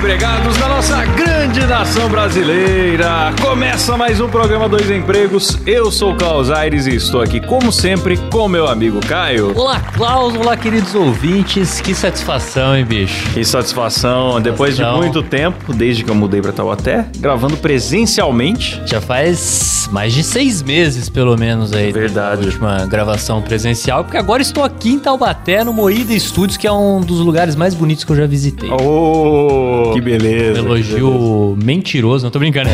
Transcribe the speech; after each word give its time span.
E 0.00 0.02
desempregados 0.02 0.56
da 0.56 0.68
nossa 0.68 1.04
grande 1.04 1.66
nação 1.66 2.08
brasileira. 2.08 3.34
Começa 3.40 3.96
mais 3.98 4.18
um 4.18 4.28
programa 4.28 4.66
Dois 4.68 4.90
Empregos. 4.90 5.58
Eu 5.66 5.90
sou 5.90 6.12
o 6.12 6.16
Klaus 6.16 6.50
Aires 6.50 6.86
e 6.86 6.94
estou 6.94 7.20
aqui, 7.20 7.38
como 7.38 7.70
sempre, 7.70 8.16
com 8.30 8.48
meu 8.48 8.66
amigo 8.66 8.98
Caio. 9.06 9.52
Olá, 9.54 9.78
Klaus, 9.78 10.34
olá, 10.34 10.56
queridos 10.56 10.94
ouvintes. 10.94 11.80
Que 11.82 11.94
satisfação, 11.94 12.76
hein, 12.76 12.84
bicho? 12.84 13.30
Que 13.34 13.44
satisfação, 13.44 14.40
depois 14.40 14.70
de 14.76 14.82
Satisfação. 14.82 14.98
muito 15.02 15.22
tempo, 15.22 15.72
desde 15.74 16.02
que 16.02 16.10
eu 16.10 16.14
mudei 16.14 16.40
pra 16.40 16.52
Taubaté, 16.52 17.06
gravando 17.18 17.56
presencialmente. 17.58 18.80
Já 18.86 19.00
faz 19.00 19.88
mais 19.92 20.14
de 20.14 20.22
seis 20.22 20.62
meses, 20.62 21.08
pelo 21.08 21.36
menos, 21.36 21.72
aí. 21.72 21.92
Verdade. 21.92 22.40
da 22.40 22.46
última 22.46 22.86
gravação 22.86 23.42
presencial, 23.42 24.04
porque 24.04 24.16
agora 24.16 24.40
estou 24.40 24.64
aqui 24.64 24.90
em 24.92 24.98
Taubaté, 24.98 25.62
no 25.62 25.72
Moída 25.72 26.18
Studios, 26.18 26.56
que 26.56 26.66
é 26.66 26.72
um 26.72 27.00
dos 27.00 27.20
lugares 27.20 27.54
mais 27.54 27.74
bonitos 27.74 28.04
que 28.04 28.12
eu 28.12 28.16
já 28.16 28.26
visitei. 28.26 28.70
Oh, 28.70 29.89
que 29.92 30.00
beleza. 30.00 30.60
Um 30.62 30.66
elogio 30.66 31.58
mentiroso, 31.62 32.24
não 32.24 32.30
tô 32.30 32.38
brincando. 32.38 32.70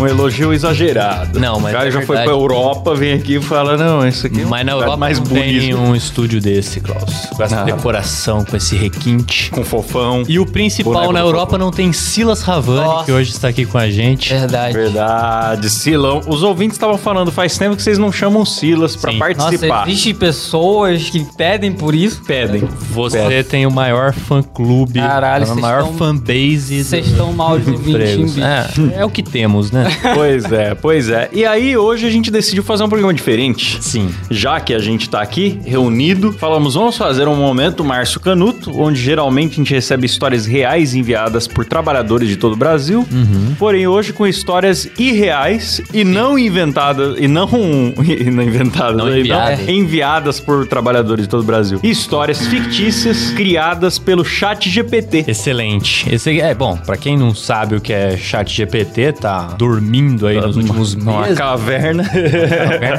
Um 0.00 0.06
elogio 0.06 0.52
exagerado. 0.52 1.38
Não, 1.38 1.60
mas 1.60 1.72
O 1.72 1.76
cara 1.76 1.88
é 1.88 1.90
já 1.90 1.98
foi 2.02 2.16
verdade. 2.16 2.24
pra 2.26 2.32
Europa, 2.36 2.94
vem 2.94 3.12
aqui 3.14 3.36
e 3.36 3.40
fala: 3.40 3.76
Não, 3.76 4.06
isso 4.06 4.26
aqui 4.26 4.40
é 4.42 4.44
um 4.44 4.48
Mas 4.48 4.64
na 4.66 4.72
lugar 4.74 4.84
Europa 4.86 5.00
mais 5.00 5.18
não 5.18 5.26
bonito. 5.26 5.60
tem 5.60 5.74
um 5.74 5.94
estúdio 5.94 6.40
desse, 6.40 6.80
Klaus. 6.80 7.26
Com 7.36 7.42
essa 7.42 7.60
Ah. 7.60 7.64
decoração, 7.64 8.44
com 8.44 8.56
esse 8.56 8.76
requinte. 8.76 9.50
Com 9.50 9.64
fofão. 9.64 10.22
E 10.28 10.38
o 10.38 10.46
principal, 10.46 11.12
na 11.12 11.20
Europa 11.20 11.56
não 11.58 11.70
tem 11.70 11.92
Silas 11.92 12.42
Ravani, 12.42 12.80
Nossa. 12.80 13.04
que 13.04 13.12
hoje 13.12 13.30
está 13.30 13.48
aqui 13.48 13.64
com 13.64 13.78
a 13.78 13.88
gente. 13.90 14.32
Verdade. 14.32 14.72
Verdade, 14.74 15.70
Silão. 15.70 16.20
Os 16.26 16.42
ouvintes 16.42 16.76
estavam 16.76 16.98
falando 16.98 17.30
faz 17.32 17.56
tempo 17.58 17.76
que 17.76 17.82
vocês 17.82 17.98
não 17.98 18.10
chamam 18.12 18.44
Silas 18.44 18.96
pra 18.96 19.12
Sim. 19.12 19.18
participar. 19.18 19.66
Nossa, 19.78 19.90
existe 19.90 20.14
pessoas 20.14 21.10
que 21.10 21.24
pedem 21.36 21.72
por 21.72 21.94
isso. 21.94 22.22
Pedem. 22.26 22.62
Você 22.92 23.18
Pedem. 23.18 23.44
tem 23.44 23.66
o 23.66 23.70
maior 23.70 24.12
fã-clube, 24.12 25.00
Caralho, 25.00 25.44
a 25.44 25.46
vocês 25.46 25.60
maior 25.60 25.80
estão- 25.80 25.94
fanbase. 25.94 26.43
Vocês 26.52 27.06
estão 27.06 27.32
mal 27.32 27.58
de 27.58 27.70
20 27.70 27.78
empregos. 27.90 28.34
bicho. 28.34 28.44
É, 28.44 29.00
é 29.00 29.04
o 29.04 29.10
que 29.10 29.22
temos, 29.22 29.70
né? 29.70 29.84
Pois 30.14 30.44
é, 30.52 30.74
pois 30.74 31.08
é. 31.08 31.28
E 31.32 31.44
aí, 31.44 31.76
hoje 31.76 32.06
a 32.06 32.10
gente 32.10 32.30
decidiu 32.30 32.62
fazer 32.62 32.84
um 32.84 32.88
programa 32.88 33.12
diferente. 33.14 33.78
Sim. 33.82 34.10
Já 34.30 34.60
que 34.60 34.72
a 34.74 34.78
gente 34.78 35.08
tá 35.08 35.20
aqui, 35.20 35.58
reunido, 35.64 36.32
falamos, 36.32 36.74
vamos 36.74 36.96
fazer 36.96 37.26
um 37.28 37.34
momento 37.36 37.84
Márcio 37.84 38.20
Canuto, 38.20 38.70
onde 38.80 39.00
geralmente 39.00 39.52
a 39.52 39.56
gente 39.56 39.72
recebe 39.74 40.06
histórias 40.06 40.46
reais 40.46 40.94
enviadas 40.94 41.46
por 41.48 41.64
trabalhadores 41.64 42.28
de 42.28 42.36
todo 42.36 42.52
o 42.52 42.56
Brasil. 42.56 43.06
Uhum. 43.10 43.54
Porém, 43.58 43.86
hoje 43.86 44.12
com 44.12 44.26
histórias 44.26 44.88
irreais 44.98 45.80
e 45.92 46.04
não 46.04 46.38
inventadas, 46.38 47.16
e 47.18 47.26
não, 47.26 47.48
e 48.04 48.30
não 48.30 48.42
inventadas, 48.42 48.96
Não 48.96 49.14
e 49.14 49.20
enviadas. 49.20 49.68
enviadas 49.68 50.40
por 50.40 50.66
trabalhadores 50.66 51.24
de 51.24 51.30
todo 51.30 51.40
o 51.40 51.44
Brasil. 51.44 51.80
Histórias 51.82 52.46
fictícias 52.46 53.30
criadas 53.30 53.98
pelo 53.98 54.24
chat 54.24 54.68
GPT. 54.68 55.24
Excelente. 55.26 56.12
É 56.40 56.54
bom, 56.54 56.76
pra 56.76 56.96
quem 56.96 57.16
não 57.16 57.34
sabe 57.34 57.76
o 57.76 57.80
que 57.80 57.92
é 57.92 58.16
chat 58.16 58.52
GPT, 58.52 59.12
tá 59.12 59.54
dormindo 59.58 60.26
aí 60.26 60.40
nos 60.40 60.56
últimos 60.56 60.94
Numa 60.96 61.22
meses. 61.22 61.38
caverna. 61.38 62.04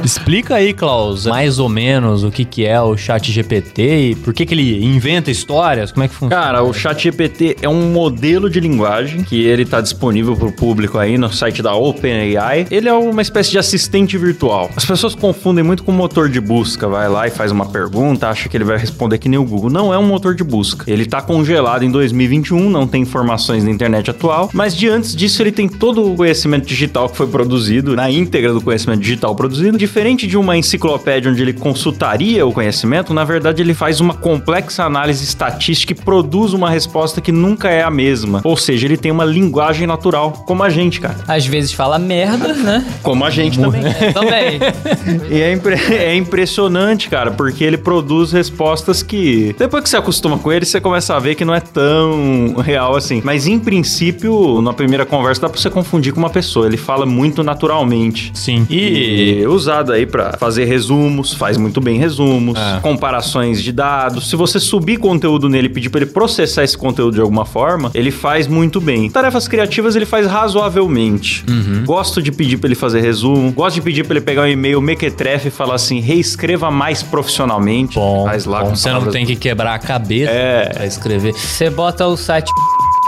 Explica 0.03 0.55
aí, 0.55 0.73
Klaus, 0.73 1.25
mais 1.25 1.59
ou 1.59 1.69
menos 1.69 2.23
o 2.23 2.31
que, 2.31 2.45
que 2.45 2.65
é 2.65 2.79
o 2.81 2.95
chat 2.97 3.31
GPT 3.31 3.81
e 4.11 4.15
por 4.15 4.33
que, 4.33 4.45
que 4.45 4.53
ele 4.53 4.83
inventa 4.83 5.31
histórias, 5.31 5.91
como 5.91 6.03
é 6.03 6.07
que 6.07 6.13
funciona? 6.13 6.41
Cara, 6.43 6.63
o 6.63 6.73
ChatGPT 6.73 7.57
é 7.61 7.69
um 7.69 7.91
modelo 7.91 8.49
de 8.49 8.59
linguagem 8.59 9.23
que 9.23 9.43
ele 9.43 9.65
tá 9.65 9.81
disponível 9.81 10.35
pro 10.35 10.51
público 10.51 10.97
aí 10.97 11.17
no 11.17 11.31
site 11.31 11.61
da 11.61 11.73
OpenAI. 11.73 12.67
Ele 12.69 12.89
é 12.89 12.93
uma 12.93 13.21
espécie 13.21 13.51
de 13.51 13.57
assistente 13.57 14.17
virtual. 14.17 14.69
As 14.75 14.85
pessoas 14.85 15.15
confundem 15.15 15.63
muito 15.63 15.83
com 15.83 15.91
motor 15.91 16.29
de 16.29 16.39
busca. 16.39 16.87
Vai 16.87 17.07
lá 17.09 17.27
e 17.27 17.31
faz 17.31 17.51
uma 17.51 17.65
pergunta, 17.65 18.27
acha 18.27 18.49
que 18.49 18.57
ele 18.57 18.63
vai 18.63 18.77
responder 18.77 19.17
que 19.17 19.29
nem 19.29 19.39
o 19.39 19.45
Google. 19.45 19.69
Não 19.69 19.93
é 19.93 19.97
um 19.97 20.05
motor 20.05 20.35
de 20.35 20.43
busca. 20.43 20.89
Ele 20.91 21.05
tá 21.05 21.21
congelado 21.21 21.83
em 21.83 21.91
2021, 21.91 22.69
não 22.69 22.87
tem 22.87 23.05
informações 23.25 23.63
na 23.63 23.71
internet 23.71 24.11
atual, 24.11 24.49
mas 24.53 24.75
de 24.75 24.87
antes 24.87 25.15
disso 25.15 25.41
ele 25.41 25.51
tem 25.51 25.67
todo 25.67 26.11
o 26.11 26.15
conhecimento 26.15 26.65
digital 26.65 27.09
que 27.09 27.17
foi 27.17 27.25
produzido, 27.27 27.95
na 27.95 28.09
íntegra 28.09 28.53
do 28.53 28.61
conhecimento 28.61 28.99
digital 29.01 29.35
produzido. 29.35 29.77
Diferente 29.77 30.27
de 30.27 30.37
uma 30.37 30.55
enciclopédia 30.55 31.31
onde 31.31 31.41
ele 31.41 31.53
consultaria 31.53 32.45
o 32.45 32.51
conhecimento, 32.51 33.13
na 33.13 33.23
verdade 33.23 33.61
ele 33.63 33.73
faz 33.73 33.99
uma 33.99 34.13
complexa 34.13 34.83
análise 34.83 35.23
estatística 35.23 35.93
e 35.93 35.95
produz 35.95 36.53
uma 36.53 36.69
resposta 36.69 37.19
que 37.19 37.31
nunca 37.31 37.69
é 37.69 37.81
a 37.81 37.89
mesma. 37.89 38.41
Ou 38.43 38.55
seja, 38.55 38.85
ele 38.85 38.97
tem 38.97 39.11
uma 39.11 39.25
linguagem 39.25 39.87
natural, 39.87 40.31
como 40.45 40.61
a 40.63 40.69
gente, 40.69 40.99
cara. 41.01 41.15
Às 41.27 41.45
vezes 41.47 41.71
fala 41.73 41.97
merda, 41.97 42.53
né? 42.53 42.85
Como 43.01 43.25
a 43.25 43.29
gente 43.31 43.59
também. 43.59 43.81
Também. 44.13 44.59
E 45.29 45.41
é, 45.41 45.51
impre- 45.51 45.93
é 45.93 46.15
impressionante, 46.15 47.09
cara, 47.09 47.31
porque 47.31 47.63
ele 47.63 47.77
produz 47.77 48.31
respostas 48.31 49.01
que, 49.01 49.55
depois 49.57 49.83
que 49.83 49.89
você 49.89 49.97
acostuma 49.97 50.37
com 50.37 50.51
ele, 50.51 50.65
você 50.65 50.79
começa 50.79 51.15
a 51.15 51.19
ver 51.19 51.35
que 51.35 51.43
não 51.43 51.53
é 51.53 51.59
tão 51.59 52.55
real 52.63 52.95
assim. 52.95 53.14
Mas, 53.23 53.47
em 53.47 53.59
princípio, 53.59 54.61
na 54.61 54.73
primeira 54.73 55.05
conversa, 55.05 55.41
dá 55.41 55.49
pra 55.49 55.59
você 55.59 55.69
confundir 55.69 56.13
com 56.13 56.19
uma 56.19 56.29
pessoa. 56.29 56.65
Ele 56.65 56.77
fala 56.77 57.05
muito 57.05 57.43
naturalmente. 57.43 58.31
Sim. 58.33 58.65
E 58.69 59.41
é 59.43 59.47
usado 59.47 59.91
aí 59.93 60.05
pra 60.05 60.33
fazer 60.37 60.65
resumos, 60.65 61.33
faz 61.33 61.57
muito 61.57 61.79
bem 61.81 61.97
resumos, 61.99 62.57
É. 62.59 62.79
comparações 62.81 63.61
de 63.61 63.71
dados. 63.71 64.29
Se 64.29 64.35
você 64.35 64.59
subir 64.59 64.97
conteúdo 64.97 65.47
nele 65.49 65.67
e 65.67 65.69
pedir 65.69 65.89
pra 65.89 66.01
ele 66.01 66.09
processar 66.11 66.63
esse 66.63 66.77
conteúdo 66.77 67.15
de 67.15 67.21
alguma 67.21 67.45
forma, 67.45 67.91
ele 67.93 68.11
faz 68.11 68.47
muito 68.47 68.79
bem. 68.81 69.09
Tarefas 69.09 69.47
criativas 69.47 69.95
ele 69.95 70.05
faz 70.05 70.27
razoavelmente. 70.27 71.43
Uhum. 71.47 71.83
Gosto 71.85 72.21
de 72.21 72.31
pedir 72.31 72.57
pra 72.57 72.67
ele 72.67 72.75
fazer 72.75 73.01
resumo, 73.01 73.51
gosto 73.51 73.75
de 73.75 73.81
pedir 73.81 74.03
pra 74.05 74.15
ele 74.17 74.25
pegar 74.25 74.43
um 74.43 74.47
e-mail 74.47 74.81
mequetrefe 74.81 75.47
e 75.47 75.51
falar 75.51 75.75
assim, 75.75 75.99
reescreva 75.99 76.69
mais 76.71 77.01
profissionalmente. 77.03 77.95
Bom, 77.95 78.25
faz 78.25 78.45
lá 78.45 78.63
bom, 78.63 78.75
você 78.75 78.89
não 78.91 79.05
tem 79.07 79.25
que 79.25 79.35
quebrar 79.35 79.75
a 79.75 79.79
cabeça 79.79 80.31
É. 80.31 80.69
pra 80.73 80.85
escrever. 80.85 81.33
Você 81.33 81.69
bota 81.69 82.05
o 82.07 82.15
site 82.17 82.49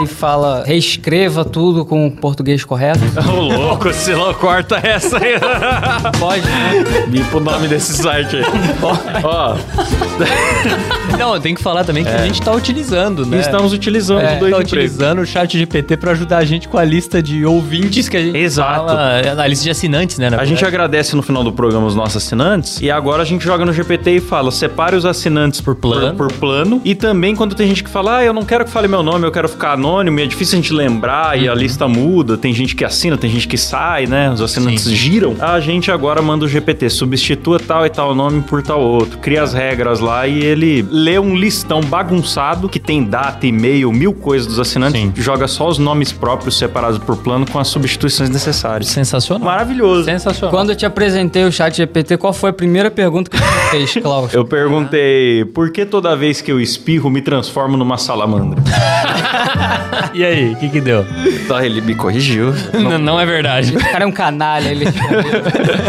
e 0.02 0.06
fala, 0.08 0.64
reescreva 0.66 1.44
tudo 1.44 1.86
com 1.86 2.08
o 2.08 2.12
português 2.12 2.64
correto. 2.64 3.00
Ô, 3.30 3.42
louco, 3.42 3.92
se 3.94 4.12
não 4.14 4.34
corta 4.34 4.78
essa 4.84 5.18
aí. 5.18 5.34
Pode, 6.20 6.42
né? 6.48 7.06
Limpa 7.08 7.38
o 7.38 7.40
nome 7.40 7.68
desse 7.68 7.94
site 7.94 8.38
aí. 8.38 8.44
Ó, 9.24 9.56
Não, 11.18 11.40
tem 11.40 11.56
que 11.56 11.62
falar 11.62 11.84
também 11.84 12.04
que 12.04 12.10
a 12.10 12.26
gente 12.26 12.42
tá 12.42 12.52
utilizando, 12.52 13.26
né? 13.26 13.40
estamos 13.40 13.74
utilizando 13.74 14.22
É, 14.22 14.34
os 14.34 14.40
dois 14.40 14.54
tá 14.56 14.62
empregos. 14.62 14.72
utilizando 14.94 15.20
o 15.22 15.26
chat 15.26 15.58
GPT 15.58 15.98
pra 15.98 16.12
ajudar 16.12 16.38
a 16.38 16.46
gente 16.46 16.68
com 16.68 16.78
a 16.78 16.84
lista 16.84 17.22
de 17.22 17.46
ouvintes 17.46 18.08
que 18.08 18.18
a 18.18 18.22
gente 18.22 18.38
Exato. 18.38 18.88
fala, 18.88 19.20
é, 19.20 19.30
a 19.30 19.48
lista 19.48 19.64
de 19.64 19.72
assinantes, 19.72 20.18
né? 20.20 20.28
A 20.28 20.46
gente 20.46 20.56
verdade. 20.62 20.66
agradece 20.66 21.16
no 21.16 21.22
final 21.22 21.44
do 21.44 21.52
programa 21.52 21.88
os 21.88 21.96
nossos 21.96 22.18
assinantes 22.18 22.80
e 22.82 22.92
agora 22.92 23.24
a 23.24 23.26
gente 23.26 23.44
joga 23.44 23.66
no 23.66 23.74
GPT 23.74 24.12
e 24.18 24.20
fala: 24.22 24.52
separe 24.52 24.96
os 24.96 25.06
assinantes 25.06 25.62
por 25.62 25.76
plano. 25.76 26.16
Por, 26.16 26.32
plano. 26.34 26.82
E 26.86 26.94
também 26.94 27.36
quando 27.36 27.56
tem 27.56 27.68
gente 27.68 27.84
que 27.84 27.90
fala: 27.90 28.18
ah, 28.18 28.24
eu 28.24 28.34
não 28.34 28.44
quero 28.44 28.66
que 28.66 28.72
fale 28.72 28.88
meu 28.88 29.02
nome, 29.02 29.26
eu 29.26 29.32
quero 29.32 29.48
ficar 29.50 29.74
anônimo, 29.74 29.87
e 29.88 30.22
é 30.22 30.26
difícil 30.26 30.60
a 30.60 30.62
gente 30.62 30.74
lembrar 30.74 31.40
e 31.40 31.48
a 31.48 31.56
lista 31.56 31.88
muda. 31.88 32.38
Tem 32.38 32.54
gente 32.54 32.76
que 32.76 32.84
assina, 32.84 33.18
tem 33.18 33.30
gente 33.30 33.48
que 33.48 33.58
sai, 33.58 34.06
né? 34.06 34.30
Os 34.30 34.42
assinantes 34.42 34.84
Sim. 34.84 34.96
giram. 34.96 35.36
A 35.40 35.62
gente 35.62 35.90
agora 35.90 36.22
manda 36.22 36.44
o 36.44 36.48
GPT, 36.48 36.90
substitua 36.90 37.58
tal 37.58 37.86
e 37.86 37.90
tal 37.90 38.14
nome 38.14 38.42
por 38.42 38.62
tal 38.62 38.82
outro, 38.82 39.18
cria 39.20 39.42
as 39.42 39.54
regras 39.54 40.02
lá 40.02 40.28
e 40.28 40.44
ele 40.44 40.86
lê 40.92 41.18
um 41.18 41.34
listão 41.36 41.80
bagunçado 41.80 42.68
que 42.68 42.80
tem 42.80 43.02
data, 43.02 43.48
e-mail, 43.48 43.90
mil 43.94 44.14
coisas 44.14 44.46
dos 44.46 44.60
assinantes, 44.60 45.00
Sim. 45.00 45.14
joga 45.16 45.48
só 45.48 45.70
os 45.70 45.78
nomes 45.78 46.12
próprios 46.12 46.58
separados 46.58 47.00
por 47.00 47.16
plano 47.16 47.46
com 47.50 47.58
as 47.58 47.70
substituições 47.70 48.30
necessárias. 48.30 48.90
Sensacional. 48.90 49.46
Maravilhoso. 49.46 50.04
Sensacional. 50.04 50.52
Quando 50.52 50.72
eu 50.72 50.76
te 50.76 50.86
apresentei 50.86 51.46
o 51.46 51.52
chat 51.52 51.78
GPT, 51.78 52.18
qual 52.18 52.34
foi 52.34 52.50
a 52.50 52.54
primeira 52.54 52.92
pergunta 52.92 53.32
que 53.32 53.38
você 53.38 53.70
fez, 53.72 53.94
Klaus? 54.04 54.34
Eu 54.34 54.44
perguntei 54.44 55.46
por 55.46 55.72
que 55.72 55.86
toda 55.86 56.14
vez 56.14 56.42
que 56.42 56.52
eu 56.52 56.60
espirro 56.60 57.10
me 57.10 57.22
transformo 57.22 57.78
numa 57.78 57.98
salamandra. 57.98 58.62
E 60.14 60.24
aí, 60.24 60.54
o 60.54 60.56
que 60.56 60.70
que 60.70 60.82
deu? 60.82 61.06
Ele 61.64 61.82
me 61.82 61.96
corrigiu. 61.96 62.54
Não, 62.74 62.98
não 62.98 63.20
é 63.20 63.26
verdade. 63.26 63.76
O 63.76 63.80
cara 63.80 64.04
é 64.04 64.08
um 64.08 64.12
canalha, 64.12 64.70
ele 64.70 64.86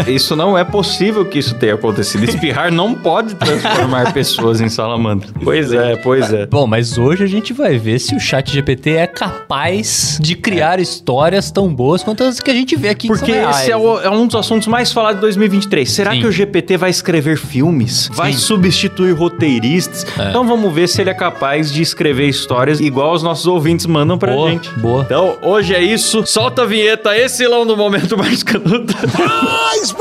Isso 0.07 0.35
não 0.35 0.57
é 0.57 0.63
possível 0.63 1.25
que 1.25 1.39
isso 1.39 1.55
tenha 1.55 1.73
acontecido. 1.75 2.23
Espirrar 2.23 2.71
não 2.71 2.93
pode 2.93 3.35
transformar 3.35 4.13
pessoas 4.13 4.61
em 4.61 4.69
salamandra. 4.69 5.29
Pois 5.43 5.71
é, 5.71 5.95
pois 5.97 6.31
é. 6.33 6.45
Bom, 6.45 6.65
mas 6.67 6.97
hoje 6.97 7.23
a 7.23 7.27
gente 7.27 7.53
vai 7.53 7.77
ver 7.77 7.99
se 7.99 8.15
o 8.15 8.19
chat 8.19 8.51
GPT 8.51 8.91
é 8.91 9.07
capaz 9.07 10.17
de 10.21 10.35
criar 10.35 10.79
histórias 10.79 11.51
tão 11.51 11.73
boas 11.73 12.03
quanto 12.03 12.23
as 12.23 12.39
que 12.39 12.49
a 12.51 12.53
gente 12.53 12.75
vê 12.75 12.89
aqui 12.89 13.07
que 13.07 13.13
Porque 13.17 13.31
esse 13.31 13.71
é, 13.71 13.77
o- 13.77 13.99
é 13.99 14.09
um 14.09 14.27
dos 14.27 14.35
assuntos 14.35 14.67
mais 14.67 14.91
falados 14.91 15.15
de 15.17 15.21
2023. 15.21 15.89
Será 15.89 16.11
Sim. 16.11 16.21
que 16.21 16.27
o 16.27 16.31
GPT 16.31 16.77
vai 16.77 16.89
escrever 16.89 17.37
filmes? 17.37 18.09
Vai 18.13 18.33
substituir 18.33 19.13
roteiristas? 19.13 20.05
É. 20.17 20.29
Então 20.29 20.45
vamos 20.47 20.73
ver 20.73 20.87
se 20.87 21.01
ele 21.01 21.09
é 21.09 21.13
capaz 21.13 21.71
de 21.71 21.81
escrever 21.81 22.27
histórias 22.27 22.79
igual 22.79 23.13
os 23.13 23.23
nossos 23.23 23.47
ouvintes 23.47 23.78
mandam 23.85 24.17
pra 24.17 24.33
Boa, 24.33 24.49
gente. 24.51 24.69
boa. 24.79 25.03
Então, 25.03 25.37
hoje 25.41 25.73
é 25.73 25.81
isso. 25.81 26.25
Solta 26.25 26.63
a 26.63 26.65
vinheta, 26.65 27.15
esse 27.17 27.45
lá 27.47 27.63
no 27.65 27.75
momento 27.75 28.17
mais 28.17 28.43
canudo. 28.43 28.93
Mais 29.17 29.91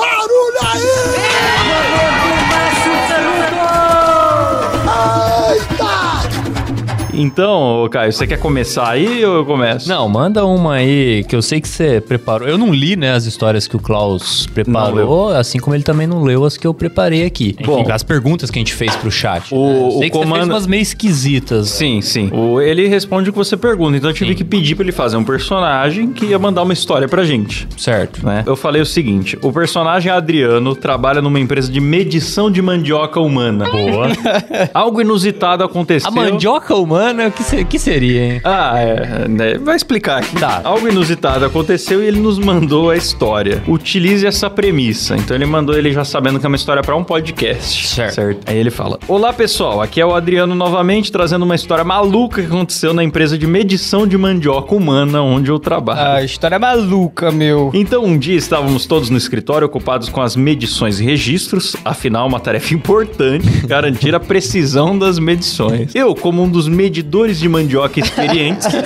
Então, 7.20 7.88
Caio, 7.90 8.12
você 8.12 8.26
quer 8.26 8.38
começar 8.38 8.88
aí 8.90 9.24
ou 9.24 9.36
eu 9.38 9.44
começo? 9.44 9.88
Não, 9.88 10.08
manda 10.08 10.44
uma 10.46 10.74
aí 10.74 11.24
que 11.24 11.34
eu 11.34 11.42
sei 11.42 11.60
que 11.60 11.66
você 11.68 12.00
preparou. 12.00 12.46
Eu 12.48 12.56
não 12.56 12.72
li, 12.72 12.94
né, 12.94 13.12
as 13.12 13.24
histórias 13.24 13.66
que 13.66 13.74
o 13.76 13.80
Klaus 13.80 14.46
preparou, 14.46 15.30
assim 15.30 15.58
como 15.58 15.74
ele 15.74 15.82
também 15.82 16.06
não 16.06 16.22
leu 16.22 16.44
as 16.44 16.56
que 16.56 16.66
eu 16.66 16.72
preparei 16.72 17.24
aqui. 17.26 17.56
Bom. 17.64 17.80
Enfim, 17.80 17.90
as 17.90 18.02
perguntas 18.04 18.50
que 18.50 18.58
a 18.58 18.60
gente 18.60 18.72
fez 18.72 18.94
pro 18.96 19.10
chat. 19.10 19.52
O- 19.52 19.66
né? 19.66 19.78
Eu 19.80 19.86
o 19.88 19.90
sei 19.98 20.10
que 20.10 20.16
você 20.16 20.22
comando- 20.24 20.40
fez 20.42 20.48
umas 20.48 20.66
meio 20.68 20.82
esquisitas. 20.82 21.68
Sim, 21.70 22.00
sim. 22.00 22.30
O, 22.32 22.60
ele 22.60 22.86
responde 22.86 23.30
o 23.30 23.32
que 23.32 23.38
você 23.38 23.56
pergunta, 23.56 23.96
então 23.96 24.10
eu 24.10 24.14
tive 24.14 24.30
Sim. 24.30 24.36
que 24.36 24.44
pedir 24.44 24.76
pra 24.76 24.84
ele 24.84 24.92
fazer 24.92 25.16
um 25.16 25.24
personagem 25.24 26.12
que 26.12 26.26
ia 26.26 26.38
mandar 26.38 26.62
uma 26.62 26.72
história 26.72 27.08
pra 27.08 27.24
gente. 27.24 27.66
Certo. 27.76 28.24
né? 28.24 28.44
Eu 28.46 28.54
falei 28.56 28.80
o 28.80 28.86
seguinte: 28.86 29.36
o 29.42 29.52
personagem 29.52 30.10
Adriano 30.12 30.74
trabalha 30.76 31.20
numa 31.20 31.40
empresa 31.40 31.70
de 31.70 31.80
medição 31.80 32.48
de 32.50 32.62
mandioca 32.62 33.18
humana. 33.20 33.64
Boa. 33.68 34.08
Algo 34.72 35.00
inusitado 35.00 35.64
aconteceu. 35.64 36.08
A 36.08 36.12
mandioca 36.12 36.74
humana, 36.76 37.07
o 37.12 37.32
que, 37.32 37.42
se- 37.42 37.64
que 37.64 37.78
seria, 37.78 38.24
hein? 38.34 38.40
Ah, 38.44 38.78
é. 38.78 39.28
né? 39.28 39.58
Vai 39.58 39.76
explicar 39.76 40.18
aqui. 40.18 40.36
Tá. 40.38 40.60
Algo 40.64 40.88
inusitado 40.88 41.44
aconteceu 41.44 42.02
e 42.02 42.06
ele 42.06 42.20
nos 42.20 42.38
mandou 42.38 42.90
a 42.90 42.96
história. 42.96 43.62
Utilize 43.66 44.26
essa 44.26 44.48
premissa. 44.50 45.16
Então 45.16 45.36
ele 45.36 45.46
mandou 45.46 45.76
ele 45.76 45.92
já 45.92 46.04
sabendo 46.04 46.38
que 46.38 46.46
é 46.46 46.48
uma 46.48 46.56
história 46.56 46.82
pra 46.82 46.96
um 46.96 47.04
podcast. 47.04 47.86
Certo. 47.88 48.38
Aí 48.46 48.56
ele 48.58 48.70
fala: 48.70 48.98
Olá 49.08 49.32
pessoal, 49.32 49.80
aqui 49.80 50.00
é 50.00 50.06
o 50.06 50.14
Adriano 50.14 50.54
novamente 50.54 51.10
trazendo 51.12 51.44
uma 51.44 51.54
história 51.54 51.84
maluca 51.84 52.40
que 52.40 52.46
aconteceu 52.48 52.92
na 52.92 53.02
empresa 53.04 53.36
de 53.38 53.46
medição 53.46 54.06
de 54.06 54.16
mandioca 54.16 54.74
humana 54.74 55.22
onde 55.22 55.50
eu 55.50 55.58
trabalho. 55.58 56.00
A 56.18 56.22
história 56.24 56.58
maluca, 56.58 57.30
meu. 57.30 57.70
Então, 57.74 58.04
um 58.04 58.16
dia 58.18 58.36
estávamos 58.36 58.86
todos 58.86 59.10
no 59.10 59.16
escritório 59.16 59.66
ocupados 59.66 60.08
com 60.08 60.20
as 60.20 60.36
medições 60.36 61.00
e 61.00 61.04
registros, 61.04 61.76
afinal, 61.84 62.26
uma 62.26 62.40
tarefa 62.40 62.72
importante, 62.74 63.66
garantir 63.66 64.14
a 64.14 64.20
precisão 64.20 64.98
das 64.98 65.18
medições. 65.18 65.94
Eu, 65.94 66.14
como 66.14 66.42
um 66.42 66.48
dos 66.48 66.68
medidores 66.98 67.38
de 67.38 67.48
mandioca 67.48 68.00
experientes, 68.00 68.66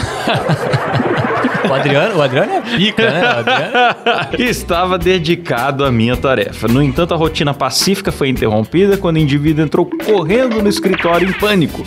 O 1.69 1.73
Adriano, 1.73 2.17
o 2.17 2.23
Adriano 2.23 2.53
é 2.55 2.61
pica, 2.61 3.09
né? 3.09 3.23
O 3.23 3.39
Adriano... 3.39 4.35
estava 4.51 4.99
dedicado 4.99 5.85
à 5.85 5.93
minha 5.93 6.17
tarefa. 6.17 6.67
No 6.67 6.83
entanto, 6.83 7.15
a 7.15 7.17
rotina 7.17 7.55
pacífica 7.55 8.11
foi 8.11 8.29
interrompida 8.29 8.97
quando 8.97 9.17
o 9.17 9.19
indivíduo 9.21 9.65
entrou 9.65 9.89
correndo 10.05 10.61
no 10.61 10.69
escritório 10.69 11.29
em 11.29 11.33
pânico. 11.33 11.87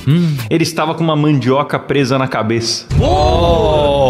Ele 0.50 0.64
estava 0.64 0.96
com 0.96 1.04
uma 1.04 1.16
mandioca 1.16 1.78
presa 1.78 2.18
na 2.18 2.26
cabeça. 2.26 2.86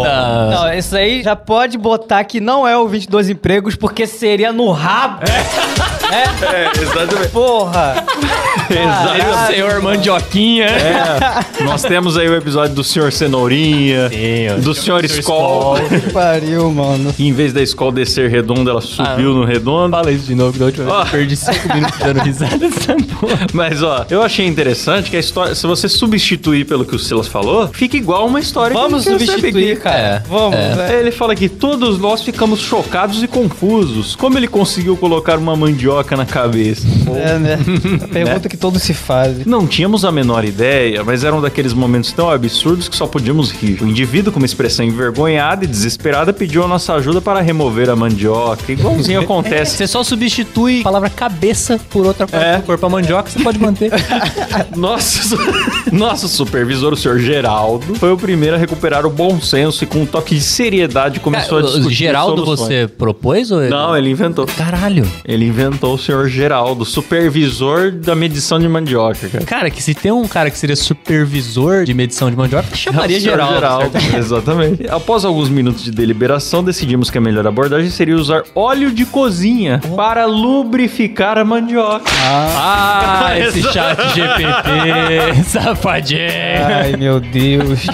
Ah, 0.06 0.50
Não, 0.52 0.72
isso 0.72 0.96
aí 0.96 1.24
já 1.24 1.34
pode 1.34 1.76
botar 1.76 2.22
que 2.24 2.40
não 2.40 2.66
é 2.66 2.78
o 2.78 2.86
22 2.86 3.28
empregos, 3.28 3.74
porque 3.74 4.06
seria 4.06 4.52
no 4.52 4.70
rabo. 4.70 5.24
É, 5.26 6.80
exatamente. 6.80 7.32
Porra! 7.32 8.04
Seria 8.68 9.30
o 9.30 9.46
senhor 9.46 9.82
Mandioquinha. 9.82 10.66
É, 10.66 11.64
nós 11.64 11.82
temos 11.82 12.16
aí 12.16 12.28
o 12.28 12.34
episódio 12.34 12.74
do 12.74 12.84
Senhor 12.84 13.12
Cenourinha, 13.12 14.08
Sim, 14.10 14.60
do 14.60 14.74
Senhor 14.74 15.04
Skol. 15.04 15.76
Que 15.88 16.10
pariu, 16.12 16.70
mano. 16.70 17.12
que 17.12 17.26
em 17.26 17.32
vez 17.32 17.52
da 17.52 17.62
escola 17.62 17.92
descer 17.92 18.30
redonda, 18.30 18.70
ela 18.70 18.80
subiu 18.80 19.32
no 19.34 19.44
redondo. 19.44 19.90
Fala 19.96 20.10
isso 20.10 20.26
de 20.26 20.34
novo, 20.34 20.52
que 20.52 20.58
da 20.58 20.66
última 20.66 20.84
vez 20.84 20.96
Ó. 20.96 21.02
eu 21.02 21.06
perdi 21.06 21.36
5 21.36 21.74
minutos 21.74 21.98
dando 21.98 22.20
risada 22.20 22.58
dessa 22.58 22.94
porra. 22.94 23.46
Mas, 23.52 23.82
ó, 23.82 24.04
eu 24.10 24.22
achei 24.22 24.46
interessante 24.46 25.10
que 25.10 25.16
a 25.16 25.20
história, 25.20 25.54
se 25.54 25.66
você 25.66 25.88
substituir 25.88 26.64
pelo 26.66 26.84
que 26.84 26.94
o 26.94 26.98
Silas 26.98 27.26
falou, 27.28 27.68
fica 27.68 27.96
igual 27.96 28.26
uma 28.26 28.40
história 28.40 28.74
Vamos 28.74 29.04
que 29.04 29.10
substituir, 29.10 29.72
aqui. 29.72 29.80
cara. 29.82 29.96
É, 29.98 30.22
Vamos, 30.28 30.56
né? 30.58 30.98
Ele 31.00 31.10
fala 31.10 31.34
que 31.34 31.48
todos 31.48 31.98
nós 31.98 32.22
ficamos 32.22 32.60
chocados 32.60 33.22
e 33.22 33.28
confusos. 33.28 34.14
Como 34.16 34.36
ele 34.38 34.48
conseguiu 34.48 34.96
colocar 34.96 35.38
uma 35.38 35.56
mandioca 35.56 36.16
na 36.16 36.26
cabeça? 36.26 36.86
É, 37.16 37.38
né? 37.38 37.58
A 38.04 38.08
pergunta 38.08 38.48
que 38.48 38.55
todos 38.56 38.82
se 38.82 38.94
fazem. 38.94 39.44
Não 39.46 39.66
tínhamos 39.66 40.04
a 40.04 40.10
menor 40.12 40.44
ideia, 40.44 41.04
mas 41.04 41.22
era 41.24 41.34
um 41.34 41.40
daqueles 41.40 41.72
momentos 41.72 42.12
tão 42.12 42.30
absurdos 42.30 42.88
que 42.88 42.96
só 42.96 43.06
podíamos 43.06 43.50
rir. 43.50 43.82
O 43.82 43.86
indivíduo, 43.86 44.32
com 44.32 44.38
uma 44.38 44.46
expressão 44.46 44.84
envergonhada 44.84 45.64
e 45.64 45.68
desesperada, 45.68 46.32
pediu 46.32 46.64
a 46.64 46.68
nossa 46.68 46.94
ajuda 46.94 47.20
para 47.20 47.40
remover 47.40 47.90
a 47.90 47.96
mandioca. 47.96 48.72
Igualzinho 48.72 49.20
acontece. 49.22 49.76
Você 49.76 49.86
só 49.86 50.02
substitui 50.02 50.80
a 50.80 50.84
palavra 50.84 51.10
cabeça 51.10 51.78
por 51.90 52.06
outra 52.06 52.26
parte 52.26 52.44
É. 52.46 52.56
do 52.58 52.62
corpo. 52.62 52.86
A 52.86 52.88
mandioca 52.88 53.30
você 53.30 53.40
pode 53.42 53.58
manter. 53.58 53.90
Nosso, 54.76 55.36
nosso 55.92 56.28
supervisor, 56.28 56.92
o 56.92 56.96
senhor 56.96 57.18
Geraldo, 57.18 57.94
foi 57.94 58.12
o 58.12 58.16
primeiro 58.16 58.56
a 58.56 58.58
recuperar 58.58 59.06
o 59.06 59.10
bom 59.10 59.40
senso 59.40 59.84
e 59.84 59.86
com 59.86 60.00
um 60.02 60.06
toque 60.06 60.34
de 60.34 60.40
seriedade 60.40 61.20
começou 61.20 61.58
a 61.58 61.62
Cara, 61.62 61.72
o 61.72 61.76
discutir 61.76 61.94
Geraldo 61.96 62.44
soluções. 62.44 62.68
você 62.68 62.88
propôs 62.88 63.50
ou 63.50 63.60
ele... 63.60 63.70
Não, 63.70 63.96
ele 63.96 64.10
inventou. 64.10 64.46
Caralho. 64.46 65.06
Ele 65.24 65.46
inventou 65.46 65.94
o 65.94 65.98
senhor 65.98 66.28
Geraldo, 66.28 66.84
supervisor 66.84 67.90
da 67.92 68.14
medição 68.46 68.58
de 68.60 68.68
mandioca, 68.68 69.28
cara. 69.28 69.44
Cara, 69.44 69.70
que 69.70 69.82
se 69.82 69.92
tem 69.92 70.12
um 70.12 70.26
cara 70.28 70.50
que 70.50 70.58
seria 70.58 70.76
supervisor 70.76 71.84
de 71.84 71.92
medição 71.92 72.30
de 72.30 72.36
mandioca, 72.36 72.74
chamaria 72.76 73.16
É 73.16 73.20
Geraldo. 73.20 73.90
certo? 73.90 73.96
Exatamente. 74.16 74.86
Após 74.88 75.24
alguns 75.24 75.48
minutos 75.48 75.82
de 75.82 75.90
deliberação, 75.90 76.62
decidimos 76.62 77.10
que 77.10 77.18
a 77.18 77.20
melhor 77.20 77.44
abordagem 77.46 77.90
seria 77.90 78.14
usar 78.14 78.44
óleo 78.54 78.92
de 78.92 79.04
cozinha 79.04 79.80
para 79.96 80.26
lubrificar 80.26 81.38
a 81.38 81.44
mandioca. 81.44 82.04
Ah, 82.24 83.32
esse 83.38 83.58
Exato. 83.58 83.72
chat 84.02 84.14
GPT, 84.14 85.42
safadinho. 85.44 86.20
Ai, 86.72 86.96
meu 86.96 87.18
Deus. 87.18 87.86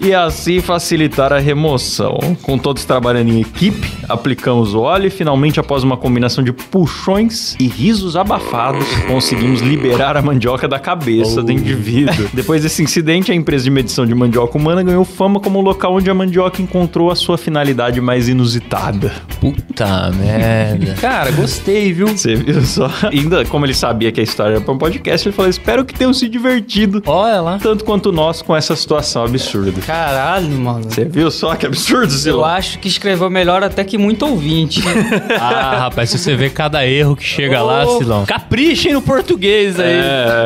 E 0.00 0.14
assim 0.14 0.60
facilitar 0.60 1.32
a 1.32 1.38
remoção. 1.38 2.18
Com 2.42 2.56
todos 2.56 2.84
trabalhando 2.84 3.28
em 3.30 3.40
equipe, 3.40 3.92
aplicamos 4.08 4.72
o 4.74 4.80
óleo 4.80 5.08
e 5.08 5.10
finalmente, 5.10 5.60
após 5.60 5.82
uma 5.82 5.96
combinação 5.96 6.42
de 6.42 6.52
puxões 6.52 7.54
e 7.60 7.66
risos 7.66 8.16
abafados, 8.16 8.86
conseguimos 9.06 9.60
liberar 9.60 9.89
a 9.94 10.22
mandioca 10.22 10.66
da 10.68 10.78
cabeça 10.78 11.42
do 11.42 11.50
indivíduo. 11.52 12.28
Depois 12.32 12.62
desse 12.62 12.82
incidente, 12.82 13.30
a 13.32 13.34
empresa 13.34 13.64
de 13.64 13.70
medição 13.70 14.06
de 14.06 14.14
mandioca 14.14 14.56
humana 14.56 14.82
ganhou 14.82 15.04
fama 15.04 15.40
como 15.40 15.58
o 15.58 15.62
local 15.62 15.94
onde 15.94 16.08
a 16.10 16.14
mandioca 16.14 16.62
encontrou 16.62 17.10
a 17.10 17.16
sua 17.16 17.36
finalidade 17.36 18.00
mais 18.00 18.28
inusitada. 18.28 19.12
Puta 19.40 20.10
merda. 20.12 20.94
Cara, 21.00 21.30
gostei, 21.32 21.92
viu? 21.92 22.08
Você 22.08 22.34
viu 22.34 22.62
só? 22.62 22.90
Ainda 23.10 23.44
como 23.46 23.66
ele 23.66 23.74
sabia 23.74 24.12
que 24.12 24.20
a 24.20 24.22
história 24.24 24.54
era 24.56 24.60
para 24.60 24.72
um 24.74 24.78
podcast, 24.78 25.26
ele 25.28 25.34
falou: 25.34 25.50
Espero 25.50 25.84
que 25.84 25.94
tenham 25.94 26.12
se 26.12 26.28
divertido. 26.28 27.02
Olha 27.06 27.40
lá. 27.40 27.58
Tanto 27.58 27.84
quanto 27.84 28.12
nós 28.12 28.42
com 28.42 28.54
essa 28.56 28.74
situação 28.76 29.24
absurda. 29.24 29.80
Caralho, 29.86 30.48
mano. 30.58 30.84
Você 30.88 31.04
viu 31.04 31.30
só 31.30 31.54
que 31.54 31.66
absurdo, 31.66 32.12
Eu 32.12 32.18
Zilão? 32.18 32.44
acho 32.44 32.78
que 32.78 32.88
escreveu 32.88 33.30
melhor 33.30 33.62
até 33.62 33.82
que 33.84 33.96
muito 33.98 34.26
ouvinte. 34.26 34.82
Ah, 35.40 35.78
rapaz, 35.78 36.10
se 36.10 36.18
você 36.18 36.34
vê 36.34 36.50
cada 36.50 36.86
erro 36.86 37.16
que 37.16 37.24
chega 37.24 37.62
lá, 37.62 37.84
Oh. 37.86 37.98
Silão. 37.98 38.24
Caprichem 38.26 38.92
no 38.92 39.00
português 39.00 39.78
aí. 39.82 39.98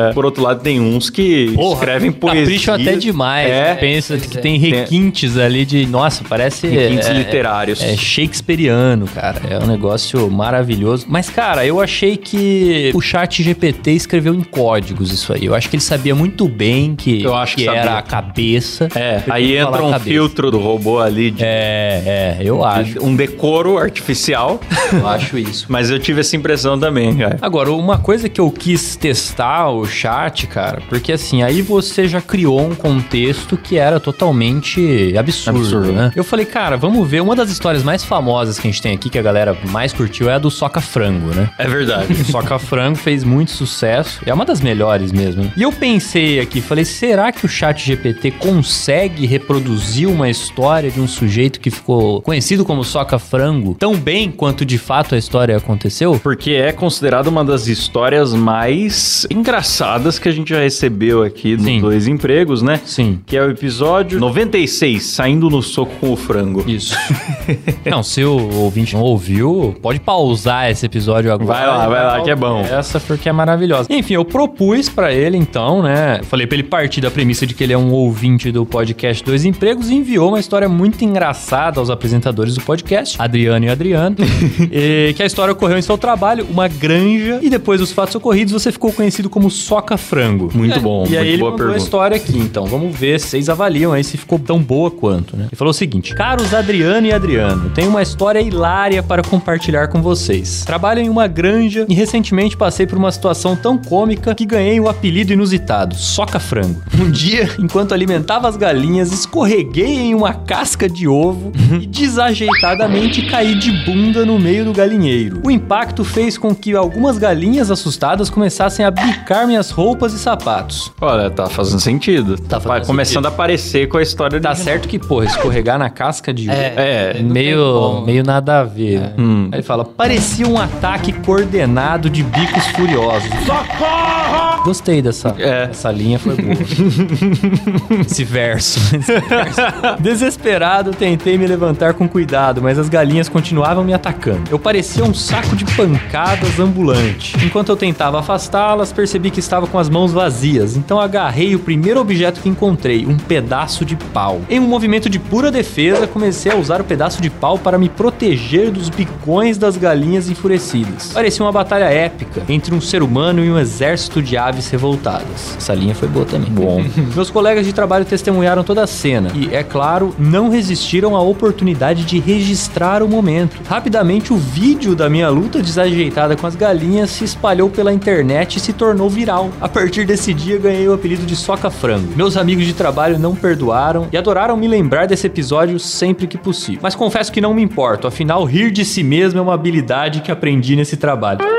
É, 0.09 0.11
por 0.13 0.25
outro 0.25 0.43
lado, 0.43 0.61
tem 0.61 0.79
uns 0.79 1.09
que 1.09 1.51
Porra, 1.55 1.75
escrevem 1.75 2.11
poesia. 2.11 2.41
Capricho 2.43 2.71
até 2.71 2.95
demais. 2.95 3.49
É, 3.49 3.75
Pensa 3.75 4.17
que 4.17 4.37
é. 4.37 4.41
tem 4.41 4.57
requintes 4.57 5.37
ali 5.37 5.65
de. 5.65 5.85
Nossa, 5.85 6.23
parece. 6.27 6.67
requintes 6.67 7.07
é, 7.09 7.13
literários. 7.13 7.81
É 7.81 7.95
shakespeareano, 7.95 9.07
cara. 9.07 9.41
É 9.49 9.57
um 9.59 9.67
negócio 9.67 10.29
maravilhoso. 10.29 11.05
Mas, 11.09 11.29
cara, 11.29 11.65
eu 11.65 11.79
achei 11.81 12.17
que 12.17 12.91
o 12.93 13.01
chat 13.01 13.41
GPT 13.43 13.91
escreveu 13.91 14.33
em 14.33 14.43
códigos 14.43 15.11
isso 15.11 15.33
aí. 15.33 15.45
Eu 15.45 15.55
acho 15.55 15.69
que 15.69 15.75
ele 15.75 15.83
sabia 15.83 16.15
muito 16.15 16.47
bem 16.47 16.95
que, 16.95 17.23
Eu 17.23 17.35
acho 17.35 17.55
que 17.55 17.67
era 17.67 17.77
sabia. 17.83 17.97
a 17.97 18.01
cabeça. 18.01 18.87
É, 18.95 19.21
aí 19.29 19.57
entra 19.57 19.83
um 19.83 19.99
filtro 19.99 20.51
do 20.51 20.59
robô 20.59 20.99
ali, 20.99 21.31
de, 21.31 21.43
É, 21.43 22.37
é, 22.39 22.41
eu 22.43 22.63
acho. 22.63 23.03
um 23.03 23.15
decoro 23.15 23.77
artificial. 23.77 24.59
Eu 24.93 25.07
acho 25.07 25.37
isso. 25.37 25.65
Mas 25.67 25.89
eu 25.89 25.99
tive 25.99 26.21
essa 26.21 26.35
impressão 26.35 26.79
também, 26.79 27.15
cara. 27.15 27.37
Agora, 27.41 27.71
uma 27.71 27.97
coisa 27.97 28.29
que 28.29 28.39
eu 28.39 28.49
quis 28.51 28.95
testar 28.95 29.24
o 29.69 29.85
chat, 29.85 30.47
cara, 30.47 30.81
porque 30.89 31.11
assim, 31.11 31.43
aí 31.43 31.61
você 31.61 32.07
já 32.07 32.21
criou 32.21 32.61
um 32.61 32.75
contexto 32.75 33.57
que 33.57 33.77
era 33.77 33.99
totalmente 33.99 35.13
absurdo, 35.17 35.59
Absurdo. 35.59 35.91
né? 35.93 36.11
Eu 36.15 36.23
falei, 36.23 36.45
cara, 36.45 36.77
vamos 36.77 37.07
ver. 37.07 37.21
Uma 37.21 37.35
das 37.35 37.49
histórias 37.49 37.83
mais 37.83 38.03
famosas 38.03 38.59
que 38.59 38.67
a 38.67 38.71
gente 38.71 38.81
tem 38.81 38.93
aqui, 38.93 39.09
que 39.09 39.17
a 39.17 39.21
galera 39.21 39.57
mais 39.69 39.93
curtiu, 39.93 40.29
é 40.29 40.33
a 40.33 40.39
do 40.39 40.51
Soca 40.51 40.81
Frango, 40.81 41.33
né? 41.33 41.49
É 41.57 41.67
verdade. 41.67 42.13
O 42.25 42.31
Soca 42.31 42.57
Frango 42.59 42.97
fez 42.97 43.23
muito 43.23 43.51
sucesso. 43.51 44.19
É 44.25 44.33
uma 44.33 44.45
das 44.45 44.61
melhores 44.61 45.11
mesmo. 45.11 45.43
né? 45.43 45.51
E 45.55 45.61
eu 45.61 45.71
pensei 45.71 46.39
aqui, 46.39 46.59
falei, 46.61 46.83
será 46.85 47.31
que 47.31 47.45
o 47.45 47.49
chat 47.49 47.85
GPT 47.85 48.31
consegue 48.31 49.25
reproduzir 49.25 50.07
uma 50.09 50.29
história 50.29 50.89
de 50.91 50.99
um 50.99 51.07
sujeito 51.07 51.59
que 51.59 51.69
ficou 51.69 52.21
conhecido 52.21 52.65
como 52.65 52.83
Soca 52.83 53.19
Frango 53.19 53.75
tão 53.79 53.95
bem 53.95 54.31
quanto 54.31 54.65
de 54.65 54.77
fato 54.77 55.15
a 55.15 55.17
história 55.17 55.55
aconteceu? 55.55 56.19
Porque 56.21 56.51
é 56.51 56.71
considerada 56.71 57.29
uma 57.29 57.43
das 57.45 57.67
histórias 57.67 58.33
mais 58.33 59.14
engraçadas 59.29 60.19
que 60.19 60.27
a 60.27 60.31
gente 60.31 60.49
já 60.49 60.59
recebeu 60.59 61.23
aqui 61.23 61.57
Sim. 61.59 61.75
no 61.75 61.81
Dois 61.81 62.07
Empregos, 62.07 62.61
né? 62.61 62.79
Sim. 62.85 63.19
Que 63.25 63.37
é 63.37 63.41
o 63.41 63.49
episódio 63.49 64.19
96, 64.19 65.03
Saindo 65.03 65.49
no 65.49 65.61
Soco 65.61 65.93
com 65.99 66.11
o 66.11 66.15
Frango. 66.15 66.63
Isso. 66.67 66.95
não, 67.85 68.03
se 68.03 68.23
o 68.23 68.53
ouvinte 68.55 68.93
não 68.93 69.01
ouviu, 69.01 69.75
pode 69.81 69.99
pausar 69.99 70.69
esse 70.69 70.85
episódio 70.85 71.31
agora. 71.31 71.47
Vai 71.47 71.67
lá, 71.67 71.87
vai 71.87 72.03
lá, 72.03 72.21
que 72.21 72.29
é 72.29 72.35
bom. 72.35 72.61
Essa 72.61 72.99
porque 72.99 73.29
é 73.29 73.31
maravilhosa. 73.31 73.87
Enfim, 73.91 74.15
eu 74.15 74.25
propus 74.25 74.89
pra 74.89 75.13
ele 75.13 75.37
então, 75.37 75.81
né? 75.81 76.21
Falei 76.23 76.47
pra 76.47 76.55
ele 76.55 76.63
partir 76.63 77.01
da 77.01 77.11
premissa 77.11 77.45
de 77.45 77.53
que 77.53 77.63
ele 77.63 77.73
é 77.73 77.77
um 77.77 77.91
ouvinte 77.91 78.51
do 78.51 78.65
podcast 78.65 79.23
Dois 79.23 79.45
Empregos 79.45 79.89
e 79.89 79.95
enviou 79.95 80.29
uma 80.29 80.39
história 80.39 80.67
muito 80.67 81.03
engraçada 81.03 81.79
aos 81.79 81.89
apresentadores 81.89 82.55
do 82.55 82.61
podcast, 82.61 83.15
Adriano 83.21 83.65
e 83.65 83.69
Adriano, 83.69 84.15
e 84.71 85.13
que 85.13 85.23
a 85.23 85.25
história 85.25 85.51
ocorreu 85.51 85.77
em 85.77 85.81
seu 85.81 85.97
trabalho, 85.97 86.47
uma 86.49 86.67
granja, 86.67 87.39
e 87.41 87.49
depois 87.49 87.79
dos 87.79 87.91
fatos 87.91 88.15
ocorridos 88.15 88.53
você 88.53 88.71
ficou 88.71 88.91
conhecido 88.95 89.29
como 89.29 89.49
Soca 89.51 89.97
Frango. 89.97 90.49
Muito 90.53 90.79
bom, 90.79 91.05
E 91.07 91.17
aí 91.17 91.23
muito 91.23 91.27
ele 91.27 91.37
boa 91.37 91.51
mandou 91.51 91.65
a 91.65 91.67
pergunta. 91.69 91.83
história 91.85 92.17
aqui, 92.17 92.37
então. 92.37 92.65
Vamos 92.65 92.95
ver 92.95 93.19
se 93.19 93.27
vocês 93.27 93.49
avaliam 93.49 93.91
aí 93.93 94.03
se 94.03 94.17
ficou 94.17 94.39
tão 94.39 94.59
boa 94.61 94.89
quanto, 94.89 95.35
né? 95.37 95.45
Ele 95.49 95.55
falou 95.55 95.71
o 95.71 95.73
seguinte: 95.73 96.15
Caros 96.15 96.53
Adriano 96.53 97.07
e 97.07 97.11
Adriano, 97.13 97.69
tenho 97.71 97.89
uma 97.89 98.01
história 98.01 98.39
hilária 98.39 99.03
para 99.03 99.21
compartilhar 99.21 99.87
com 99.89 100.01
vocês. 100.01 100.63
Trabalho 100.65 101.01
em 101.01 101.09
uma 101.09 101.27
granja 101.27 101.85
e 101.89 101.93
recentemente 101.93 102.55
passei 102.57 102.87
por 102.87 102.97
uma 102.97 103.11
situação 103.11 103.55
tão 103.55 103.77
cômica 103.77 104.33
que 104.33 104.45
ganhei 104.45 104.79
o 104.79 104.87
apelido 104.89 105.33
inusitado, 105.33 105.95
Soca 105.95 106.39
Frango. 106.39 106.81
Um 106.99 107.11
dia, 107.11 107.49
enquanto 107.59 107.93
alimentava 107.93 108.47
as 108.47 108.55
galinhas, 108.57 109.11
escorreguei 109.11 109.85
em 109.97 110.15
uma 110.15 110.33
casca 110.33 110.87
de 110.89 111.07
ovo 111.07 111.51
e 111.81 111.85
desajeitadamente 111.85 113.25
caí 113.27 113.55
de 113.55 113.71
bunda 113.85 114.25
no 114.25 114.37
meio 114.39 114.65
do 114.65 114.73
galinheiro. 114.73 115.41
O 115.43 115.51
impacto 115.51 116.03
fez 116.03 116.37
com 116.37 116.53
que 116.53 116.75
algumas 116.75 117.17
galinhas 117.17 117.71
assustadas 117.71 118.29
começassem 118.29 118.84
a 118.87 118.91
bicar 118.91 119.47
minhas 119.47 119.71
roupas 119.71 120.13
e 120.13 120.19
sapatos. 120.19 120.91
Olha, 121.01 121.29
tá 121.29 121.47
fazendo 121.47 121.79
sentido. 121.79 122.37
Tá 122.37 122.59
fazendo 122.59 122.87
começando 122.87 123.25
a 123.25 123.29
aparecer 123.29 123.87
com 123.87 123.97
a 123.97 124.01
história 124.01 124.39
Tá 124.39 124.53
certo 124.55 124.87
que, 124.87 124.99
porra, 124.99 125.25
escorregar 125.25 125.77
na 125.79 125.89
casca 125.89 126.33
de 126.33 126.49
É, 126.49 127.13
é, 127.17 127.21
meio, 127.21 128.01
meio 128.05 128.23
nada 128.23 128.59
a 128.59 128.63
ver. 128.63 128.99
né? 128.99 129.13
Hum. 129.17 129.49
Aí 129.51 129.59
ele 129.59 129.63
fala, 129.63 129.85
parecia 129.85 130.47
um 130.47 130.59
ataque 130.59 131.11
coordenado 131.11 132.09
de 132.09 132.23
bicos 132.23 132.65
furiosos. 132.67 133.29
Socorro! 133.45 134.24
Gostei 134.65 134.99
dessa, 134.99 135.35
É. 135.37 135.67
essa 135.69 135.91
linha, 135.91 136.17
foi 136.17 136.35
boa. 136.35 136.55
Esse 138.01 138.23
verso. 138.23 138.79
Esse 138.95 139.19
verso. 139.21 139.61
Desesperado, 139.99 140.89
tentei 140.91 141.37
me 141.37 141.45
levantar 141.45 141.93
com 141.93 142.09
cuidado, 142.09 142.63
mas 142.63 142.79
as 142.79 142.89
galinhas 142.89 143.29
continuavam 143.29 143.83
me 143.83 143.93
atacando. 143.93 144.41
Eu 144.49 144.57
parecia 144.57 145.03
um 145.03 145.13
saco 145.13 145.55
de 145.55 145.65
pancadas 145.75 146.59
ambulante. 146.59 147.37
Enquanto 147.45 147.69
eu 147.69 147.75
tentava 147.75 148.19
afastá-las, 148.19 148.91
percebi 148.91 149.29
que 149.29 149.39
estava 149.39 149.67
com 149.67 149.77
as 149.77 149.87
mãos 149.87 150.11
vazias, 150.11 150.75
então 150.75 150.99
agarrei 150.99 151.53
o 151.53 151.59
primeiro 151.59 151.99
objeto 151.99 152.41
que 152.41 152.49
encontrei, 152.49 153.05
um 153.05 153.17
pedaço 153.17 153.85
de 153.85 153.95
pau. 153.95 154.41
Em 154.49 154.59
um 154.59 154.67
movimento 154.67 155.07
de 155.11 155.19
pura 155.19 155.51
defesa, 155.51 156.07
comecei 156.07 156.51
a 156.51 156.55
usar 156.55 156.81
o 156.81 156.83
pedaço 156.83 157.21
de 157.21 157.29
pau 157.29 157.59
para 157.59 157.77
me 157.77 157.87
proteger 157.87 158.71
dos 158.71 158.89
bicões 158.89 159.59
das 159.59 159.77
galinhas 159.77 160.27
enfurecidas. 160.27 161.11
Parecia 161.13 161.45
uma 161.45 161.51
batalha 161.51 161.85
épica 161.85 162.41
entre 162.49 162.73
um 162.73 162.81
ser 162.81 163.03
humano 163.03 163.45
e 163.45 163.51
um 163.51 163.59
exército 163.59 164.23
de 164.23 164.35
aves 164.35 164.54
revoltadas. 164.69 165.55
Essa 165.57 165.73
linha 165.73 165.95
foi 165.95 166.07
boa 166.07 166.25
também. 166.25 166.49
Bom. 166.51 166.83
Meus 167.15 167.29
colegas 167.29 167.65
de 167.65 167.73
trabalho 167.73 168.05
testemunharam 168.05 168.63
toda 168.63 168.83
a 168.83 168.87
cena 168.87 169.31
e, 169.33 169.53
é 169.53 169.63
claro, 169.63 170.15
não 170.17 170.49
resistiram 170.49 171.15
à 171.15 171.21
oportunidade 171.21 172.03
de 172.05 172.19
registrar 172.19 173.03
o 173.03 173.07
momento. 173.07 173.61
Rapidamente, 173.67 174.33
o 174.33 174.37
vídeo 174.37 174.95
da 174.95 175.09
minha 175.09 175.29
luta 175.29 175.61
desajeitada 175.61 176.35
com 176.35 176.47
as 176.47 176.55
galinhas 176.55 177.09
se 177.09 177.23
espalhou 177.23 177.69
pela 177.69 177.93
internet 177.93 178.57
e 178.57 178.59
se 178.59 178.73
tornou 178.73 179.09
viral. 179.09 179.49
A 179.59 179.67
partir 179.67 180.05
desse 180.05 180.33
dia, 180.33 180.57
ganhei 180.57 180.87
o 180.87 180.93
apelido 180.93 181.25
de 181.25 181.35
Soca 181.35 181.69
Frango. 181.69 182.13
Meus 182.15 182.37
amigos 182.37 182.65
de 182.65 182.73
trabalho 182.73 183.19
não 183.19 183.35
perdoaram 183.35 184.07
e 184.11 184.17
adoraram 184.17 184.57
me 184.57 184.67
lembrar 184.67 185.05
desse 185.07 185.27
episódio 185.27 185.79
sempre 185.79 186.27
que 186.27 186.37
possível. 186.37 186.79
Mas 186.81 186.95
confesso 186.95 187.31
que 187.31 187.41
não 187.41 187.53
me 187.53 187.61
importo, 187.61 188.07
afinal, 188.07 188.43
rir 188.43 188.71
de 188.71 188.83
si 188.83 189.03
mesmo 189.03 189.39
é 189.39 189.41
uma 189.41 189.53
habilidade 189.53 190.21
que 190.21 190.31
aprendi 190.31 190.75
nesse 190.75 190.97
trabalho. 190.97 191.54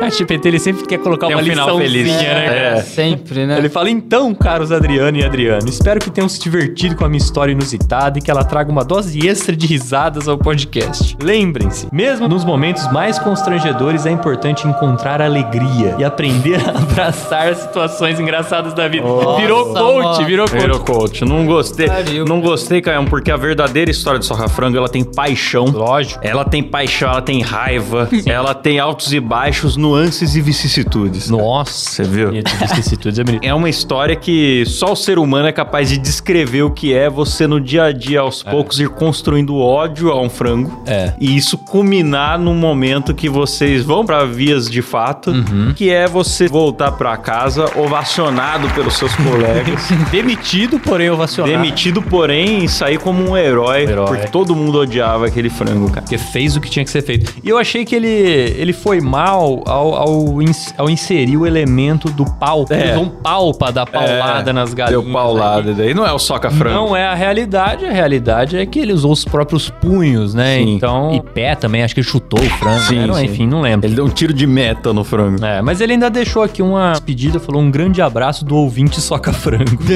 A 0.00 0.10
GPT 0.10 0.48
ele 0.48 0.58
sempre 0.58 0.86
quer 0.86 0.98
colocar 0.98 1.26
Tem 1.26 1.36
uma 1.36 1.42
um 1.42 1.46
final 1.46 1.78
feliz. 1.78 2.06
né? 2.06 2.22
cara? 2.46 2.56
É, 2.56 2.82
sempre, 2.82 3.46
né? 3.46 3.56
Ele 3.58 3.68
fala, 3.68 3.88
então, 3.90 4.34
caros 4.34 4.70
Adriano 4.70 5.16
e 5.16 5.24
Adriano, 5.24 5.68
espero 5.68 5.98
que 6.00 6.10
tenham 6.10 6.28
se 6.28 6.38
divertido 6.38 6.94
com 6.94 7.04
a 7.04 7.08
minha 7.08 7.18
história 7.18 7.52
inusitada 7.52 8.18
e 8.18 8.22
que 8.22 8.30
ela 8.30 8.44
traga 8.44 8.70
uma 8.70 8.84
dose 8.84 9.26
extra 9.26 9.56
de 9.56 9.66
risadas 9.66 10.28
ao 10.28 10.36
podcast. 10.36 11.16
Lembrem-se, 11.22 11.88
mesmo 11.92 12.28
nos 12.28 12.44
momentos 12.44 12.90
mais 12.92 13.18
constrangedores, 13.18 14.04
é 14.06 14.10
importante 14.10 14.66
encontrar 14.68 15.22
alegria 15.22 15.96
e 15.98 16.04
aprender 16.04 16.60
a 16.66 16.70
abraçar 16.70 17.48
as 17.48 17.58
situações 17.58 18.20
engraçadas 18.20 18.74
da 18.74 18.86
vida. 18.88 19.06
virou 19.38 19.68
Nossa, 19.68 19.80
coach, 19.80 20.04
mano. 20.16 20.26
virou 20.26 20.46
coach. 20.48 20.60
Virou 20.60 20.80
coach. 20.80 21.24
Não 21.24 21.46
gostei. 21.46 21.88
Pariu. 21.88 22.24
Não 22.24 22.40
gostei, 22.40 22.80
Caio, 22.82 23.04
porque 23.06 23.30
a 23.30 23.36
verdadeira 23.36 23.90
história 23.90 24.18
de 24.20 24.26
Soca 24.26 24.48
Frango, 24.48 24.76
ela 24.76 24.88
tem 24.88 25.02
paixão. 25.04 25.64
Lógico. 25.66 26.20
Ela 26.22 26.44
tem 26.44 26.62
paixão, 26.62 27.10
ela 27.10 27.22
tem 27.22 27.40
raiva, 27.40 28.08
ela 28.26 28.54
tem 28.54 28.78
altos 28.78 29.12
e 29.12 29.20
baixos, 29.20 29.76
nuances 29.86 30.34
e 30.34 30.40
vicissitudes. 30.40 31.30
Nossa, 31.30 31.90
Você 31.90 32.02
viu? 32.02 32.30
Vicissitudes, 32.60 33.18
é 33.18 33.24
bonito. 33.24 33.44
É 33.44 33.54
uma 33.54 33.68
história 33.68 34.16
que 34.16 34.64
só 34.66 34.92
o 34.92 34.96
ser 34.96 35.18
humano 35.18 35.46
é 35.46 35.52
capaz 35.52 35.88
de 35.88 35.96
descrever 35.98 36.62
o 36.62 36.70
que 36.70 36.92
é 36.92 37.08
você 37.08 37.46
no 37.46 37.60
dia 37.60 37.84
a 37.84 37.92
dia, 37.92 38.20
aos 38.20 38.42
poucos, 38.42 38.80
ir 38.80 38.88
construindo 38.88 39.56
ódio 39.56 40.10
a 40.10 40.20
um 40.20 40.28
frango. 40.28 40.82
É. 40.86 41.12
E 41.20 41.36
isso 41.36 41.56
culminar 41.58 42.38
num 42.38 42.54
momento 42.54 43.14
que 43.14 43.28
vocês 43.28 43.82
vão 43.84 44.04
pra 44.04 44.24
vias 44.24 44.68
de 44.70 44.82
fato, 44.82 45.30
Uhum. 45.30 45.72
que 45.74 45.90
é 45.90 46.06
você 46.08 46.48
voltar 46.48 46.92
pra 46.92 47.16
casa 47.16 47.66
ovacionado 47.78 48.68
pelos 48.70 48.94
seus 48.96 49.14
colegas. 49.16 49.88
Demitido, 50.10 50.78
porém 50.78 51.10
ovacionado. 51.10 51.52
Demitido, 51.56 52.02
porém, 52.02 52.64
e 52.64 52.68
sair 52.68 52.98
como 52.98 53.22
um 53.30 53.36
herói, 53.36 53.82
Herói. 53.82 54.06
porque 54.06 54.26
todo 54.28 54.54
mundo 54.56 54.78
odiava 54.80 55.26
aquele 55.26 55.50
frango, 55.50 55.88
cara. 55.88 56.02
Porque 56.02 56.18
fez 56.18 56.56
o 56.56 56.60
que 56.60 56.68
tinha 56.70 56.84
que 56.84 56.90
ser 56.90 57.02
feito. 57.02 57.32
E 57.42 57.48
eu 57.48 57.58
achei 57.58 57.84
que 57.84 57.94
ele, 57.94 58.08
ele 58.08 58.72
foi 58.72 59.00
mal 59.00 59.62
ao, 59.76 59.94
ao, 59.94 60.42
ins- 60.42 60.74
ao 60.76 60.88
inserir 60.90 61.36
o 61.36 61.46
elemento 61.46 62.08
do 62.10 62.24
pau. 62.24 62.64
Ele 62.70 62.82
É. 62.82 62.92
usou 62.92 63.04
um 63.04 63.08
pau 63.08 63.52
pra 63.54 63.70
dar 63.70 63.86
paulada 63.86 64.52
nas 64.52 64.72
galinhas. 64.74 65.02
Deu 65.02 65.12
paulada, 65.12 65.72
daí 65.74 65.94
não 65.94 66.06
é 66.06 66.12
o 66.12 66.18
soca 66.18 66.50
frango. 66.50 66.74
Não 66.74 66.96
é 66.96 67.06
a 67.06 67.14
realidade, 67.14 67.84
a 67.84 67.90
realidade 67.90 68.56
é 68.56 68.64
que 68.66 68.78
ele 68.78 68.92
usou 68.92 69.12
os 69.12 69.24
próprios 69.24 69.68
punhos, 69.70 70.34
né? 70.34 70.58
Sim. 70.58 70.74
Então. 70.76 71.12
E 71.14 71.20
pé 71.20 71.54
também, 71.54 71.82
acho 71.82 71.94
que 71.94 72.00
ele 72.00 72.08
chutou 72.08 72.40
o 72.40 72.50
frango. 72.50 72.80
Sim, 72.80 72.98
né? 73.00 73.06
Não, 73.06 73.14
sim. 73.14 73.24
Enfim, 73.24 73.46
não 73.46 73.60
lembro. 73.60 73.86
Ele 73.86 73.94
deu 73.96 74.04
um 74.04 74.08
tiro 74.08 74.32
de 74.32 74.46
meta 74.46 74.92
no 74.92 75.04
frango. 75.04 75.44
É, 75.44 75.60
mas 75.62 75.80
ele 75.80 75.92
ainda 75.92 76.08
deixou 76.10 76.42
aqui 76.42 76.62
uma 76.62 76.92
despedida, 76.92 77.38
falou 77.40 77.60
um 77.62 77.70
grande 77.70 78.00
abraço 78.02 78.44
do 78.44 78.56
ouvinte 78.56 79.00
soca 79.00 79.32
frango. 79.32 79.64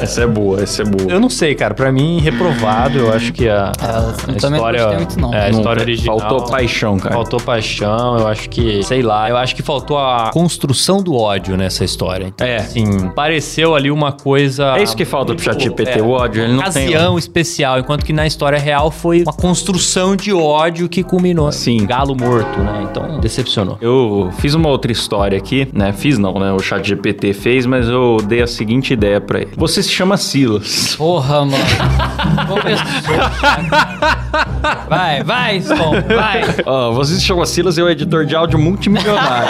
essa 0.00 0.22
é 0.22 0.26
boa, 0.26 0.62
essa 0.62 0.82
é 0.82 0.84
boa. 0.84 1.10
eu 1.10 1.20
não 1.20 1.30
sei, 1.30 1.54
cara, 1.54 1.74
pra 1.74 1.90
mim 1.92 2.20
reprovado, 2.20 2.98
eu 2.98 3.12
acho 3.12 3.32
que 3.32 3.48
a, 3.48 3.72
É, 3.80 3.86
a 3.86 4.26
não 4.26 4.36
história 4.36 4.88
muito, 4.92 5.20
não. 5.20 5.32
É, 5.34 5.46
a 5.48 5.50
Não, 5.50 5.58
história 5.58 5.82
original. 5.82 6.18
Faltou 6.20 6.46
paixão, 6.48 6.98
cara. 6.98 7.14
Faltou 7.14 7.40
paixão, 7.40 8.18
eu 8.18 8.26
acho 8.28 8.48
que, 8.50 8.82
sei 8.82 9.02
lá, 9.02 9.28
eu 9.28 9.36
acho 9.36 9.54
que 9.54 9.62
faltou 9.62 9.98
a 9.98 10.30
construção 10.32 11.02
do 11.02 11.14
ódio 11.14 11.56
nessa 11.56 11.84
história. 11.84 12.26
Então, 12.26 12.46
É. 12.46 12.56
Assim, 12.56 13.08
pareceu 13.10 13.74
ali 13.74 13.90
uma 13.90 14.12
coisa. 14.12 14.76
É 14.76 14.82
isso 14.82 14.96
que 14.96 15.04
falta 15.04 15.34
pro 15.34 15.42
ChatGPT, 15.44 16.00
o 16.00 16.10
ódio, 16.10 16.42
ele 16.42 16.52
não 16.52 16.62
tem- 16.64 16.88
ocasião 16.88 17.18
especial, 17.18 17.78
enquanto 17.78 18.04
que 18.04 18.12
na 18.12 18.26
história 18.26 18.58
real 18.58 18.90
foi 18.90 19.22
uma 19.22 19.32
construção 19.32 20.14
de 20.16 20.32
ódio 20.32 20.88
que 20.88 21.02
culminou. 21.02 21.50
Sim. 21.52 21.86
Galo 21.86 22.14
morto, 22.16 22.58
né? 22.60 22.86
Então, 22.90 23.18
decepcionou. 23.20 23.78
Eu 23.80 24.30
fiz 24.38 24.54
uma 24.54 24.68
outra 24.68 24.90
história 24.92 25.36
aqui, 25.38 25.68
né? 25.72 25.92
Fiz 25.92 26.18
não, 26.18 26.34
né? 26.34 26.52
O 26.52 26.58
chat 26.60 26.86
GPT 26.86 27.32
fez, 27.32 27.66
mas 27.66 27.88
eu 27.88 28.18
dei 28.26 28.42
a 28.42 28.46
seguinte 28.46 28.92
ideia 28.92 29.20
pra 29.20 29.40
ele. 29.40 29.50
Você 29.56 29.67
se 29.68 29.90
chama 29.90 30.16
Silas. 30.16 30.96
Porra, 30.96 31.44
mano. 31.44 31.58
Vai, 34.88 35.22
vai, 35.22 35.60
Som, 35.60 35.92
vai. 36.14 36.42
Ó, 36.66 36.92
você 36.92 37.14
se 37.14 37.22
chama 37.22 37.46
Silas 37.46 37.78
e 37.78 37.80
é 37.80 37.84
o 37.84 37.88
editor 37.88 38.26
de 38.26 38.34
áudio 38.34 38.58
multimilionário. 38.58 39.48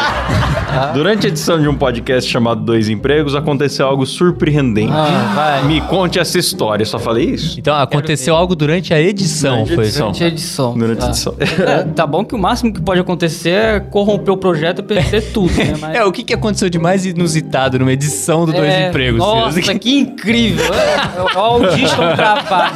Durante 0.92 1.26
a 1.26 1.30
edição 1.30 1.60
de 1.60 1.68
um 1.68 1.74
podcast 1.74 2.30
chamado 2.30 2.62
Dois 2.62 2.88
Empregos, 2.88 3.34
aconteceu 3.34 3.86
algo 3.86 4.06
surpreendente. 4.06 4.92
Ah, 4.92 5.32
vai. 5.34 5.64
Me 5.64 5.80
conte 5.82 6.18
essa 6.18 6.38
história. 6.38 6.82
Eu 6.82 6.86
só 6.86 6.98
falei 6.98 7.30
isso? 7.30 7.58
Então, 7.58 7.76
aconteceu 7.76 8.36
algo 8.36 8.54
durante 8.54 8.92
a 8.92 9.00
edição, 9.00 9.64
Durante 9.64 9.72
a 9.72 9.74
foi 9.74 9.84
edição. 9.84 10.06
Durante 10.06 10.24
a 10.24 10.28
edição. 10.28 10.78
Durante 10.78 10.98
a 10.98 11.00
tá. 11.00 11.08
edição. 11.08 11.34
É, 11.38 11.82
tá 11.84 12.06
bom 12.06 12.24
que 12.24 12.34
o 12.34 12.38
máximo 12.38 12.72
que 12.72 12.80
pode 12.80 13.00
acontecer 13.00 13.50
é 13.50 13.80
corromper 13.80 14.32
o 14.32 14.36
projeto 14.36 14.80
e 14.80 14.82
perder 14.82 15.32
tudo, 15.32 15.52
né? 15.54 15.74
Mas... 15.80 15.96
É, 15.96 16.04
o 16.04 16.12
que, 16.12 16.22
que 16.22 16.34
aconteceu 16.34 16.68
de 16.68 16.78
mais 16.78 17.06
inusitado 17.06 17.78
numa 17.78 17.92
edição 17.92 18.44
do 18.44 18.52
Dois 18.52 18.68
É, 18.68 18.88
Empregos? 18.88 19.18
Nossa, 19.18 19.60
Silas? 19.60 19.76
que 19.78 19.88
incrível. 20.08 20.72
É, 20.74 21.22
O 21.34 21.38
Audition 21.38 22.16
gravar. 22.16 22.72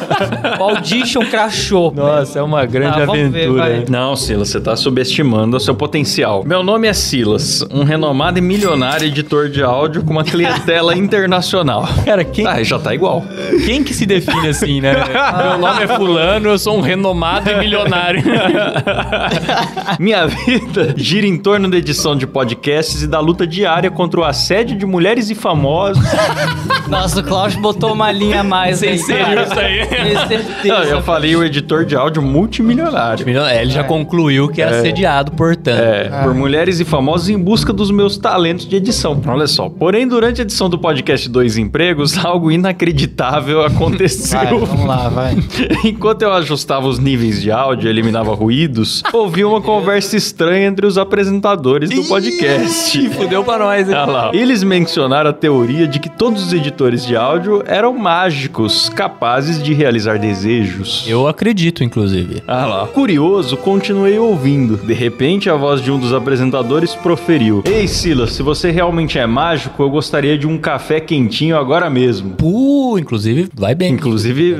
O 0.58 0.62
Audition 0.62 1.20
crashou. 1.26 1.92
Nossa, 1.94 2.38
é 2.38 2.42
uma 2.42 2.64
grande 2.66 3.00
Ah, 3.02 3.06
ver, 3.06 3.26
aventura. 3.26 3.76
hein? 3.76 3.84
Não, 3.88 4.14
Silas, 4.16 4.48
você 4.48 4.60
tá 4.60 4.76
subestimando 4.76 5.56
o 5.56 5.60
seu 5.60 5.74
potencial. 5.74 6.44
Meu 6.46 6.62
nome 6.62 6.86
é 6.88 6.92
Silas, 6.92 7.62
um 7.72 7.84
renomado 7.84 8.38
e 8.38 8.42
milionário 8.42 9.06
editor 9.06 9.48
de 9.48 9.62
áudio 9.62 10.02
com 10.04 10.12
uma 10.12 10.24
clientela 10.24 10.96
internacional. 10.96 11.88
Cara, 12.04 12.24
quem, 12.24 12.46
Ah, 12.46 12.62
já 12.62 12.78
tá 12.78 12.94
igual. 12.94 13.24
quem 13.64 13.82
que 13.82 13.94
se 13.94 14.06
define 14.06 14.48
assim, 14.48 14.80
né? 14.80 14.92
Meu 15.38 15.58
nome 15.58 15.84
é 15.84 15.88
fulano, 15.88 16.48
eu 16.50 16.58
sou 16.58 16.76
um 16.76 16.80
renomado 16.80 17.50
e 17.50 17.54
milionário. 17.56 18.22
Minha 19.98 20.26
vida 20.26 20.94
gira 20.96 21.26
em 21.26 21.36
torno 21.38 21.68
da 21.70 21.76
edição 21.76 22.16
de 22.16 22.26
podcasts 22.26 23.02
e 23.02 23.06
da 23.06 23.20
luta 23.20 23.46
diária 23.46 23.90
contra 23.90 24.20
o 24.20 24.24
assédio 24.24 24.76
de 24.76 24.86
mulheres 24.86 25.30
e 25.30 25.34
famosos. 25.34 26.02
Nossa, 26.88 27.21
o 27.22 27.24
Klaus 27.24 27.54
botou 27.54 27.92
uma 27.92 28.10
linha 28.10 28.40
a 28.40 28.44
mais 28.44 28.82
aí. 28.82 28.98
cara. 29.02 29.42
isso 29.42 29.58
aí? 29.58 29.82
Certeza. 30.28 30.74
Não, 30.74 30.82
eu 30.84 31.02
falei 31.02 31.34
o 31.36 31.44
editor 31.44 31.84
de 31.84 31.94
áudio 31.96 32.22
multimilionário. 32.22 33.26
É, 33.46 33.62
ele 33.62 33.70
já 33.70 33.84
concluiu 33.84 34.48
que 34.48 34.60
era 34.60 34.78
assediado, 34.78 35.32
portanto. 35.32 35.78
É, 35.78 36.22
por 36.22 36.34
mulheres 36.34 36.80
e 36.80 36.84
famosos 36.84 37.28
em 37.28 37.38
busca 37.38 37.72
dos 37.72 37.90
meus 37.90 38.18
talentos 38.18 38.66
de 38.66 38.76
edição. 38.76 39.20
Olha 39.26 39.46
só. 39.46 39.68
Porém, 39.68 40.06
durante 40.06 40.40
a 40.40 40.44
edição 40.44 40.68
do 40.68 40.78
podcast 40.78 41.28
Dois 41.28 41.56
Empregos, 41.56 42.18
algo 42.24 42.50
inacreditável 42.50 43.64
aconteceu. 43.64 44.38
Vai, 44.38 44.58
vamos 44.58 44.86
lá, 44.86 45.08
vai. 45.08 45.36
Enquanto 45.84 46.22
eu 46.22 46.32
ajustava 46.32 46.86
os 46.86 46.98
níveis 46.98 47.40
de 47.40 47.50
áudio 47.50 47.86
e 47.86 47.90
eliminava 47.90 48.34
ruídos, 48.34 49.02
ouvi 49.12 49.44
uma 49.44 49.60
conversa 49.60 50.16
estranha 50.16 50.66
entre 50.66 50.86
os 50.86 50.98
apresentadores 50.98 51.90
do 51.90 52.04
podcast. 52.04 53.08
Fudeu 53.10 53.44
pra 53.44 53.58
nós, 53.58 53.88
hein? 53.88 53.94
Ah 53.94 54.06
lá. 54.06 54.30
Eles 54.32 54.62
mencionaram 54.62 55.30
a 55.30 55.32
teoria 55.32 55.86
de 55.86 55.98
que 55.98 56.08
todos 56.08 56.46
os 56.46 56.52
editores 56.52 57.04
de 57.04 57.11
áudio 57.16 57.62
eram 57.66 57.96
mágicos, 57.96 58.88
capazes 58.88 59.62
de 59.62 59.72
realizar 59.74 60.18
desejos. 60.18 61.04
Eu 61.06 61.26
acredito, 61.26 61.84
inclusive. 61.84 62.42
Ah 62.46 62.66
lá. 62.66 62.86
Curioso, 62.86 63.56
continuei 63.56 64.18
ouvindo. 64.18 64.76
De 64.76 64.94
repente, 64.94 65.48
a 65.50 65.54
voz 65.54 65.80
de 65.80 65.90
um 65.90 65.98
dos 65.98 66.12
apresentadores 66.12 66.94
proferiu: 66.94 67.62
Ei, 67.64 67.86
Silas, 67.86 68.32
se 68.32 68.42
você 68.42 68.70
realmente 68.70 69.18
é 69.18 69.26
mágico, 69.26 69.82
eu 69.82 69.90
gostaria 69.90 70.36
de 70.36 70.46
um 70.46 70.58
café 70.58 71.00
quentinho 71.00 71.56
agora 71.56 71.88
mesmo. 71.90 72.36
Uh, 72.42 72.98
inclusive, 72.98 73.48
vai 73.54 73.74
bem. 73.74 73.92
Inclusive. 73.92 74.56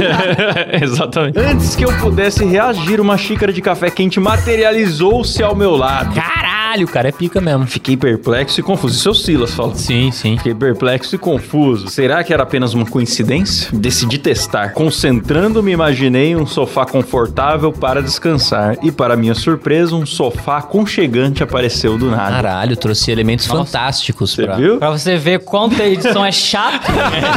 Exatamente. 0.82 1.38
Antes 1.38 1.74
que 1.76 1.84
eu 1.84 1.92
pudesse 1.98 2.44
reagir, 2.44 3.00
uma 3.00 3.16
xícara 3.16 3.52
de 3.52 3.60
café 3.60 3.90
quente 3.90 4.20
materializou-se 4.20 5.42
ao 5.42 5.54
meu 5.54 5.76
lado. 5.76 6.14
Caralho, 6.14 6.59
o 6.84 6.88
cara 6.88 7.08
é 7.08 7.12
pica 7.12 7.40
mesmo. 7.40 7.66
Fiquei 7.66 7.96
perplexo 7.96 8.60
e 8.60 8.62
confuso. 8.62 8.94
Isso 8.94 9.08
é 9.08 9.10
o 9.10 9.14
Silas 9.14 9.52
falando. 9.54 9.76
Sim, 9.76 10.10
sim. 10.10 10.36
Fiquei 10.36 10.54
perplexo 10.54 11.14
e 11.14 11.18
confuso. 11.18 11.88
Será 11.88 12.22
que 12.22 12.32
era 12.32 12.42
apenas 12.42 12.74
uma 12.74 12.86
coincidência? 12.86 13.68
Decidi 13.72 14.18
testar. 14.18 14.72
Concentrando-me, 14.72 15.72
imaginei 15.72 16.36
um 16.36 16.46
sofá 16.46 16.86
confortável 16.86 17.72
para 17.72 18.02
descansar. 18.02 18.76
E, 18.82 18.92
para 18.92 19.16
minha 19.16 19.34
surpresa, 19.34 19.94
um 19.94 20.06
sofá 20.06 20.58
aconchegante 20.58 21.42
apareceu 21.42 21.98
do 21.98 22.10
nada. 22.10 22.36
Caralho, 22.36 22.76
trouxe 22.76 23.10
elementos 23.10 23.46
fantásticos 23.46 24.32
Você 24.34 24.44
pra... 24.44 24.56
viu? 24.56 24.78
Pra 24.78 24.90
você 24.90 25.16
ver 25.16 25.40
quanto 25.40 25.80
a 25.80 25.86
edição 25.86 26.24
é 26.24 26.32
chata, 26.32 26.92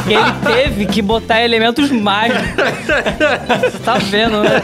que 0.05 0.13
ele 0.13 0.55
teve 0.55 0.85
que 0.85 1.01
botar 1.01 1.41
elementos 1.41 1.89
mágicos. 1.91 2.43
Você 3.71 3.79
tá 3.79 3.97
vendo, 3.97 4.41
né? 4.43 4.61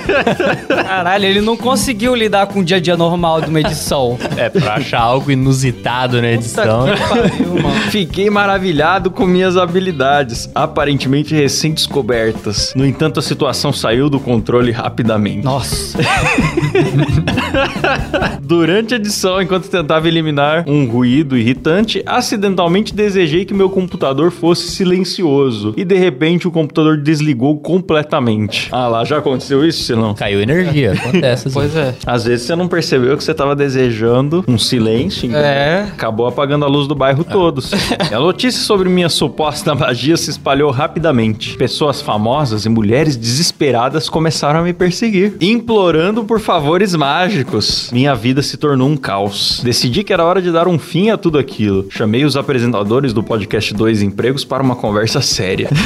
Caralho, 0.67 1.25
ele 1.25 1.41
não 1.41 1.57
conseguiu 1.57 2.15
lidar 2.15 2.47
com 2.47 2.59
o 2.59 2.63
dia 2.63 2.77
a 2.77 2.79
dia 2.79 2.95
normal 2.97 3.41
de 3.41 3.49
uma 3.49 3.59
edição. 3.59 4.17
É, 4.37 4.49
pra 4.59 4.75
achar 4.75 4.99
algo 4.99 5.31
inusitado 5.31 6.21
na 6.21 6.31
edição. 6.31 6.87
Puta 6.87 6.97
que 6.97 7.09
pariu, 7.09 7.53
mano. 7.55 7.69
Fiquei 7.91 8.29
maravilhado 8.29 9.09
com 9.11 9.25
minhas 9.25 9.57
habilidades, 9.57 10.49
aparentemente 10.53 11.33
recém-descobertas. 11.33 12.73
No 12.75 12.85
entanto, 12.85 13.19
a 13.19 13.23
situação 13.23 13.73
saiu 13.73 14.09
do 14.09 14.19
controle 14.19 14.71
rapidamente. 14.71 15.43
Nossa. 15.43 15.97
Durante 18.41 18.93
a 18.93 18.97
edição, 18.97 19.41
enquanto 19.41 19.69
tentava 19.69 20.07
eliminar 20.07 20.65
um 20.67 20.87
ruído 20.89 21.37
irritante, 21.37 22.03
acidentalmente 22.05 22.93
desejei 22.93 23.45
que 23.45 23.53
meu 23.53 23.69
computador 23.69 24.31
fosse 24.31 24.69
silencioso. 24.71 25.73
E 25.77 25.83
de 25.83 25.95
repente 25.95 26.47
o 26.47 26.51
computador 26.51 26.97
desligou 26.97 27.59
completamente. 27.59 28.69
Ah 28.71 28.87
lá, 28.87 29.03
já 29.03 29.17
aconteceu 29.17 29.65
isso, 29.65 29.83
Silão? 29.83 30.13
Caiu 30.13 30.41
energia, 30.41 30.93
acontece. 30.93 31.47
assim. 31.47 31.53
Pois 31.53 31.75
é. 31.75 31.95
Às 32.05 32.25
vezes 32.25 32.45
você 32.45 32.55
não 32.55 32.67
percebeu 32.67 33.17
que 33.17 33.23
você 33.23 33.33
tava 33.33 33.55
desejando 33.55 34.43
um 34.49 34.57
silêncio? 34.57 35.33
É. 35.35 35.83
Acabou 35.91 36.27
apagando 36.27 36.65
a 36.65 36.67
luz 36.67 36.87
do 36.87 36.95
bairro 36.95 37.23
todos. 37.23 37.71
E 38.09 38.13
a 38.13 38.19
notícia 38.19 38.61
sobre 38.61 38.89
minha 38.89 39.09
suposta 39.09 39.73
magia 39.75 40.17
se 40.17 40.29
espalhou 40.29 40.71
rapidamente. 40.71 41.55
Pessoas 41.57 42.01
famosas 42.01 42.65
e 42.65 42.69
mulheres 42.69 43.15
desesperadas 43.15 44.09
começaram 44.09 44.59
a 44.59 44.63
me 44.63 44.73
perseguir, 44.73 45.35
implorando 45.41 46.23
por 46.23 46.39
favores 46.39 46.95
mágicos. 46.95 47.89
Minha 47.91 48.15
vida 48.15 48.41
se 48.41 48.57
tornou 48.57 48.87
um 48.89 48.97
caos. 48.97 49.61
Decidi 49.63 50.03
que 50.03 50.11
era 50.13 50.23
hora 50.25 50.41
de 50.41 50.51
dar 50.51 50.67
um 50.67 50.79
fim 50.79 51.09
a 51.09 51.17
tudo 51.17 51.37
aquilo. 51.37 51.87
Chamei 51.89 52.25
os 52.25 52.35
apresentadores 52.35 53.13
do 53.13 53.21
podcast 53.23 53.73
Dois 53.73 54.01
Empregos 54.01 54.43
para 54.45 54.63
uma 54.63 54.75
conversa 54.75 55.21
séria. 55.21 55.69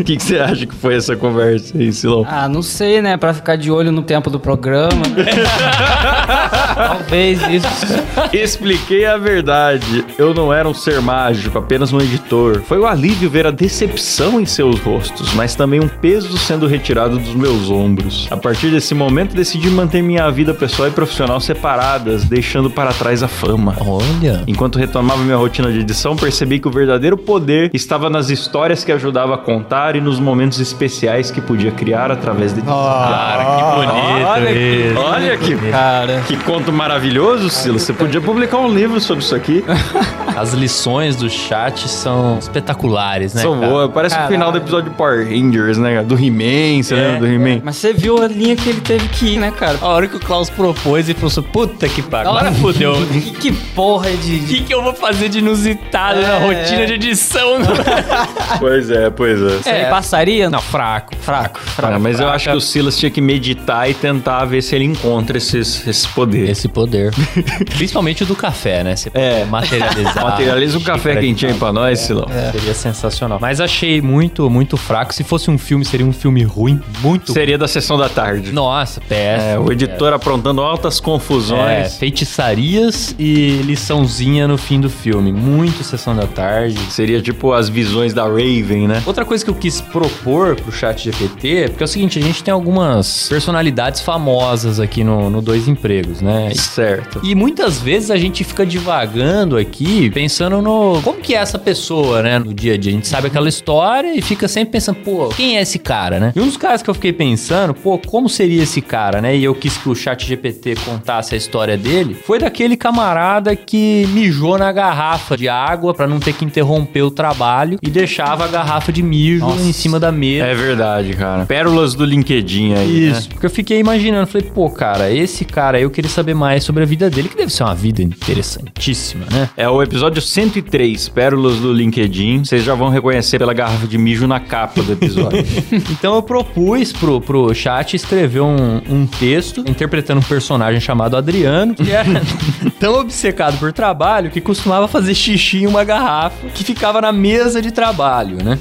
O 0.00 0.02
que, 0.04 0.16
que 0.16 0.22
você 0.22 0.38
acha 0.38 0.66
que 0.66 0.74
foi 0.74 0.94
essa 0.96 1.14
conversa 1.14 1.76
aí, 1.76 1.92
Silão? 1.92 2.24
Ah, 2.26 2.48
não 2.48 2.62
sei, 2.62 3.02
né? 3.02 3.16
Pra 3.16 3.34
ficar 3.34 3.56
de 3.56 3.70
olho 3.70 3.92
no 3.92 4.02
tempo 4.02 4.30
do 4.30 4.40
programa. 4.40 5.02
né? 5.14 5.24
Talvez 6.74 7.40
isso. 7.48 7.66
Expliquei 8.32 9.04
a 9.06 9.16
verdade. 9.16 10.04
Eu 10.18 10.32
não 10.34 10.52
era 10.52 10.68
um 10.68 10.74
ser 10.74 11.00
mágico, 11.00 11.58
apenas 11.58 11.92
um 11.92 12.00
editor. 12.00 12.62
Foi 12.62 12.78
um 12.78 12.86
alívio 12.86 13.28
ver 13.28 13.46
a 13.46 13.50
decepção 13.50 14.40
em 14.40 14.46
seus 14.46 14.78
rostos, 14.80 15.32
mas 15.34 15.54
também 15.54 15.80
um 15.80 15.88
peso 15.88 16.36
sendo 16.38 16.66
retirado 16.66 17.18
dos 17.18 17.34
meus 17.34 17.70
ombros. 17.70 18.28
A 18.30 18.36
partir 18.36 18.70
desse 18.70 18.94
momento, 18.94 19.34
decidi 19.34 19.68
manter 19.70 20.02
minha 20.02 20.30
vida 20.30 20.54
pessoal 20.54 20.88
e 20.88 20.92
profissional 20.92 21.40
separadas, 21.40 22.24
deixando 22.24 22.70
para 22.70 22.92
trás 22.92 23.22
a 23.22 23.28
fama. 23.28 23.76
Olha. 23.80 24.42
Enquanto 24.46 24.78
retomava 24.78 25.22
minha 25.22 25.36
rotina 25.36 25.70
de 25.72 25.80
edição, 25.80 26.16
percebi 26.16 26.58
que 26.58 26.68
o 26.68 26.70
verdadeiro 26.70 27.16
poder 27.16 27.70
estava 27.74 28.08
nas 28.08 28.30
histórias 28.30 28.84
que 28.84 28.92
ajudava 28.92 29.34
a 29.34 29.38
contar 29.38 29.96
e 29.96 30.00
nos 30.00 30.18
momentos 30.18 30.60
especiais 30.60 31.30
que 31.30 31.40
podia 31.40 31.70
criar 31.70 32.10
através 32.10 32.54
de 32.54 32.62
Cara, 32.62 33.44
que 33.44 33.76
bonito 33.76 34.26
olha, 34.26 34.50
isso. 34.50 34.98
olha 34.98 35.36
que, 35.36 35.56
Cara. 35.70 36.22
que 36.26 36.36
conto 36.38 36.72
maravilhoso, 36.72 37.50
Silas. 37.50 37.89
Você 37.90 37.94
podia 37.94 38.20
publicar 38.20 38.58
um 38.58 38.72
livro 38.72 39.00
sobre 39.00 39.24
isso 39.24 39.34
aqui. 39.34 39.64
As 40.40 40.52
lições 40.54 41.16
do 41.16 41.28
chat 41.28 41.88
são 41.88 42.38
espetaculares, 42.38 43.34
né? 43.34 43.42
São 43.42 43.58
boas. 43.60 43.90
Parece 43.92 44.14
o 44.14 44.18
Caralho. 44.18 44.32
final 44.34 44.52
do 44.52 44.58
episódio 44.58 44.90
de 44.90 44.96
Power 44.96 45.26
Rangers, 45.28 45.76
né? 45.78 45.94
cara? 45.96 46.04
Do 46.06 46.14
He-Man, 46.14 46.82
você 46.82 46.94
lembra 46.94 47.18
do 47.20 47.26
He-Man? 47.26 47.60
Mas 47.64 47.76
você 47.76 47.92
viu 47.92 48.22
a 48.22 48.26
linha 48.26 48.56
que 48.56 48.68
ele 48.70 48.80
teve 48.80 49.06
que 49.08 49.34
ir, 49.34 49.38
né, 49.38 49.50
cara? 49.50 49.76
A 49.82 49.88
hora 49.88 50.06
que 50.08 50.16
o 50.16 50.20
Klaus 50.20 50.48
propôs 50.48 51.08
e 51.08 51.14
falou 51.14 51.28
assim, 51.28 51.42
puta 51.42 51.88
que 51.88 52.00
pariu, 52.02 52.30
agora 52.30 52.52
fudeu. 52.52 52.92
O 52.94 53.06
Que, 53.10 53.32
que 53.32 53.52
porra 53.52 54.10
de. 54.10 54.40
de- 54.40 54.56
que, 54.56 54.64
que 54.64 54.74
eu 54.74 54.82
vou 54.82 54.94
fazer 54.94 55.28
de 55.28 55.38
inusitado 55.40 56.20
na 56.22 56.28
É, 56.28 56.38
rotina 56.38 56.82
é. 56.82 56.86
de 56.86 56.92
edição? 56.94 57.58
Pois 58.58 58.90
é, 58.90 59.10
pois 59.10 59.40
é. 59.40 59.56
Você 59.58 59.86
passaria? 59.90 60.50
Não, 60.50 60.60
fraco. 60.60 61.14
Fraco, 61.16 61.58
fraco. 61.60 61.94
Ah, 61.94 61.98
mas 61.98 62.12
eu 62.18 62.26
fraca. 62.26 62.36
acho 62.36 62.50
que 62.50 62.56
o 62.56 62.60
Silas 62.60 62.98
tinha 62.98 63.10
que 63.10 63.20
meditar 63.20 63.88
e 63.88 63.94
tentar 63.94 64.44
ver 64.44 64.62
se 64.62 64.74
ele 64.74 64.84
encontra 64.84 65.38
esses, 65.38 65.86
esses 65.86 66.06
poderes. 66.06 66.50
Esse 66.50 66.68
poder. 66.68 67.12
Principalmente 67.76 68.22
o 68.22 68.26
do 68.26 68.34
café, 68.36 68.82
né? 68.82 68.96
Você 68.96 69.10
É. 69.14 69.44
materializar. 69.44 70.29
Materializa 70.30 70.78
um 70.78 70.82
café 70.82 71.16
quentinho 71.16 71.52
aí 71.52 71.58
pra 71.58 71.72
nós, 71.72 71.98
Silão. 72.00 72.26
Seria 72.52 72.74
sensacional. 72.74 73.38
Mas 73.40 73.60
achei 73.60 74.00
muito, 74.00 74.48
muito 74.50 74.76
fraco. 74.76 75.12
Se 75.14 75.22
fosse 75.24 75.50
um 75.50 75.58
filme, 75.58 75.84
seria 75.84 76.06
um 76.06 76.12
filme 76.12 76.42
ruim. 76.42 76.80
Muito 77.02 77.32
Seria 77.32 77.56
da 77.58 77.68
sessão 77.68 77.96
da 77.98 78.08
tarde. 78.08 78.52
Nossa, 78.52 79.00
péssimo. 79.00 79.50
É, 79.50 79.58
o 79.58 79.72
editor 79.72 80.12
aprontando 80.12 80.60
altas 80.60 80.98
É, 80.98 81.02
confusões. 81.02 81.96
feitiçarias 81.96 83.14
e 83.18 83.60
liçãozinha 83.64 84.46
no 84.46 84.56
fim 84.56 84.80
do 84.80 84.88
filme. 84.88 85.32
Muito 85.32 85.82
sessão 85.84 86.14
da 86.14 86.26
tarde. 86.26 86.78
Seria 86.90 87.20
tipo 87.20 87.52
as 87.52 87.68
visões 87.68 88.12
da 88.14 88.24
Raven, 88.24 88.86
né? 88.88 89.02
Outra 89.06 89.24
coisa 89.24 89.44
que 89.44 89.50
eu 89.50 89.54
quis 89.54 89.80
propor 89.80 90.56
pro 90.56 90.72
chat 90.72 91.04
GPT 91.10 91.56
é 91.64 91.68
porque 91.68 91.82
é 91.82 91.86
o 91.86 91.88
seguinte, 91.88 92.18
a 92.18 92.22
gente 92.22 92.42
tem 92.42 92.52
algumas 92.52 93.28
personalidades 93.28 94.00
famosas 94.00 94.78
aqui 94.80 95.02
no, 95.04 95.28
no 95.30 95.42
Dois 95.42 95.68
Empregos, 95.68 96.20
né? 96.20 96.50
Certo. 96.54 97.20
E 97.22 97.34
muitas 97.34 97.80
vezes 97.80 98.10
a 98.10 98.16
gente 98.16 98.44
fica 98.44 98.64
divagando 98.64 99.56
aqui, 99.56 100.08
pensando 100.20 100.60
no 100.60 101.00
como 101.02 101.18
que 101.18 101.34
é 101.34 101.38
essa 101.38 101.58
pessoa, 101.58 102.22
né, 102.22 102.38
no 102.38 102.52
dia 102.52 102.74
a 102.74 102.76
dia. 102.76 102.92
A 102.92 102.94
gente 102.94 103.08
sabe 103.08 103.28
aquela 103.28 103.48
história 103.48 104.14
e 104.14 104.20
fica 104.20 104.46
sempre 104.46 104.72
pensando, 104.72 104.96
pô, 104.96 105.30
quem 105.30 105.56
é 105.56 105.62
esse 105.62 105.78
cara, 105.78 106.20
né? 106.20 106.32
E 106.36 106.40
um 106.40 106.44
dos 106.46 106.58
caras 106.58 106.82
que 106.82 106.90
eu 106.90 106.94
fiquei 106.94 107.10
pensando, 107.10 107.72
pô, 107.72 107.96
como 107.96 108.28
seria 108.28 108.62
esse 108.62 108.82
cara, 108.82 109.22
né? 109.22 109.34
E 109.34 109.42
eu 109.42 109.54
quis 109.54 109.78
que 109.78 109.88
o 109.88 109.94
chat 109.94 110.26
GPT 110.26 110.74
contasse 110.84 111.34
a 111.34 111.38
história 111.38 111.74
dele, 111.78 112.14
foi 112.14 112.38
daquele 112.38 112.76
camarada 112.76 113.56
que 113.56 114.06
mijou 114.10 114.58
na 114.58 114.70
garrafa 114.72 115.38
de 115.38 115.48
água 115.48 115.94
pra 115.94 116.06
não 116.06 116.20
ter 116.20 116.34
que 116.34 116.44
interromper 116.44 117.00
o 117.00 117.10
trabalho 117.10 117.78
e 117.82 117.88
deixava 117.88 118.44
a 118.44 118.48
garrafa 118.48 118.92
de 118.92 119.02
mijo 119.02 119.46
Nossa. 119.46 119.62
em 119.62 119.72
cima 119.72 119.98
da 119.98 120.12
mesa. 120.12 120.44
É 120.44 120.54
verdade, 120.54 121.14
cara. 121.14 121.46
Pérolas 121.46 121.94
do 121.94 122.04
LinkedIn 122.04 122.74
aí. 122.74 123.08
Isso, 123.08 123.30
porque 123.30 123.46
eu 123.46 123.50
fiquei 123.50 123.78
imaginando, 123.78 124.26
falei, 124.26 124.50
pô, 124.52 124.68
cara, 124.68 125.10
esse 125.10 125.46
cara 125.46 125.78
aí 125.78 125.84
eu 125.84 125.90
queria 125.90 126.10
saber 126.10 126.34
mais 126.34 126.62
sobre 126.62 126.82
a 126.82 126.86
vida 126.86 127.08
dele, 127.08 127.30
que 127.30 127.36
deve 127.38 127.50
ser 127.50 127.62
uma 127.62 127.74
vida 127.74 128.02
interessantíssima, 128.02 129.24
né? 129.30 129.48
É 129.56 129.66
o 129.66 129.82
episódio 129.82 129.99
103, 130.20 131.08
Pérolas 131.08 131.56
do 131.56 131.72
LinkedIn. 131.72 132.44
Vocês 132.44 132.64
já 132.64 132.74
vão 132.74 132.88
reconhecer 132.88 133.38
pela 133.38 133.52
garrafa 133.52 133.86
de 133.86 133.98
mijo 133.98 134.26
na 134.26 134.40
capa 134.40 134.82
do 134.82 134.92
episódio. 134.92 135.40
Então 135.90 136.14
eu 136.14 136.22
propus 136.22 136.92
pro, 136.92 137.20
pro 137.20 137.54
chat 137.54 137.94
escrever 137.94 138.40
um, 138.40 138.80
um 138.88 139.06
texto 139.06 139.60
interpretando 139.60 140.18
um 140.18 140.22
personagem 140.22 140.80
chamado 140.80 141.16
Adriano, 141.16 141.74
que 141.74 141.90
era 141.90 142.22
tão 142.78 142.94
obcecado 142.94 143.58
por 143.58 143.72
trabalho 143.72 144.30
que 144.30 144.40
costumava 144.40 144.88
fazer 144.88 145.14
xixi 145.14 145.62
em 145.62 145.66
uma 145.66 145.84
garrafa 145.84 146.48
que 146.48 146.64
ficava 146.64 147.00
na 147.00 147.12
mesa 147.12 147.60
de 147.60 147.70
trabalho, 147.70 148.38
né? 148.42 148.58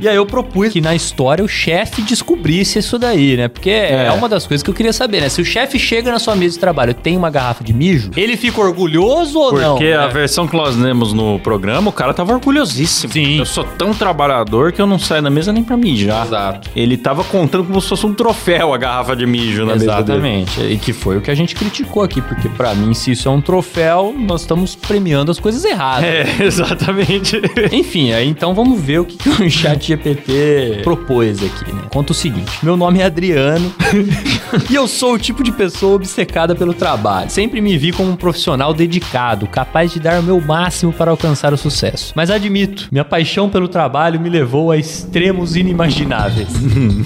E 0.00 0.08
aí 0.08 0.16
eu 0.16 0.24
propus 0.26 0.72
que 0.72 0.80
na 0.80 0.94
história 0.94 1.44
o 1.44 1.48
chefe 1.48 2.02
descobrisse 2.02 2.78
isso 2.78 2.98
daí, 2.98 3.36
né? 3.36 3.48
Porque 3.48 3.70
é. 3.70 4.06
É. 4.06 4.12
uma 4.12 4.28
das 4.28 4.46
coisas 4.46 4.62
que 4.62 4.70
eu 4.70 4.74
queria 4.74 4.92
saber, 4.92 5.20
né? 5.20 5.28
Se 5.28 5.40
o 5.40 5.44
chefe 5.44 5.78
chega 5.78 6.10
na 6.10 6.18
sua 6.18 6.34
mesa 6.36 6.54
de 6.54 6.60
trabalho 6.60 6.90
e 6.90 6.94
tem 6.94 7.16
uma 7.16 7.30
garrafa 7.30 7.62
de 7.64 7.72
mijo, 7.72 8.10
ele 8.16 8.36
fica 8.36 8.60
orgulhoso 8.60 9.38
ou 9.38 9.52
não? 9.52 9.74
Porque 9.74 9.92
a 9.92 10.06
né? 10.06 10.12
versão 10.12 10.46
fazemos 10.70 11.12
no 11.12 11.38
programa, 11.40 11.90
o 11.90 11.92
cara 11.92 12.14
tava 12.14 12.32
orgulhosíssimo. 12.32 13.12
Sim. 13.12 13.38
Eu 13.38 13.46
sou 13.46 13.64
tão 13.64 13.92
trabalhador 13.92 14.72
que 14.72 14.80
eu 14.80 14.86
não 14.86 14.98
saio 14.98 15.22
da 15.22 15.30
mesa 15.30 15.52
nem 15.52 15.64
pra 15.64 15.76
mijar. 15.76 16.26
Exato. 16.26 16.70
Ele 16.76 16.96
tava 16.96 17.24
contando 17.24 17.64
como 17.64 17.80
se 17.80 17.88
fosse 17.88 18.06
um 18.06 18.14
troféu 18.14 18.72
a 18.72 18.78
garrafa 18.78 19.16
de 19.16 19.26
mijo 19.26 19.64
na 19.64 19.72
mesa 19.72 19.86
dele. 19.86 19.98
Exatamente. 20.00 20.60
E 20.62 20.78
que 20.78 20.92
foi 20.92 21.18
o 21.18 21.20
que 21.20 21.30
a 21.30 21.34
gente 21.34 21.54
criticou 21.54 22.02
aqui, 22.02 22.20
porque 22.22 22.48
pra 22.48 22.74
mim, 22.74 22.94
se 22.94 23.10
isso 23.10 23.28
é 23.28 23.30
um 23.30 23.40
troféu, 23.40 24.14
nós 24.16 24.42
estamos 24.42 24.76
premiando 24.76 25.30
as 25.30 25.40
coisas 25.40 25.64
erradas. 25.64 26.04
É, 26.04 26.26
exatamente. 26.44 27.40
Enfim, 27.72 28.12
aí 28.12 28.28
então 28.28 28.54
vamos 28.54 28.80
ver 28.80 29.00
o 29.00 29.04
que, 29.04 29.16
que 29.16 29.28
o 29.28 29.50
chat 29.50 29.88
GPT 29.88 30.80
propôs 30.84 31.42
aqui, 31.42 31.72
né? 31.72 31.82
Conta 31.90 32.12
o 32.12 32.14
seguinte: 32.14 32.50
meu 32.62 32.76
nome 32.76 33.00
é 33.00 33.04
Adriano 33.04 33.72
e 34.70 34.74
eu 34.74 34.86
sou 34.86 35.14
o 35.14 35.18
tipo 35.18 35.42
de 35.42 35.50
pessoa 35.50 35.96
obcecada 35.96 36.54
pelo 36.54 36.72
trabalho. 36.72 37.28
Sempre 37.28 37.60
me 37.60 37.76
vi 37.76 37.92
como 37.92 38.10
um 38.10 38.16
profissional 38.16 38.72
dedicado, 38.72 39.46
capaz 39.46 39.92
de 39.92 39.98
dar 39.98 40.20
o 40.20 40.22
meu 40.22 40.40
máximo 40.40 40.59
para 40.96 41.10
alcançar 41.10 41.52
o 41.52 41.56
sucesso. 41.56 42.12
Mas 42.14 42.30
admito, 42.30 42.88
minha 42.90 43.04
paixão 43.04 43.48
pelo 43.48 43.68
trabalho 43.68 44.20
me 44.20 44.28
levou 44.28 44.70
a 44.70 44.76
extremos 44.76 45.56
inimagináveis. 45.56 46.48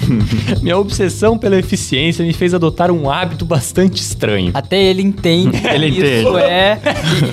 minha 0.61 0.77
obsessão 0.77 1.37
pela 1.37 1.57
eficiência 1.57 2.25
me 2.25 2.33
fez 2.33 2.53
adotar 2.53 2.91
um 2.91 3.09
hábito 3.09 3.45
bastante 3.45 4.01
estranho. 4.01 4.51
Até 4.53 4.81
ele 4.81 5.01
entende. 5.01 5.61
Ele 5.65 5.87
isso 5.87 6.29
entende. 6.29 6.37
é. 6.43 6.79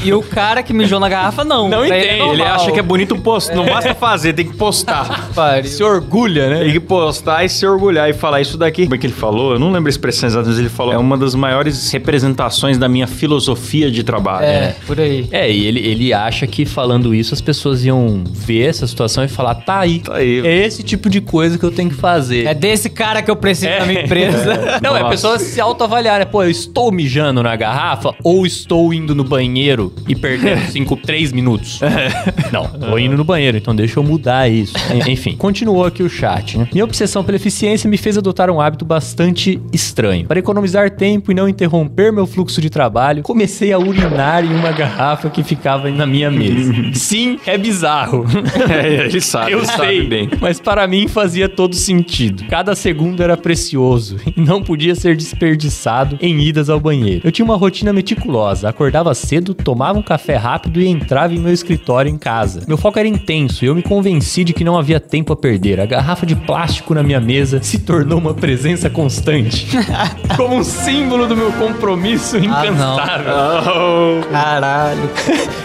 E, 0.04 0.08
e 0.08 0.14
o 0.14 0.22
cara 0.22 0.62
que 0.62 0.72
mijou 0.72 1.00
na 1.00 1.08
garrafa, 1.08 1.44
não. 1.44 1.68
Não 1.68 1.84
entende, 1.84 2.06
é 2.06 2.28
Ele 2.28 2.42
acha 2.42 2.70
que 2.70 2.78
é 2.78 2.82
bonito 2.82 3.16
postar. 3.16 3.54
Não 3.54 3.64
basta 3.64 3.94
fazer, 3.94 4.32
tem 4.32 4.46
que 4.46 4.56
postar. 4.56 5.30
Pariu. 5.34 5.70
Se 5.70 5.82
orgulha, 5.82 6.48
né? 6.48 6.64
Tem 6.64 6.72
que 6.72 6.80
postar 6.80 7.44
e 7.44 7.48
se 7.48 7.66
orgulhar 7.66 8.08
e 8.08 8.12
falar 8.12 8.40
isso 8.40 8.56
daqui. 8.56 8.84
Como 8.84 8.94
é 8.94 8.98
que 8.98 9.06
ele 9.06 9.14
falou? 9.14 9.52
Eu 9.52 9.58
não 9.58 9.70
lembro 9.72 9.88
a 9.88 9.90
expressão 9.90 10.28
exata, 10.28 10.48
mas 10.48 10.58
ele 10.58 10.68
falou. 10.68 10.92
É 10.92 10.98
uma 10.98 11.16
das 11.16 11.34
maiores 11.34 11.90
representações 11.90 12.78
da 12.78 12.88
minha 12.88 13.06
filosofia 13.06 13.90
de 13.90 14.02
trabalho. 14.02 14.44
É, 14.44 14.74
por 14.86 15.00
aí. 15.00 15.28
É, 15.30 15.50
e 15.50 15.66
ele, 15.66 15.80
ele 15.80 16.11
acha 16.12 16.46
que 16.46 16.64
falando 16.64 17.14
isso 17.14 17.34
as 17.34 17.40
pessoas 17.40 17.84
iam 17.84 18.22
ver 18.30 18.68
essa 18.68 18.86
situação 18.86 19.24
e 19.24 19.28
falar: 19.28 19.54
tá 19.56 19.80
aí. 19.80 20.00
Tá 20.00 20.16
aí. 20.16 20.40
É 20.46 20.66
esse 20.66 20.82
tipo 20.82 21.08
de 21.10 21.20
coisa 21.20 21.58
que 21.58 21.64
eu 21.64 21.70
tenho 21.70 21.90
que 21.90 21.96
fazer. 21.96 22.46
É 22.46 22.54
desse 22.54 22.88
cara 22.90 23.22
que 23.22 23.30
eu 23.30 23.36
preciso 23.36 23.70
na 23.78 23.86
minha 23.86 24.02
empresa. 24.02 24.78
Não, 24.82 24.94
é 24.96 25.00
a 25.00 25.02
Nossa. 25.04 25.10
pessoa 25.10 25.38
se 25.38 25.60
autoavaliar, 25.60 26.18
né? 26.18 26.24
Pô, 26.24 26.42
eu 26.42 26.50
estou 26.50 26.90
mijando 26.92 27.42
na 27.42 27.54
garrafa 27.56 28.14
ou 28.22 28.46
estou 28.46 28.92
indo 28.92 29.14
no 29.14 29.24
banheiro 29.24 29.92
e 30.08 30.14
perdendo 30.14 30.60
5, 30.70 30.96
3 30.96 31.32
minutos? 31.32 31.80
Não, 32.52 32.66
tô 32.66 32.98
indo 32.98 33.16
no 33.16 33.24
banheiro, 33.24 33.56
então 33.56 33.74
deixa 33.74 33.98
eu 33.98 34.02
mudar 34.02 34.48
isso. 34.50 34.74
En- 34.92 35.10
Enfim, 35.12 35.36
continuou 35.36 35.84
aqui 35.84 36.02
o 36.02 36.08
chat, 36.08 36.56
né? 36.58 36.68
Minha 36.72 36.84
obsessão 36.84 37.22
pela 37.24 37.36
eficiência 37.36 37.88
me 37.88 37.96
fez 37.96 38.16
adotar 38.18 38.50
um 38.50 38.60
hábito 38.60 38.84
bastante 38.84 39.60
estranho. 39.72 40.26
Para 40.26 40.38
economizar 40.38 40.90
tempo 40.90 41.30
e 41.30 41.34
não 41.34 41.48
interromper 41.48 42.12
meu 42.12 42.26
fluxo 42.26 42.60
de 42.60 42.68
trabalho, 42.70 43.22
comecei 43.22 43.72
a 43.72 43.78
urinar 43.78 44.44
em 44.44 44.54
uma 44.54 44.70
garrafa 44.72 45.30
que 45.30 45.42
ficava 45.42 45.88
na 46.02 46.06
minha 46.06 46.30
mesa. 46.30 46.72
Sim, 46.94 47.38
é 47.46 47.56
bizarro. 47.56 48.24
É, 48.72 49.06
ele 49.06 49.20
sabe, 49.20 49.52
Eu 49.52 49.58
ele 49.58 49.66
sabe 49.66 49.86
sei, 49.86 50.06
bem. 50.06 50.30
mas 50.40 50.60
para 50.60 50.86
mim 50.86 51.06
fazia 51.08 51.48
todo 51.48 51.74
sentido. 51.74 52.44
Cada 52.48 52.74
segundo 52.74 53.22
era 53.22 53.36
precioso 53.36 54.16
e 54.36 54.40
não 54.40 54.62
podia 54.62 54.94
ser 54.94 55.16
desperdiçado 55.16 56.18
em 56.20 56.40
idas 56.40 56.68
ao 56.70 56.80
banheiro. 56.80 57.20
Eu 57.24 57.30
tinha 57.32 57.44
uma 57.44 57.56
rotina 57.56 57.92
meticulosa, 57.92 58.68
acordava 58.68 59.12
cedo, 59.14 59.54
tomava 59.54 59.98
um 59.98 60.02
café 60.02 60.36
rápido 60.36 60.80
e 60.80 60.86
entrava 60.88 61.34
em 61.34 61.38
meu 61.38 61.52
escritório 61.52 62.10
em 62.10 62.18
casa. 62.18 62.62
Meu 62.66 62.76
foco 62.76 62.98
era 62.98 63.08
intenso 63.08 63.64
e 63.64 63.68
eu 63.68 63.74
me 63.74 63.82
convenci 63.82 64.42
de 64.44 64.52
que 64.52 64.64
não 64.64 64.78
havia 64.78 64.98
tempo 65.00 65.32
a 65.32 65.36
perder. 65.36 65.80
A 65.80 65.86
garrafa 65.86 66.24
de 66.26 66.34
plástico 66.34 66.94
na 66.94 67.02
minha 67.02 67.20
mesa 67.20 67.60
se 67.62 67.78
tornou 67.80 68.18
uma 68.18 68.34
presença 68.34 68.88
constante, 68.90 69.66
como 70.36 70.56
um 70.56 70.64
símbolo 70.64 71.26
do 71.26 71.36
meu 71.36 71.52
compromisso 71.52 72.36
Ah, 72.36 72.40
não. 72.40 72.48
incansável. 72.94 73.32
Oh, 74.22 74.30
Caralho. 74.32 75.10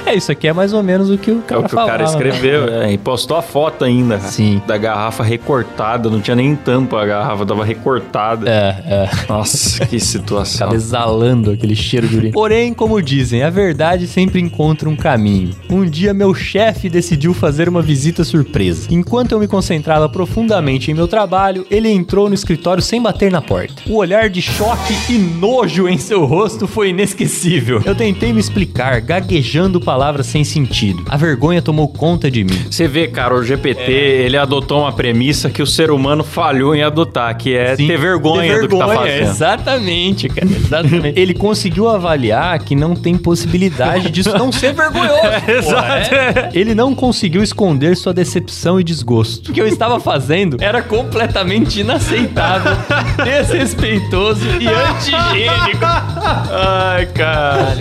é 0.06 0.16
isso 0.16 0.27
aqui 0.32 0.48
é 0.48 0.54
mais 0.54 0.74
ou 0.74 0.84
menos 0.84 1.10
o 1.10 1.18
que 1.18 1.32
o 1.32 1.40
é 1.40 1.42
cara 1.42 1.60
o 1.60 1.64
que 1.64 1.74
o 1.74 1.78
cara 1.78 1.88
falava, 1.88 2.04
né? 2.04 2.30
escreveu. 2.30 2.68
é, 2.68 2.92
e 2.92 2.98
postou 2.98 3.38
a 3.38 3.42
foto 3.42 3.84
ainda. 3.84 4.20
Sim. 4.20 4.62
Da 4.66 4.78
garrafa 4.78 5.24
recortada. 5.24 6.10
Não 6.10 6.22
tinha 6.22 6.36
nem 6.36 6.56
tampa 6.56 7.02
a 7.02 7.06
garrafa, 7.06 7.46
tava 7.46 7.64
recortada. 7.64 8.50
É, 8.50 8.84
é. 8.86 9.10
Nossa, 9.28 9.86
que 9.86 10.00
situação. 10.00 10.68
Tava 10.68 10.76
exalando 10.76 11.52
aquele 11.52 11.76
cheiro 11.76 12.08
de 12.08 12.18
urina. 12.18 12.34
Porém, 12.34 12.74
como 12.74 13.02
dizem, 13.02 13.44
a 13.44 13.50
verdade 13.50 14.08
sempre 14.08 14.40
encontra 14.40 14.90
um 14.90 14.96
caminho. 14.96 15.52
Um 15.70 15.86
dia, 15.86 16.14
meu 16.14 16.34
chefe 16.34 16.90
decidiu 16.90 17.34
fazer 17.34 17.70
uma 17.70 17.82
visita 17.82 18.24
surpresa. 18.24 18.88
Enquanto 18.90 19.32
eu 19.34 19.40
me 19.40 19.48
concentrava 19.48 20.10
profundamente 20.10 20.92
em 20.92 20.94
meu 20.94 21.08
trabalho, 21.08 21.66
ele 21.70 21.90
entrou 21.90 22.28
no 22.28 22.36
escritório 22.36 22.82
sem 22.82 23.02
bater 23.02 23.32
na 23.32 23.42
porta. 23.42 23.84
O 23.88 23.96
olhar 23.96 24.30
de 24.30 24.42
choque 24.42 24.94
e 25.10 25.18
nojo 25.18 25.88
em 25.88 25.98
seu 25.98 26.26
rosto 26.26 26.68
foi 26.68 26.90
inesquecível. 26.90 27.82
Eu 27.86 27.96
tentei 27.96 28.34
me 28.34 28.40
explicar, 28.40 29.02
gaguejando 29.02 29.80
palavras 29.80 30.17
sem 30.24 30.44
sentido. 30.44 31.04
A 31.10 31.18
vergonha 31.18 31.62
tomou 31.62 31.88
conta 31.88 32.30
de 32.30 32.44
mim. 32.44 32.66
Você 32.70 32.88
vê, 32.88 33.08
cara, 33.08 33.36
o 33.36 33.44
GPT, 33.44 33.92
ele 33.92 34.38
adotou 34.38 34.82
uma 34.82 34.92
premissa 34.92 35.50
que 35.50 35.62
o 35.62 35.68
ser 35.68 35.92
humano 35.92 36.24
falhou 36.24 36.76
em 36.76 36.84
adotar, 36.84 37.36
que 37.38 37.56
é 37.56 37.76
Sim, 37.76 37.88
ter 37.88 37.98
vergonha, 37.98 38.56
ter 38.56 38.62
do 38.62 38.70
que 38.70 38.78
tá 38.78 38.88
vergonha, 38.88 39.12
fazendo. 39.12 39.30
Exatamente, 39.30 40.30
cara. 40.30 40.48
Exatamente. 40.48 41.20
Ele 41.20 41.34
conseguiu 41.34 41.88
avaliar 41.90 42.60
que 42.60 42.76
não 42.76 42.96
tem 42.96 43.18
possibilidade 43.18 44.10
disso 44.10 44.38
não 44.38 44.52
ser 44.52 44.74
vergonhoso. 44.74 45.22
pô, 45.46 45.52
Exato. 45.52 46.16
é. 46.16 46.50
Ele 46.54 46.74
não 46.76 46.94
conseguiu 46.94 47.42
esconder 47.44 47.96
sua 47.96 48.14
decepção 48.14 48.80
e 48.80 48.84
desgosto. 48.84 49.52
O 49.52 49.54
que 49.54 49.62
eu 49.62 49.68
estava 49.68 50.00
fazendo 50.00 50.58
era 50.60 50.82
completamente 50.82 51.82
inaceitável, 51.82 52.72
desrespeitoso 53.24 54.46
e 54.60 54.68
antigênico. 54.68 55.86
Ai, 55.86 57.06
cara. 57.08 57.78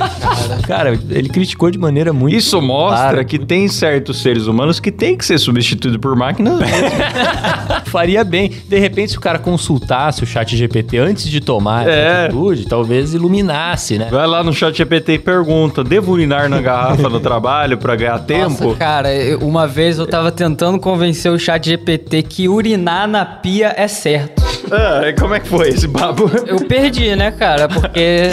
Cara, 0.67 0.99
ele 1.11 1.29
criticou 1.29 1.71
de 1.71 1.79
maneira 1.79 2.13
muito. 2.13 2.26
Isso 2.29 2.61
mostra 2.61 2.99
clara, 3.09 3.25
que 3.25 3.37
muito- 3.39 3.49
tem 3.49 3.69
certos 3.69 4.23
seres 4.23 4.47
humanos 4.47 4.79
que 4.81 4.91
tem 4.91 5.17
que 5.17 5.25
ser 5.25 5.39
substituídos 5.39 5.99
por 6.01 6.15
máquinas 6.17 6.59
faria 7.87 8.25
bem. 8.25 8.51
De 8.69 8.79
repente, 8.79 9.13
se 9.13 9.19
o 9.19 9.21
cara 9.21 9.39
consultasse 9.39 10.23
o 10.23 10.27
chat 10.27 10.57
GPT 10.57 10.99
antes 10.99 11.29
de 11.29 11.41
tomar 11.41 11.87
É. 11.89 11.91
essa 11.91 12.25
atitude, 12.27 12.67
talvez 12.67 13.15
iluminasse, 13.15 13.99
né? 13.99 14.09
Vai 14.11 14.27
lá 14.27 14.43
no 14.43 14.53
chat 14.53 14.77
GPT 14.77 15.15
e 15.15 15.19
pergunta: 15.19 15.83
devo 15.85 16.13
urinar 16.13 16.49
na 16.49 16.61
garrafa 16.61 17.09
no 17.09 17.21
trabalho 17.21 17.79
pra 17.79 17.95
ganhar 17.97 18.19
tempo? 18.21 18.65
Nossa, 18.65 18.77
cara, 18.77 19.09
uma 19.41 19.67
vez 19.67 19.99
eu 19.99 20.07
tava 20.07 20.31
tentando 20.33 20.79
convencer 20.79 21.31
o 21.33 21.39
chat 21.39 21.65
GPT 21.67 22.23
que 22.23 22.49
urinar 22.49 23.07
na 23.09 23.25
pia 23.25 23.73
é 23.77 23.89
certo. 23.89 24.46
Ah, 24.71 25.01
como 25.19 25.35
é 25.35 25.41
que 25.41 25.49
foi 25.49 25.69
esse 25.69 25.87
babo? 25.87 26.31
Eu 26.47 26.57
perdi, 26.67 27.15
né, 27.15 27.31
cara? 27.31 27.69
Porque 27.69 28.31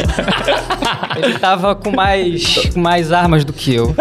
ele 1.16 1.38
tava 1.40 1.76
com 1.76 1.92
mais, 1.92 2.56
com 2.74 2.80
mais 2.80 3.12
armas 3.12 3.44
do 3.46 3.54
que 3.54 3.76
eu. 3.76 3.96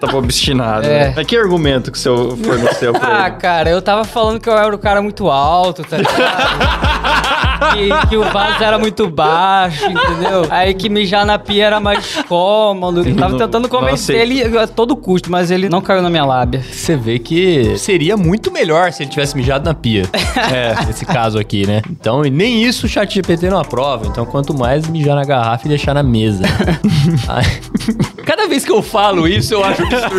Tava 0.00 0.16
obstinado. 0.16 0.86
É. 0.86 1.08
né? 1.08 1.12
Mas 1.16 1.26
que 1.26 1.36
argumento 1.36 1.92
que 1.92 1.98
você 1.98 2.08
forneceu 2.42 2.92
pra 2.92 3.24
Ah, 3.24 3.28
ele? 3.28 3.36
cara, 3.36 3.70
eu 3.70 3.82
tava 3.82 4.04
falando 4.04 4.40
que 4.40 4.48
eu 4.48 4.56
era 4.56 4.74
o 4.74 4.78
cara 4.78 5.02
muito 5.02 5.28
alto, 5.28 5.82
tá 5.84 5.98
ligado? 5.98 6.12
que, 7.70 8.08
que 8.08 8.16
o 8.16 8.24
vaso 8.24 8.62
era 8.62 8.78
muito 8.78 9.08
baixo, 9.08 9.84
entendeu? 9.84 10.46
Aí 10.50 10.74
que 10.74 10.88
mijar 10.88 11.24
na 11.24 11.38
pia 11.38 11.66
era 11.66 11.80
mais 11.80 12.16
cômodo. 12.28 13.06
Eu 13.06 13.16
tava 13.16 13.38
tentando 13.38 13.68
convencer 13.68 14.16
ele 14.16 14.58
a 14.58 14.66
todo 14.66 14.96
custo, 14.96 15.30
mas 15.30 15.50
ele 15.50 15.68
não 15.68 15.80
caiu 15.80 16.02
na 16.02 16.10
minha 16.10 16.24
lábia. 16.24 16.62
Você 16.62 16.96
vê 16.96 17.18
que 17.18 17.76
seria 17.78 18.16
muito 18.16 18.50
melhor 18.50 18.92
se 18.92 19.02
ele 19.02 19.10
tivesse 19.10 19.36
mijado 19.36 19.64
na 19.64 19.74
pia. 19.74 20.04
é, 20.52 20.84
nesse 20.86 21.04
caso 21.04 21.38
aqui, 21.38 21.66
né? 21.66 21.82
Então, 21.90 22.24
e 22.24 22.30
nem 22.30 22.62
isso 22.62 22.86
o 22.86 22.88
chat 22.88 23.12
GPT 23.12 23.50
não 23.50 23.58
aprova. 23.58 24.06
Então, 24.06 24.24
quanto 24.24 24.56
mais 24.56 24.88
mijar 24.88 25.16
na 25.16 25.24
garrafa 25.24 25.66
e 25.66 25.68
deixar 25.68 25.94
na 25.94 26.02
mesa. 26.02 26.44
Cada 28.24 28.46
vez 28.46 28.64
que 28.64 28.72
eu 28.72 28.82
falo 28.82 29.26
isso, 29.26 29.54
eu 29.54 29.64
acho 29.64 29.82
absurdo. 29.82 30.18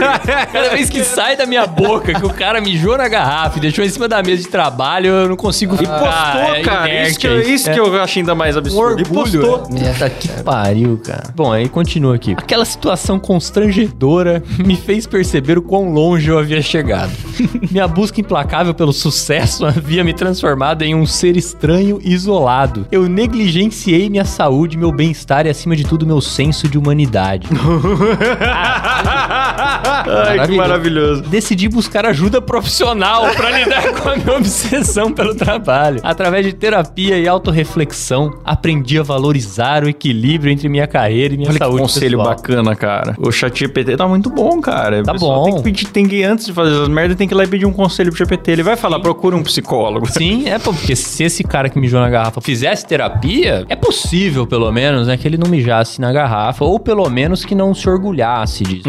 Cada 0.52 0.70
vez 0.70 0.90
que 0.90 1.04
sai 1.04 1.36
da 1.36 1.46
minha 1.46 1.66
boca 1.66 2.14
que 2.14 2.26
o 2.26 2.34
cara 2.34 2.60
mijou 2.62 2.98
na 2.98 3.08
garrafa 3.08 3.58
e 3.58 3.62
deixou 3.62 3.84
em 3.84 3.90
cima 3.90 4.08
da 4.08 4.22
mesa 4.22 4.44
de 4.44 4.50
trabalho, 4.50 5.08
eu 5.08 5.30
não 5.30 5.36
consigo 5.36 5.76
E 5.76 5.78
postou, 5.78 6.04
ficar, 6.04 6.58
é, 6.58 6.62
cara. 6.62 6.90
inerte 6.90 7.12
Isso, 7.12 7.20
que, 7.20 7.28
eu- 7.34 7.54
isso. 7.54 7.70
É. 7.70 7.74
que 7.74 7.80
eu 7.80 8.02
acho 8.02 8.20
ainda 8.20 8.36
mais 8.36 8.56
Um 8.56 8.60
absurdo. 8.60 9.00
E 9.00 9.04
orgulho. 9.04 9.42
postou. 9.42 9.70
né? 9.72 9.94
Puta 9.94 10.10
que 10.10 10.28
pariu, 10.44 11.00
cara. 11.04 11.34
Bom, 11.36 11.52
aí 11.52 11.68
continua 11.70 12.16
aqui. 12.16 12.34
Aquela 12.38 12.66
situação 12.66 13.20
constrangedora 13.20 14.44
me 14.66 14.76
fez 14.76 15.06
perceber 15.08 15.58
o 15.58 15.62
quão 15.62 15.92
longe 15.92 16.30
eu 16.30 16.38
havia 16.40 16.62
chegado. 16.62 17.12
Minha 17.72 17.88
busca 17.88 18.20
implacável 18.22 18.74
pelo 18.74 18.94
sucesso 18.94 19.66
havia 19.66 20.04
me 20.04 20.14
transformado 20.14 20.82
em 20.84 20.94
um 20.96 21.06
ser 21.06 21.36
estranho 21.38 22.00
e 22.04 22.14
isolado. 22.14 22.86
Eu 22.92 23.08
negligenciei 23.10 24.10
minha 24.10 24.26
saúde, 24.26 24.78
meu 24.78 24.92
bem-estar 24.92 25.46
e, 25.46 25.50
acima 25.50 25.76
de 25.76 25.84
tudo, 25.84 26.06
meu 26.06 26.22
senso 26.22 26.68
de 26.68 26.78
humanidade. 26.78 27.48
Ai, 29.58 30.48
que 30.48 30.56
maravilhoso. 30.56 31.24
Decidi 31.24 31.68
buscar 31.70 32.06
ajuda 32.06 32.42
profissional 32.42 33.30
pra 33.36 33.52
lidar 33.52 33.94
com 33.94 34.10
a 34.10 34.16
minha 34.16 34.38
obsessão 34.38 35.12
pelo 35.12 35.36
trabalho. 35.36 36.00
Através 36.04 36.46
de 36.46 36.54
terapia 36.54 37.18
e 37.18 37.28
autorreflexão, 37.28 38.32
aprendi 38.44 39.00
a 39.00 39.04
valorizar 39.04 39.84
o 39.84 39.90
equilíbrio 39.90 40.52
entre 40.52 40.68
minha 40.70 40.88
carreira 40.88 41.34
e 41.34 41.38
minha 41.38 41.50
Olha 41.50 41.60
que 41.60 41.66
saúde 41.66 41.82
conselho 41.82 42.18
pessoal. 42.18 42.36
bacana, 42.36 42.76
cara. 42.76 43.16
O 43.20 43.32
chat 43.32 43.58
GPT 43.58 43.96
tá 43.98 44.08
muito 44.08 44.30
bom, 44.30 44.60
cara. 44.62 45.04
Tá 45.04 45.14
bom. 45.14 45.46
Tem 45.46 45.56
que 45.56 45.62
pedir, 45.64 45.88
tem 45.88 46.08
que, 46.08 46.24
antes 46.24 46.46
de 46.46 46.54
fazer 46.54 46.82
as 46.82 46.88
merdas, 46.88 47.18
tem 47.18 47.28
que 47.28 47.34
ir 47.34 47.38
lá 47.38 47.44
e 47.44 47.48
pedir 47.48 47.66
um 47.66 47.74
conselho 47.74 48.10
pro 48.10 48.18
GPT. 48.18 48.52
Ele 48.52 48.64
vai 48.64 48.76
falar, 48.76 49.00
procura 49.00 49.36
um 49.36 49.44
psicólogo. 49.44 50.08
Sim, 50.12 50.48
é 50.50 50.60
porque 50.60 50.96
se 50.96 51.24
esse 51.24 51.44
cara 51.44 51.70
que 51.70 51.80
mijou 51.80 52.00
na 52.00 52.10
garrafa 52.10 52.42
fizesse 52.42 52.86
terapia, 52.86 53.66
é 53.70 53.76
possível, 53.76 54.46
pelo 54.46 54.72
menos, 54.72 55.08
né, 55.08 55.18
que 55.18 55.28
ele 55.28 55.38
não 55.38 55.50
mijasse 55.50 56.00
na 56.02 56.12
garrafa, 56.12 56.64
ou 56.66 56.80
pelo 56.80 57.10
menos 57.10 57.46
que 57.46 57.56
não 57.56 57.74
se 57.74 57.90
orgulhasse 57.90 58.64
disso. 58.64 58.84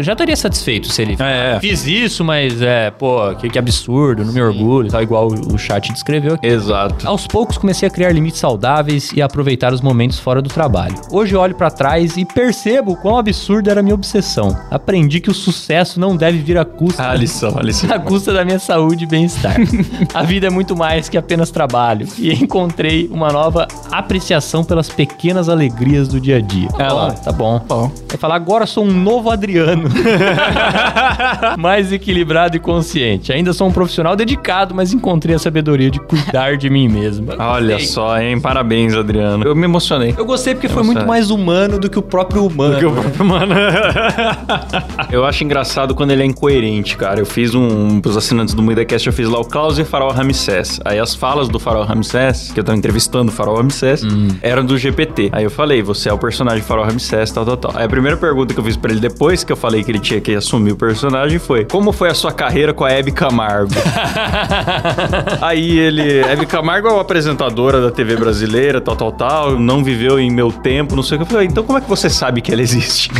Já, 0.00 0.07
já 0.08 0.14
estaria 0.14 0.36
satisfeito 0.36 0.90
se 0.90 1.02
ele. 1.02 1.16
É, 1.20 1.56
é. 1.56 1.60
fiz 1.60 1.86
isso, 1.86 2.24
mas 2.24 2.62
é, 2.62 2.90
pô, 2.90 3.34
que, 3.34 3.50
que 3.50 3.58
absurdo, 3.58 4.24
não 4.24 4.32
me 4.32 4.40
orgulho, 4.40 4.90
tal, 4.90 5.02
igual 5.02 5.28
o, 5.28 5.58
chat 5.58 5.92
descreveu 5.92 6.34
aqui. 6.34 6.46
Exato. 6.46 7.06
Aos 7.06 7.26
poucos 7.26 7.58
comecei 7.58 7.86
a 7.86 7.90
criar 7.90 8.10
limites 8.10 8.40
saudáveis 8.40 9.12
e 9.12 9.20
a 9.20 9.26
aproveitar 9.26 9.70
os 9.70 9.82
momentos 9.82 10.18
fora 10.18 10.40
do 10.40 10.48
trabalho. 10.48 10.94
Hoje 11.12 11.36
olho 11.36 11.54
pra 11.54 11.70
trás 11.70 12.16
e 12.16 12.24
percebo 12.24 12.96
quão 12.96 13.18
absurda 13.18 13.70
era 13.70 13.80
a 13.80 13.82
minha 13.82 13.94
obsessão. 13.94 14.58
Aprendi 14.70 15.20
que 15.20 15.30
o 15.30 15.34
sucesso 15.34 16.00
não 16.00 16.16
deve 16.16 16.38
vir 16.38 16.56
à 16.56 16.64
custa 16.64 17.06
A 17.06 17.14
lição, 17.14 17.58
a 17.58 17.62
lição. 17.62 17.90
à 17.92 17.98
custa 17.98 18.32
da 18.32 18.46
minha 18.46 18.58
saúde 18.58 19.04
e 19.04 19.06
bem-estar. 19.06 19.56
a 20.14 20.22
vida 20.22 20.46
é 20.46 20.50
muito 20.50 20.74
mais 20.74 21.10
que 21.10 21.18
apenas 21.18 21.50
trabalho. 21.50 22.08
E 22.18 22.32
encontrei 22.32 23.08
uma 23.08 23.30
nova 23.30 23.68
apreciação 23.90 24.64
pelas 24.64 24.88
pequenas 24.88 25.50
alegrias 25.50 26.08
do 26.08 26.18
dia 26.18 26.38
a 26.38 26.40
dia. 26.40 26.68
É 26.78 26.90
lá. 26.90 27.12
tá 27.12 27.30
bom. 27.30 27.62
Bom. 27.68 27.92
Vai 28.08 28.16
falar, 28.16 28.36
agora 28.36 28.64
sou 28.64 28.84
um 28.84 28.92
novo 28.92 29.30
Adriano. 29.30 29.97
mais 31.58 31.92
equilibrado 31.92 32.56
e 32.56 32.60
consciente. 32.60 33.32
Ainda 33.32 33.52
sou 33.52 33.68
um 33.68 33.72
profissional 33.72 34.16
dedicado, 34.16 34.74
mas 34.74 34.92
encontrei 34.92 35.34
a 35.34 35.38
sabedoria 35.38 35.90
de 35.90 36.00
cuidar 36.00 36.56
de 36.56 36.68
mim 36.70 36.88
mesmo. 36.88 37.28
Olha 37.38 37.78
só, 37.78 38.18
hein? 38.20 38.40
Parabéns, 38.40 38.94
Adriano. 38.94 39.44
Eu 39.44 39.54
me 39.54 39.64
emocionei. 39.64 40.14
Eu 40.16 40.24
gostei 40.24 40.54
porque 40.54 40.68
foi 40.68 40.82
Nossa. 40.82 40.92
muito 40.92 41.06
mais 41.06 41.30
humano 41.30 41.78
do 41.78 41.88
que 41.88 41.98
o 41.98 42.02
próprio 42.02 42.46
humano. 42.46 42.72
Porque 42.72 42.86
o 42.86 42.92
próprio 42.92 43.24
mano. 43.24 43.54
eu 45.10 45.24
acho 45.24 45.44
engraçado 45.44 45.94
quando 45.94 46.10
ele 46.10 46.22
é 46.22 46.26
incoerente, 46.26 46.96
cara. 46.96 47.20
Eu 47.20 47.26
fiz 47.26 47.54
um. 47.54 48.00
Pros 48.00 48.16
assinantes 48.16 48.54
do 48.54 48.62
MuidaCast, 48.62 49.06
eu 49.06 49.12
fiz 49.12 49.28
lá 49.28 49.38
o 49.38 49.44
Klaus 49.44 49.78
e 49.78 49.84
Farol 49.84 50.12
Ramsés. 50.12 50.80
Aí 50.84 50.98
as 50.98 51.14
falas 51.14 51.48
do 51.48 51.58
Farol 51.58 51.84
Ramsés, 51.84 52.50
que 52.52 52.60
eu 52.60 52.64
tava 52.64 52.78
entrevistando 52.78 53.30
o 53.30 53.34
Farol 53.34 53.56
Ramsés, 53.56 54.02
eram 54.42 54.64
do 54.64 54.76
GPT. 54.76 55.30
Aí 55.32 55.44
eu 55.44 55.50
falei, 55.50 55.82
você 55.82 56.08
é 56.08 56.12
o 56.12 56.18
personagem 56.18 56.62
Farol 56.62 56.84
Ramsés, 56.84 57.30
tal, 57.30 57.44
tal, 57.44 57.56
tal. 57.56 57.72
Aí 57.74 57.84
a 57.84 57.88
primeira 57.88 58.16
pergunta 58.16 58.54
que 58.54 58.60
eu 58.60 58.64
fiz 58.64 58.76
pra 58.76 58.90
ele 58.90 59.00
depois 59.00 59.44
que 59.44 59.52
eu 59.52 59.56
falei 59.56 59.82
que 59.88 59.92
ele 59.92 59.98
tinha 60.00 60.20
que 60.20 60.34
assumir 60.34 60.72
o 60.72 60.76
personagem 60.76 61.38
foi: 61.38 61.64
Como 61.64 61.92
foi 61.92 62.10
a 62.10 62.14
sua 62.14 62.30
carreira 62.30 62.74
com 62.74 62.84
a 62.84 62.90
Hebe 62.90 63.10
Camargo? 63.10 63.72
Aí 65.40 65.78
ele. 65.78 66.20
Hebe 66.20 66.44
Camargo 66.44 66.88
é 66.88 66.92
uma 66.92 67.00
apresentadora 67.00 67.80
da 67.80 67.90
TV 67.90 68.14
brasileira, 68.16 68.82
tal, 68.82 68.94
tal, 68.94 69.12
tal. 69.12 69.58
Não 69.58 69.82
viveu 69.82 70.20
em 70.20 70.30
meu 70.30 70.52
tempo, 70.52 70.94
não 70.94 71.02
sei 71.02 71.16
o 71.16 71.20
que. 71.20 71.22
Eu 71.24 71.26
falei, 71.26 71.46
então 71.46 71.64
como 71.64 71.78
é 71.78 71.80
que 71.80 71.88
você 71.88 72.10
sabe 72.10 72.42
que 72.42 72.52
ela 72.52 72.60
existe? 72.60 73.10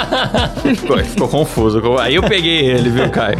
ficou, 0.74 0.98
ficou 0.98 1.28
confuso. 1.28 1.82
Aí 1.98 2.14
eu 2.14 2.22
peguei 2.22 2.64
ele, 2.64 2.88
viu, 2.88 3.10
Caio? 3.10 3.36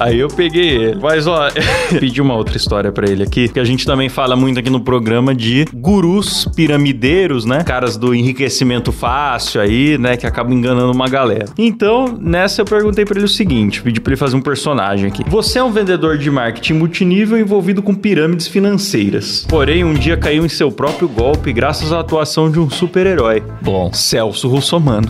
Aí 0.00 0.18
eu 0.18 0.28
peguei 0.28 0.68
ele. 0.68 1.00
Mas, 1.02 1.26
ó, 1.26 1.48
pedi 2.00 2.22
uma 2.22 2.34
outra 2.34 2.56
história 2.56 2.90
pra 2.90 3.06
ele 3.06 3.22
aqui, 3.22 3.48
que 3.48 3.60
a 3.60 3.64
gente 3.64 3.84
também 3.84 4.08
fala 4.08 4.34
muito 4.34 4.58
aqui 4.58 4.70
no 4.70 4.80
programa 4.80 5.34
de 5.34 5.66
gurus 5.74 6.46
piramideiros, 6.56 7.44
né? 7.44 7.62
Caras 7.64 7.98
do 7.98 8.14
enriquecimento 8.14 8.92
fácil 8.92 9.60
aí, 9.60 9.98
né? 9.98 10.16
Que 10.16 10.26
acabam 10.26 10.54
enganando 10.54 10.90
uma 10.90 11.08
galera. 11.08 11.46
Então, 11.58 11.97
nessa 12.06 12.60
eu 12.60 12.64
perguntei 12.64 13.04
pra 13.04 13.16
ele 13.16 13.24
o 13.24 13.28
seguinte: 13.28 13.82
pedi 13.82 14.00
pra 14.00 14.12
ele 14.12 14.18
fazer 14.18 14.36
um 14.36 14.40
personagem 14.40 15.08
aqui. 15.08 15.24
Você 15.28 15.58
é 15.58 15.64
um 15.64 15.72
vendedor 15.72 16.18
de 16.18 16.30
marketing 16.30 16.74
multinível 16.74 17.38
envolvido 17.38 17.82
com 17.82 17.94
pirâmides 17.94 18.46
financeiras. 18.46 19.46
Porém, 19.48 19.84
um 19.84 19.94
dia 19.94 20.16
caiu 20.16 20.44
em 20.44 20.48
seu 20.48 20.70
próprio 20.70 21.08
golpe 21.08 21.52
graças 21.52 21.92
à 21.92 22.00
atuação 22.00 22.50
de 22.50 22.60
um 22.60 22.68
super-herói. 22.68 23.42
Bom. 23.62 23.92
Celso 23.92 24.48
Russomano. 24.48 25.08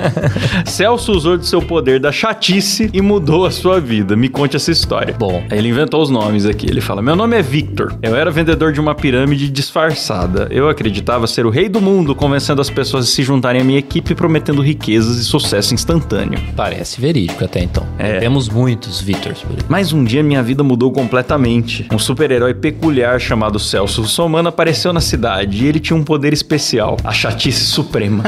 Celso 0.64 1.12
usou 1.12 1.36
de 1.36 1.46
seu 1.46 1.60
poder 1.60 2.00
da 2.00 2.12
chatice 2.12 2.88
e 2.92 3.00
mudou 3.00 3.44
a 3.44 3.50
sua 3.50 3.80
vida. 3.80 4.16
Me 4.16 4.28
conte 4.28 4.56
essa 4.56 4.70
história. 4.70 5.14
Bom. 5.18 5.44
Ele 5.50 5.68
inventou 5.68 6.00
os 6.02 6.10
nomes 6.10 6.46
aqui. 6.46 6.66
Ele 6.68 6.80
fala: 6.80 7.02
Meu 7.02 7.16
nome 7.16 7.36
é 7.36 7.42
Victor. 7.42 7.96
Eu 8.02 8.16
era 8.16 8.30
vendedor 8.30 8.72
de 8.72 8.80
uma 8.80 8.94
pirâmide 8.94 9.50
disfarçada. 9.50 10.48
Eu 10.50 10.68
acreditava 10.68 11.26
ser 11.26 11.46
o 11.46 11.50
rei 11.50 11.68
do 11.68 11.80
mundo, 11.80 12.14
convencendo 12.14 12.60
as 12.60 12.70
pessoas 12.70 13.04
a 13.04 13.08
se 13.08 13.22
juntarem 13.22 13.60
à 13.60 13.64
minha 13.64 13.78
equipe, 13.78 14.14
prometendo 14.14 14.62
riquezas 14.62 15.18
e 15.18 15.24
sucesso 15.24 15.74
instantâneo. 15.74 16.13
Parece 16.56 17.00
verídico 17.00 17.44
até 17.44 17.60
então. 17.60 17.86
É. 17.98 18.20
Temos 18.20 18.48
muitos 18.48 19.00
Victors 19.00 19.40
por 19.40 19.52
aí. 19.52 19.64
Mas 19.68 19.92
um 19.92 20.04
dia 20.04 20.22
minha 20.22 20.42
vida 20.42 20.62
mudou 20.62 20.92
completamente. 20.92 21.86
Um 21.92 21.98
super-herói 21.98 22.54
peculiar 22.54 23.20
chamado 23.20 23.58
Celso 23.58 24.02
Russomano 24.02 24.48
apareceu 24.48 24.92
na 24.92 25.00
cidade 25.00 25.64
e 25.64 25.68
ele 25.68 25.80
tinha 25.80 25.96
um 25.96 26.04
poder 26.04 26.32
especial: 26.32 26.96
a 27.04 27.12
chatice 27.12 27.64
suprema. 27.64 28.24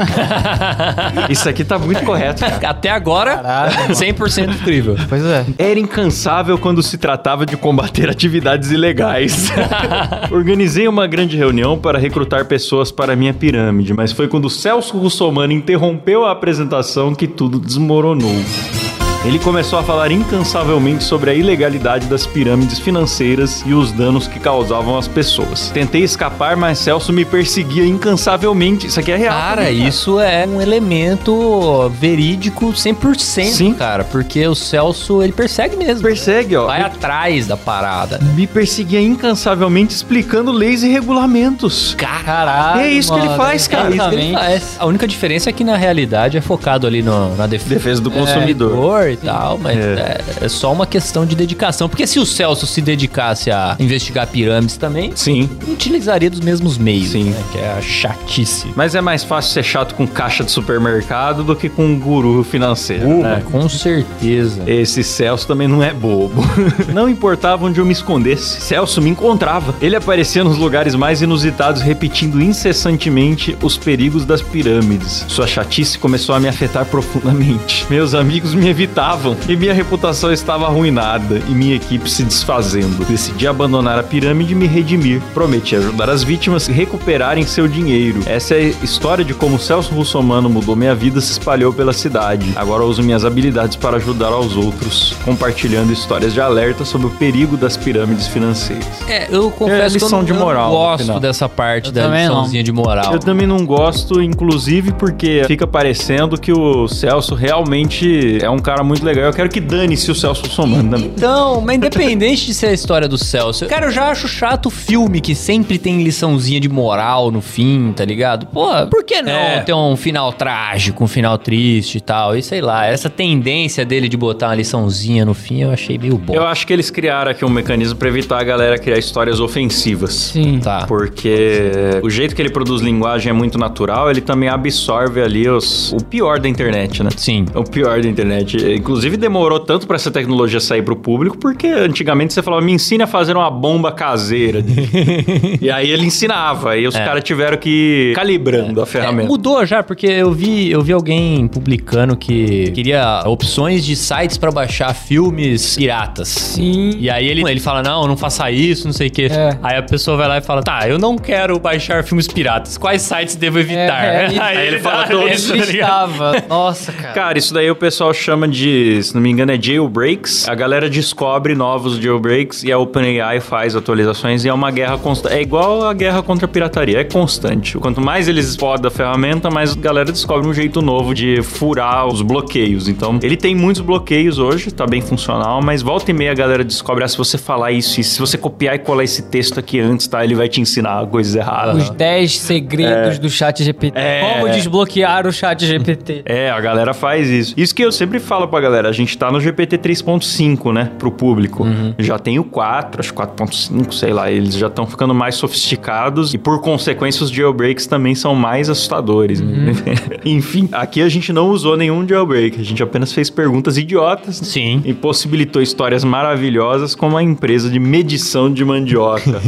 Isso 1.29 1.47
aqui 1.47 1.63
tá 1.63 1.77
muito 1.77 2.03
correto, 2.03 2.41
cara. 2.41 2.69
Até 2.69 2.89
agora, 2.89 3.41
100% 3.89 4.55
incrível. 4.55 4.95
Pois 5.07 5.23
é. 5.23 5.45
Era 5.57 5.79
incansável 5.79 6.57
quando 6.57 6.83
se 6.83 6.97
tratava 6.97 7.45
de 7.45 7.55
combater 7.57 8.09
atividades 8.09 8.71
ilegais. 8.71 9.49
Organizei 10.31 10.87
uma 10.87 11.07
grande 11.07 11.37
reunião 11.37 11.77
para 11.77 11.97
recrutar 11.97 12.45
pessoas 12.45 12.91
para 12.91 13.13
a 13.13 13.15
minha 13.15 13.33
pirâmide, 13.33 13.93
mas 13.93 14.11
foi 14.11 14.27
quando 14.27 14.49
Celso 14.49 14.97
Russomano 14.97 15.53
interrompeu 15.53 16.25
a 16.25 16.31
apresentação 16.31 17.13
que 17.15 17.27
tudo 17.27 17.59
desmoronou 17.59 17.76
desmoronou. 17.77 19.06
Ele 19.27 19.39
começou 19.39 19.77
a 19.77 19.83
falar 19.83 20.09
incansavelmente 20.09 21.03
sobre 21.03 21.29
a 21.29 21.33
ilegalidade 21.33 22.07
das 22.07 22.25
pirâmides 22.25 22.79
financeiras 22.79 23.61
e 23.65 23.73
os 23.73 23.91
danos 23.91 24.25
que 24.25 24.39
causavam 24.39 24.97
às 24.97 25.05
pessoas. 25.05 25.69
Tentei 25.73 26.01
escapar, 26.01 26.55
mas 26.55 26.77
Celso 26.77 27.11
me 27.11 27.25
perseguia 27.25 27.85
incansavelmente. 27.85 28.87
Isso 28.87 28.97
aqui 28.97 29.11
é 29.11 29.17
real. 29.17 29.33
Cara, 29.37 29.63
também, 29.65 29.85
isso 29.85 30.17
é 30.21 30.47
um 30.47 30.61
elemento 30.61 31.89
verídico 31.99 32.67
100%, 32.71 33.17
Sim. 33.49 33.73
cara. 33.73 34.05
Porque 34.05 34.47
o 34.47 34.55
Celso, 34.55 35.21
ele 35.21 35.33
persegue 35.33 35.75
mesmo. 35.75 36.03
Persegue, 36.03 36.55
ó. 36.55 36.67
Vai 36.67 36.81
atrás 36.81 37.45
da 37.47 37.57
parada. 37.57 38.19
Me 38.33 38.47
perseguia 38.47 39.01
incansavelmente 39.01 39.93
explicando 39.93 40.53
leis 40.53 40.83
e 40.83 40.87
regulamentos. 40.89 41.93
Caralho. 41.95 42.79
É 42.79 42.89
isso 42.89 43.11
que 43.11 43.19
ele 43.19 43.27
mano, 43.27 43.37
faz, 43.43 43.67
cara. 43.67 43.89
É 43.89 43.95
isso 43.97 44.09
que 44.09 44.15
ele 44.15 44.33
faz. 44.33 44.77
A 44.79 44.85
única 44.85 45.05
diferença 45.05 45.49
é 45.49 45.53
que 45.53 45.65
na 45.65 45.75
realidade 45.75 46.37
é 46.37 46.41
focado 46.41 46.87
ali 46.87 47.01
no, 47.03 47.35
na 47.35 47.45
defesa. 47.45 47.73
Defesa 47.75 48.01
do 48.01 48.09
É, 48.09 48.13
consumidor. 48.13 48.69
consumidor 48.71 49.16
e 49.21 49.25
tal, 49.25 49.57
mas 49.57 49.77
É. 49.77 50.21
é. 50.41 50.45
é 50.45 50.49
só 50.49 50.71
uma 50.71 50.85
questão 50.85 51.25
de 51.25 51.35
dedicação. 51.35 51.87
Porque 51.89 52.05
se 52.07 52.19
o 52.19 52.25
Celso 52.25 52.65
se 52.67 52.81
dedicasse 52.81 53.51
a 53.51 53.75
investigar 53.79 54.27
pirâmides 54.27 54.77
também, 54.77 55.11
Sim. 55.15 55.49
utilizaria 55.67 56.29
dos 56.29 56.39
mesmos 56.39 56.77
meios, 56.77 57.09
Sim. 57.11 57.25
né? 57.25 57.43
Que 57.51 57.57
é 57.59 57.71
a 57.77 57.81
chatice. 57.81 58.67
Mas 58.75 58.95
é 58.95 59.01
mais 59.01 59.23
fácil 59.23 59.51
ser 59.53 59.63
chato 59.63 59.95
com 59.95 60.07
caixa 60.07 60.43
de 60.43 60.51
supermercado 60.51 61.43
do 61.43 61.55
que 61.55 61.69
com 61.69 61.85
um 61.85 61.99
guru 61.99 62.43
financeiro, 62.43 63.07
Uh, 63.07 63.23
né? 63.23 63.43
Com 63.51 63.67
certeza. 63.69 64.63
Esse 64.67 65.03
Celso 65.03 65.47
também 65.47 65.67
não 65.67 65.81
é 65.83 65.93
bobo. 65.93 66.43
não 66.93 67.07
importava 67.09 67.65
onde 67.65 67.79
eu 67.79 67.85
me 67.85 67.93
escondesse. 67.93 68.61
Celso 68.61 69.01
me 69.01 69.09
encontrava. 69.09 69.73
Ele 69.81 69.95
aparecia 69.95 70.43
nos 70.43 70.57
lugares 70.57 70.95
mais 70.95 71.21
inusitados, 71.21 71.81
repetindo 71.81 72.41
incessantemente 72.41 73.57
os 73.61 73.77
perigos 73.77 74.25
das 74.25 74.41
pirâmides. 74.41 75.25
Sua 75.27 75.47
chatice 75.47 75.97
começou 75.97 76.35
a 76.35 76.39
me 76.39 76.47
afetar 76.47 76.85
profundamente. 76.85 77.85
Meus 77.89 78.13
amigos 78.13 78.53
me 78.53 78.69
evitavam 79.07 79.37
e 79.47 79.55
minha 79.55 79.73
reputação 79.73 80.31
estava 80.33 80.65
arruinada 80.65 81.39
e 81.47 81.51
minha 81.51 81.75
equipe 81.75 82.09
se 82.09 82.23
desfazendo. 82.23 83.05
Decidi 83.05 83.47
abandonar 83.47 83.97
a 83.99 84.03
pirâmide 84.03 84.53
e 84.53 84.55
me 84.55 84.67
redimir. 84.67 85.21
Prometi 85.33 85.75
ajudar 85.75 86.09
as 86.09 86.23
vítimas 86.23 86.67
a 86.69 86.71
recuperarem 86.71 87.45
seu 87.45 87.67
dinheiro. 87.67 88.19
Essa 88.25 88.55
é 88.55 88.65
a 88.81 88.83
história 88.83 89.23
de 89.23 89.33
como 89.33 89.57
Celso 89.59 89.93
Russomano 89.93 90.49
mudou 90.49 90.75
minha 90.75 90.93
vida 90.93 91.19
e 91.19 91.21
se 91.21 91.31
espalhou 91.31 91.71
pela 91.71 91.93
cidade. 91.93 92.51
Agora 92.55 92.83
uso 92.83 93.01
minhas 93.01 93.23
habilidades 93.23 93.75
para 93.77 93.97
ajudar 93.97 94.27
aos 94.27 94.55
outros, 94.55 95.15
compartilhando 95.23 95.91
histórias 95.93 96.33
de 96.33 96.41
alerta 96.41 96.83
sobre 96.83 97.07
o 97.07 97.11
perigo 97.11 97.55
das 97.55 97.77
pirâmides 97.77 98.27
financeiras. 98.27 98.85
É, 99.07 99.27
eu 99.29 99.49
confesso 99.51 99.95
É, 99.95 99.99
que 99.99 100.03
eu 100.03 100.07
lição 100.07 100.19
não, 100.19 100.25
de 100.25 100.31
eu 100.31 100.37
não 100.37 100.45
moral, 100.45 100.69
no 100.69 100.75
gosto 100.77 101.03
final. 101.05 101.19
dessa 101.19 101.47
parte 101.49 101.87
Eu 101.87 101.91
da 101.93 102.03
também 102.03 102.25
não. 102.27 102.35
liçãozinha 102.35 102.63
de 102.63 102.71
moral. 102.71 103.13
Eu 103.13 103.19
também 103.19 103.47
não 103.47 103.65
gosto, 103.65 104.21
inclusive 104.21 104.91
porque 104.93 105.43
fica 105.47 105.65
parecendo 105.65 106.37
que 106.39 106.51
o 106.51 106.87
Celso 106.87 107.35
realmente 107.35 108.39
é 108.41 108.49
um 108.49 108.59
cara 108.59 108.83
muito 108.87 109.05
legal. 109.05 109.25
Eu 109.25 109.33
quero 109.33 109.49
que 109.49 109.59
dane-se 109.59 110.09
o 110.09 110.15
Celso 110.15 110.47
Somando 110.49 110.89
também. 110.95 111.11
Então, 111.15 111.61
mas 111.61 111.75
independente 111.77 112.45
de 112.45 112.53
ser 112.53 112.67
a 112.67 112.73
história 112.73 113.07
do 113.07 113.17
Celso, 113.17 113.65
cara, 113.67 113.87
eu 113.87 113.91
já 113.91 114.09
acho 114.09 114.27
chato 114.27 114.69
filme 114.69 115.21
que 115.21 115.35
sempre 115.35 115.77
tem 115.77 116.01
liçãozinha 116.03 116.59
de 116.59 116.69
moral 116.69 117.29
no 117.31 117.41
fim, 117.41 117.93
tá 117.95 118.05
ligado? 118.05 118.45
Pô, 118.47 118.69
por 118.89 119.03
que 119.03 119.21
não 119.21 119.31
É. 119.31 119.59
ter 119.61 119.73
um 119.73 119.95
final 119.95 120.31
trágico, 120.33 121.03
um 121.03 121.07
final 121.07 121.37
triste 121.37 121.97
e 121.97 122.01
tal? 122.01 122.35
E 122.35 122.41
sei 122.41 122.61
lá, 122.61 122.85
essa 122.85 123.09
tendência 123.09 123.85
dele 123.85 124.07
de 124.09 124.17
botar 124.17 124.47
uma 124.47 124.55
liçãozinha 124.55 125.25
no 125.25 125.33
fim 125.33 125.61
eu 125.61 125.71
achei 125.71 125.97
meio 125.97 126.17
bom. 126.17 126.33
Eu 126.33 126.45
acho 126.45 126.65
que 126.65 126.73
eles 126.73 126.89
criaram 126.89 127.31
aqui 127.31 127.43
um 127.43 127.49
mecanismo 127.49 127.95
pra 127.97 128.07
evitar 128.07 128.39
a 128.39 128.43
galera 128.43 128.77
criar 128.77 128.97
histórias 128.97 129.39
ofensivas. 129.39 130.13
Sim. 130.13 130.59
Tá. 130.59 130.85
Porque 130.87 131.71
o 132.03 132.09
jeito 132.09 132.35
que 132.35 132.41
ele 132.41 132.49
produz 132.49 132.81
linguagem 132.81 133.29
é 133.29 133.33
muito 133.33 133.57
natural, 133.57 134.09
ele 134.09 134.21
também 134.21 134.49
absorve 134.49 135.21
ali 135.21 135.47
os, 135.49 135.91
o 135.93 136.03
pior 136.03 136.39
da 136.39 136.47
internet, 136.47 137.03
né? 137.03 137.09
Sim. 137.15 137.45
O 137.53 137.63
pior 137.63 138.01
da 138.01 138.07
internet. 138.07 138.57
Inclusive, 138.77 139.17
demorou 139.17 139.59
tanto 139.59 139.85
pra 139.87 139.95
essa 139.95 140.09
tecnologia 140.11 140.59
sair 140.59 140.81
pro 140.81 140.95
público, 140.95 141.37
porque 141.37 141.67
antigamente 141.67 142.33
você 142.33 142.41
falava, 142.41 142.63
me 142.63 142.71
ensine 142.71 143.03
a 143.03 143.07
fazer 143.07 143.35
uma 143.35 143.49
bomba 143.49 143.91
caseira. 143.91 144.63
e 145.61 145.69
aí 145.69 145.89
ele 145.89 146.05
ensinava, 146.05 146.71
aí 146.71 146.87
os 146.87 146.95
É. 146.95 147.03
caras 147.03 147.23
tiveram 147.23 147.57
que 147.57 147.69
ir 148.11 148.15
calibrando 148.15 148.79
a 148.79 148.83
É, 148.83 148.85
ferramenta. 148.85 149.27
mudou 149.27 149.65
já, 149.65 149.83
porque 149.83 150.07
eu 150.07 150.31
vi, 150.31 150.69
eu 150.71 150.81
vi 150.81 150.93
alguém 150.93 151.47
publicando 151.47 152.15
que 152.15 152.71
queria 152.71 153.21
opções 153.25 153.85
de 153.85 153.95
sites 153.95 154.37
pra 154.37 154.51
baixar 154.51 154.93
filmes 154.93 155.75
piratas. 155.75 156.27
Sim. 156.29 156.91
E 156.99 157.09
aí 157.09 157.27
ele, 157.27 157.41
ele 157.49 157.59
fala, 157.59 157.81
não, 157.83 158.03
não 158.07 158.17
faça 158.17 158.49
isso, 158.51 158.85
não 158.85 158.93
sei 158.93 159.07
o 159.07 159.11
quê. 159.11 159.27
É. 159.31 159.57
Aí 159.63 159.77
a 159.77 159.83
pessoa 159.83 160.17
vai 160.17 160.27
lá 160.27 160.37
e 160.37 160.41
fala, 160.41 160.61
tá, 160.63 160.87
eu 160.87 160.97
não 160.97 161.17
quero 161.17 161.59
baixar 161.59 162.03
filmes 162.03 162.27
piratas. 162.27 162.77
Quais 162.77 163.01
sites 163.01 163.35
devo 163.35 163.59
evitar? 163.59 164.03
É, 164.03 164.33
é, 164.35 164.39
aí 164.41 164.67
ele 164.67 164.79
fala 164.79 165.03
dá 165.03 165.07
todos, 165.09 165.31
isso, 165.31 165.53
Ele 165.53 165.65
tá 165.65 165.71
ligado? 165.71 166.47
Nossa, 166.49 166.91
cara. 166.91 167.13
Cara, 167.13 167.37
isso 167.37 167.53
daí 167.53 167.69
o 167.69 167.75
pessoal 167.75 168.13
chama 168.13 168.47
de, 168.47 168.66
se 169.01 169.13
não 169.13 169.21
me 169.21 169.29
engano, 169.29 169.51
é 169.51 169.61
jailbreaks. 169.61 170.47
A 170.47 170.55
galera 170.55 170.89
descobre 170.89 171.55
novos 171.55 171.97
jailbreaks 171.97 172.63
e 172.63 172.71
a 172.71 172.77
OpenAI 172.77 173.39
faz 173.39 173.75
atualizações 173.75 174.45
e 174.45 174.49
é 174.49 174.53
uma 174.53 174.71
guerra 174.71 174.97
constante. 174.97 175.35
É 175.35 175.41
igual 175.41 175.85
a 175.85 175.93
guerra 175.93 176.21
contra 176.21 176.45
a 176.45 176.47
pirataria, 176.47 176.99
é 176.99 177.03
constante. 177.03 177.77
Quanto 177.77 178.01
mais 178.01 178.27
eles 178.27 178.55
podam 178.55 178.87
a 178.89 178.91
ferramenta, 178.91 179.49
mais 179.49 179.73
a 179.73 179.79
galera 179.79 180.11
descobre 180.11 180.47
um 180.47 180.53
jeito 180.53 180.81
novo 180.81 181.13
de 181.13 181.41
furar 181.41 182.07
os 182.07 182.21
bloqueios. 182.21 182.87
Então, 182.87 183.19
ele 183.21 183.37
tem 183.37 183.55
muitos 183.55 183.81
bloqueios 183.81 184.39
hoje, 184.39 184.71
tá 184.71 184.85
bem 184.85 185.01
funcional, 185.01 185.61
mas 185.61 185.81
volta 185.81 186.11
e 186.11 186.13
meia 186.13 186.31
a 186.31 186.35
galera 186.35 186.63
descobre, 186.63 187.03
ah, 187.03 187.07
se 187.07 187.17
você 187.17 187.37
falar 187.37 187.71
isso 187.71 187.99
e 187.99 188.03
se 188.03 188.19
você 188.19 188.37
copiar 188.37 188.75
e 188.75 188.79
colar 188.79 189.03
esse 189.03 189.23
texto 189.23 189.59
aqui 189.59 189.79
antes, 189.79 190.07
tá? 190.07 190.23
Ele 190.23 190.35
vai 190.35 190.47
te 190.47 190.61
ensinar 190.61 191.05
coisas 191.07 191.35
erradas. 191.35 191.83
Os 191.83 191.89
10 191.89 192.37
segredos 192.39 193.19
do 193.19 193.29
chat 193.29 193.63
GPT. 193.63 193.97
É. 193.97 194.21
Como 194.21 194.49
desbloquear 194.51 195.27
o 195.27 195.31
chat 195.31 195.65
GPT. 195.65 196.23
É, 196.25 196.49
a 196.49 196.59
galera 196.59 196.93
faz 196.93 197.29
isso. 197.29 197.53
Isso 197.57 197.73
que 197.73 197.83
eu 197.83 197.91
sempre 197.91 198.19
falo 198.19 198.47
pra 198.47 198.56
galera, 198.59 198.89
a 198.89 198.91
gente 198.91 199.17
tá 199.17 199.31
no 199.31 199.39
GPT 199.39 199.77
3.5, 199.77 200.73
né, 200.73 200.91
pro 200.97 201.11
público. 201.11 201.65
Já 201.97 202.17
tem 202.19 202.39
o 202.39 202.43
4, 202.43 203.01
acho 203.01 203.13
que 203.13 203.19
4.5, 203.19 203.91
sei 203.91 204.13
lá, 204.13 204.31
eles 204.31 204.55
já 204.55 204.67
estão 204.67 204.85
ficando 204.85 205.13
mais 205.13 205.35
sofisticados 205.35 206.33
e 206.33 206.37
por 206.37 206.61
consequência 206.61 207.23
os 207.23 207.31
jailbreaks 207.31 207.87
também 207.87 208.15
são 208.15 208.35
mais 208.35 208.69
assustadores. 208.69 209.41
Enfim, 210.25 210.69
aqui 210.71 211.01
a 211.01 211.09
gente 211.09 211.31
não 211.31 211.49
usou 211.49 211.77
nenhum 211.77 212.07
jailbreak, 212.07 212.59
a 212.59 212.63
gente 212.63 212.81
apenas 212.81 213.13
fez 213.13 213.29
perguntas 213.29 213.77
idiotas 213.77 214.37
Sim. 214.37 214.81
e 214.85 214.93
possibilitou 214.93 215.61
histórias 215.61 216.03
maravilhosas 216.03 216.95
como 216.95 217.17
a 217.17 217.23
empresa 217.23 217.69
de 217.69 217.79
medição 217.79 218.51
de 218.51 218.63
mandioca. 218.63 219.41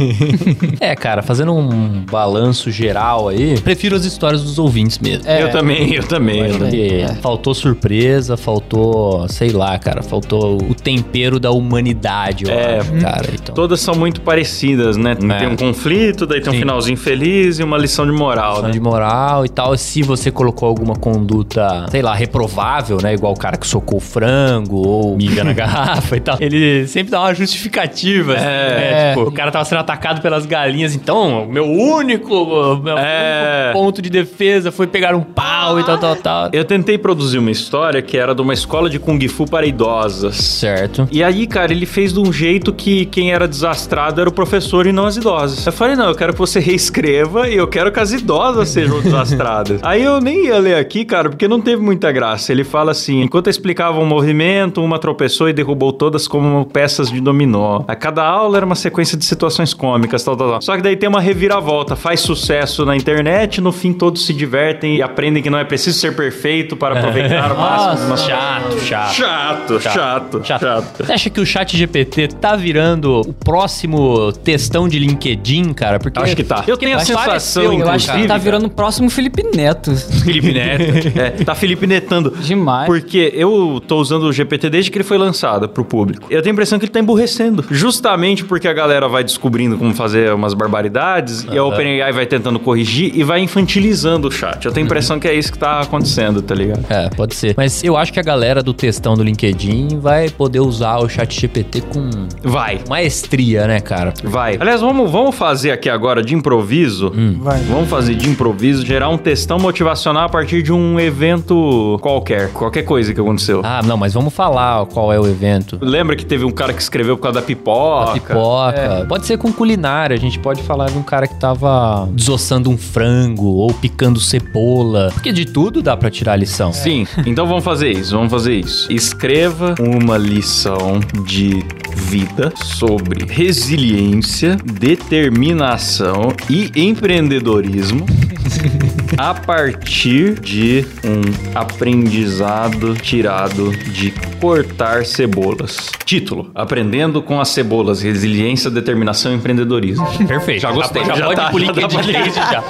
É, 0.80 0.94
cara, 0.94 1.22
fazendo 1.22 1.52
um 1.52 2.04
balanço 2.10 2.70
geral 2.70 3.28
aí, 3.28 3.58
prefiro 3.60 3.96
as 3.96 4.04
histórias 4.04 4.42
dos 4.42 4.58
ouvintes 4.58 4.98
mesmo. 4.98 5.28
É. 5.28 5.42
Eu 5.42 5.50
também, 5.50 5.94
eu 5.94 6.02
também. 6.02 6.40
eu 6.40 6.58
também. 6.58 6.70
Porque 7.06 7.20
faltou 7.20 7.54
surpresa, 7.54 8.36
faltou, 8.36 8.99
sei 9.28 9.50
lá, 9.50 9.78
cara, 9.78 10.02
faltou 10.02 10.56
o 10.62 10.74
tempero 10.74 11.38
da 11.38 11.50
humanidade, 11.50 12.44
eu 12.44 12.50
É. 12.50 12.78
acho, 12.78 12.92
cara. 12.94 13.26
Então, 13.32 13.54
Todas 13.54 13.80
são 13.80 13.94
muito 13.94 14.20
parecidas, 14.20 14.96
né? 14.96 15.12
É. 15.12 15.38
Tem 15.38 15.48
um 15.48 15.56
conflito, 15.56 16.26
daí 16.26 16.40
tem 16.40 16.50
um 16.50 16.54
Sim. 16.54 16.60
finalzinho 16.60 16.96
feliz 16.96 17.58
e 17.58 17.62
uma 17.62 17.76
lição 17.78 18.04
de 18.06 18.12
moral, 18.12 18.52
questão 18.52 18.68
né? 18.68 18.72
de 18.72 18.80
moral 18.80 19.44
e 19.44 19.48
tal. 19.48 19.76
Se 19.76 20.02
você 20.02 20.30
colocou 20.30 20.68
alguma 20.68 20.94
conduta, 20.94 21.86
sei 21.90 22.02
lá, 22.02 22.14
reprovável, 22.14 22.98
né? 23.02 23.14
Igual 23.14 23.32
o 23.32 23.36
cara 23.38 23.56
que 23.56 23.66
socou 23.66 23.98
o 23.98 24.00
frango 24.00 24.76
ou 24.86 25.16
miga 25.16 25.44
na 25.44 25.52
garrafa 25.54 26.16
e 26.16 26.20
tal. 26.20 26.36
Ele 26.40 26.86
sempre 26.86 27.10
dá 27.10 27.20
uma 27.20 27.34
justificativa. 27.34 28.34
assim, 28.34 28.44
né? 28.44 29.10
É. 29.10 29.14
Tipo, 29.14 29.28
o 29.28 29.32
cara 29.32 29.50
tava 29.50 29.64
sendo 29.64 29.78
atacado 29.78 30.20
pelas 30.20 30.46
galinhas, 30.46 30.94
então, 30.94 31.46
meu 31.46 31.64
único, 31.64 32.76
meu 32.82 32.98
É. 32.98 33.66
único 33.72 33.78
ponto 33.80 34.02
de 34.02 34.10
defesa 34.10 34.70
foi 34.72 34.86
pegar 34.86 35.14
um 35.14 35.22
pau 35.22 35.78
e 35.80 35.84
tal, 35.84 35.98
tal, 35.98 36.16
tal. 36.16 36.48
Eu 36.52 36.64
tentei 36.64 36.98
produzir 36.98 37.38
uma 37.38 37.50
história 37.50 38.02
que 38.02 38.16
era 38.16 38.34
de 38.34 38.42
uma 38.42 38.52
escola 38.52 38.89
de 38.90 38.98
Kung 38.98 39.26
Fu 39.28 39.46
para 39.46 39.66
idosas. 39.66 40.36
Certo. 40.36 41.08
E 41.10 41.22
aí, 41.22 41.46
cara, 41.46 41.72
ele 41.72 41.86
fez 41.86 42.12
de 42.12 42.20
um 42.20 42.32
jeito 42.32 42.72
que 42.72 43.06
quem 43.06 43.32
era 43.32 43.46
desastrado 43.46 44.20
era 44.20 44.28
o 44.28 44.32
professor 44.32 44.86
e 44.86 44.92
não 44.92 45.06
as 45.06 45.16
idosas. 45.16 45.64
Eu 45.64 45.72
falei, 45.72 45.96
não, 45.96 46.08
eu 46.08 46.14
quero 46.14 46.32
que 46.32 46.38
você 46.38 46.58
reescreva 46.60 47.48
e 47.48 47.56
eu 47.56 47.68
quero 47.68 47.90
que 47.92 48.00
as 48.00 48.12
idosas 48.12 48.68
sejam 48.68 49.00
desastradas. 49.02 49.80
aí 49.82 50.02
eu 50.02 50.20
nem 50.20 50.46
ia 50.46 50.58
ler 50.58 50.76
aqui, 50.76 51.04
cara, 51.04 51.30
porque 51.30 51.48
não 51.48 51.60
teve 51.60 51.82
muita 51.82 52.10
graça. 52.12 52.52
Ele 52.52 52.64
fala 52.64 52.92
assim: 52.92 53.22
enquanto 53.22 53.46
eu 53.46 53.50
explicava 53.50 53.98
um 53.98 54.06
movimento, 54.06 54.82
uma 54.82 54.98
tropeçou 54.98 55.48
e 55.48 55.52
derrubou 55.52 55.92
todas 55.92 56.26
como 56.26 56.64
peças 56.66 57.10
de 57.10 57.20
dominó. 57.20 57.82
A 57.86 57.94
cada 57.94 58.24
aula 58.24 58.56
era 58.56 58.66
uma 58.66 58.74
sequência 58.74 59.16
de 59.16 59.24
situações 59.24 59.74
cômicas, 59.74 60.22
tal, 60.24 60.36
tal, 60.36 60.50
tal. 60.50 60.62
Só 60.62 60.76
que 60.76 60.82
daí 60.82 60.96
tem 60.96 61.08
uma 61.08 61.20
reviravolta, 61.20 61.96
faz 61.96 62.20
sucesso 62.20 62.84
na 62.84 62.96
internet, 62.96 63.60
no 63.60 63.72
fim 63.72 63.92
todos 63.92 64.24
se 64.24 64.32
divertem 64.32 64.96
e 64.96 65.02
aprendem 65.02 65.42
que 65.42 65.50
não 65.50 65.58
é 65.58 65.64
preciso 65.64 65.98
ser 65.98 66.14
perfeito 66.14 66.76
para 66.76 66.98
aproveitar 66.98 67.52
o 67.52 67.56
máximo 67.58 68.08
Nossa, 68.08 68.28
chato, 68.28 68.78
chato. 68.84 69.14
Chato, 69.14 69.80
chato, 69.80 70.42
chato. 70.44 71.04
Você 71.04 71.12
acha 71.12 71.30
que 71.30 71.40
o 71.40 71.46
chat 71.46 71.76
GPT 71.76 72.28
tá 72.40 72.56
virando 72.56 73.20
o 73.20 73.32
próximo 73.32 74.32
textão 74.32 74.88
de 74.88 74.98
LinkedIn, 74.98 75.72
cara? 75.72 75.98
Porque 75.98 76.18
Acho 76.18 76.36
que 76.36 76.44
tá. 76.44 76.64
Eu 76.66 76.76
tenho 76.76 76.96
a 76.96 77.00
sensação, 77.00 77.62
eu 77.64 77.72
inclusive, 77.74 77.94
acho 77.96 78.12
que 78.12 78.22
tá 78.22 78.28
cara. 78.28 78.38
virando 78.38 78.66
o 78.66 78.70
próximo 78.70 79.08
Felipe 79.10 79.42
Neto. 79.54 79.94
Felipe 79.94 80.52
Neto. 80.52 81.18
É, 81.18 81.30
tá 81.44 81.54
Felipe 81.54 81.86
Netando. 81.86 82.30
Demais. 82.40 82.86
Porque 82.86 83.32
eu 83.34 83.82
tô 83.86 83.98
usando 83.98 84.24
o 84.24 84.32
GPT 84.32 84.70
desde 84.70 84.90
que 84.90 84.98
ele 84.98 85.04
foi 85.04 85.18
lançado 85.18 85.68
pro 85.68 85.84
público. 85.84 86.26
Eu 86.30 86.42
tenho 86.42 86.52
a 86.52 86.54
impressão 86.54 86.78
que 86.78 86.84
ele 86.84 86.92
tá 86.92 87.00
emburrecendo. 87.00 87.64
Justamente 87.70 88.44
porque 88.44 88.68
a 88.68 88.72
galera 88.72 89.08
vai 89.08 89.24
descobrindo 89.24 89.76
como 89.76 89.94
fazer 89.94 90.32
umas 90.32 90.54
barbaridades 90.54 91.46
e 91.50 91.56
a 91.56 91.64
OpenAI 91.64 92.12
vai 92.12 92.26
tentando 92.26 92.58
corrigir 92.58 93.12
e 93.14 93.22
vai 93.22 93.40
infantilizando 93.40 94.28
o 94.28 94.30
chat. 94.30 94.64
Eu 94.64 94.72
tenho 94.72 94.84
a 94.84 94.86
impressão 94.86 95.18
que 95.18 95.26
é 95.28 95.34
isso 95.34 95.52
que 95.52 95.58
tá 95.58 95.80
acontecendo, 95.80 96.40
tá 96.42 96.54
ligado? 96.54 96.84
É, 96.88 97.08
pode 97.10 97.34
ser. 97.34 97.54
Mas 97.56 97.82
eu 97.84 97.96
acho 97.96 98.12
que 98.12 98.20
a 98.20 98.22
galera 98.22 98.62
do 98.62 98.69
textão 98.74 99.14
do 99.14 99.22
LinkedIn 99.22 99.98
vai 99.98 100.28
poder 100.28 100.60
usar 100.60 100.98
o 100.98 101.08
chat 101.08 101.38
GPT 101.38 101.82
com 101.82 102.10
Vai. 102.42 102.80
maestria, 102.88 103.66
né, 103.66 103.80
cara? 103.80 104.12
Vai. 104.24 104.56
Aliás, 104.58 104.80
vamos, 104.80 105.10
vamos 105.10 105.34
fazer 105.34 105.70
aqui 105.70 105.88
agora 105.88 106.22
de 106.22 106.34
improviso. 106.34 107.12
Vai. 107.38 107.60
Vamos 107.60 107.88
fazer 107.88 108.14
de 108.14 108.28
improviso, 108.28 108.84
gerar 108.84 109.08
um 109.08 109.18
textão 109.18 109.58
motivacional 109.58 110.24
a 110.24 110.28
partir 110.28 110.62
de 110.62 110.72
um 110.72 110.98
evento 110.98 111.98
qualquer. 112.00 112.50
Qualquer 112.52 112.82
coisa 112.82 113.12
que 113.12 113.20
aconteceu. 113.20 113.60
Ah, 113.64 113.82
não, 113.82 113.96
mas 113.96 114.14
vamos 114.14 114.32
falar 114.32 114.84
qual 114.86 115.12
é 115.12 115.18
o 115.18 115.26
evento. 115.26 115.78
Lembra 115.80 116.16
que 116.16 116.24
teve 116.24 116.44
um 116.44 116.50
cara 116.50 116.72
que 116.72 116.82
escreveu 116.82 117.16
por 117.16 117.24
causa 117.24 117.40
da 117.40 117.46
pipoca? 117.46 118.12
Pipoca. 118.12 119.06
Pode 119.08 119.26
ser 119.26 119.38
com 119.38 119.52
culinária. 119.52 120.14
A 120.14 120.18
gente 120.18 120.38
pode 120.38 120.62
falar 120.62 120.90
de 120.90 120.98
um 120.98 121.02
cara 121.02 121.26
que 121.26 121.34
tava 121.34 122.08
desossando 122.12 122.70
um 122.70 122.76
frango 122.78 123.46
ou 123.46 123.72
picando 123.72 124.20
cebola. 124.20 125.10
Porque 125.12 125.32
de 125.32 125.44
tudo 125.44 125.82
dá 125.82 125.96
pra 125.96 126.10
tirar 126.10 126.32
a 126.32 126.36
lição. 126.36 126.72
Sim, 126.72 127.06
então 127.26 127.46
vamos 127.46 127.64
fazer 127.64 127.90
isso, 127.90 128.14
vamos 128.16 128.30
fazer 128.30 128.49
isso. 128.52 128.92
Escreva 128.92 129.74
uma 129.78 130.16
lição 130.16 131.00
de 131.24 131.64
vida 131.96 132.52
sobre 132.56 133.24
resiliência, 133.24 134.56
determinação 134.56 136.32
e 136.48 136.70
empreendedorismo 136.74 138.04
a 139.16 139.34
partir 139.34 140.38
de 140.40 140.84
um 141.04 141.20
aprendizado 141.54 142.94
tirado 142.94 143.70
de 143.92 144.12
cortar 144.40 145.04
cebolas. 145.04 145.90
Título: 146.04 146.50
Aprendendo 146.54 147.22
com 147.22 147.40
as 147.40 147.48
cebolas, 147.48 148.02
resiliência, 148.02 148.70
determinação 148.70 149.32
e 149.32 149.36
empreendedorismo. 149.36 150.06
Perfeito. 150.26 150.62
Já 150.62 150.72
gostei, 150.72 151.04
Já, 151.04 151.14
já 151.14 151.24
pode 151.26 151.36
tá, 151.36 151.46
ir 151.46 151.72
pro 151.72 151.80
já 151.80 152.02
desde 152.02 152.34
já. 152.34 152.64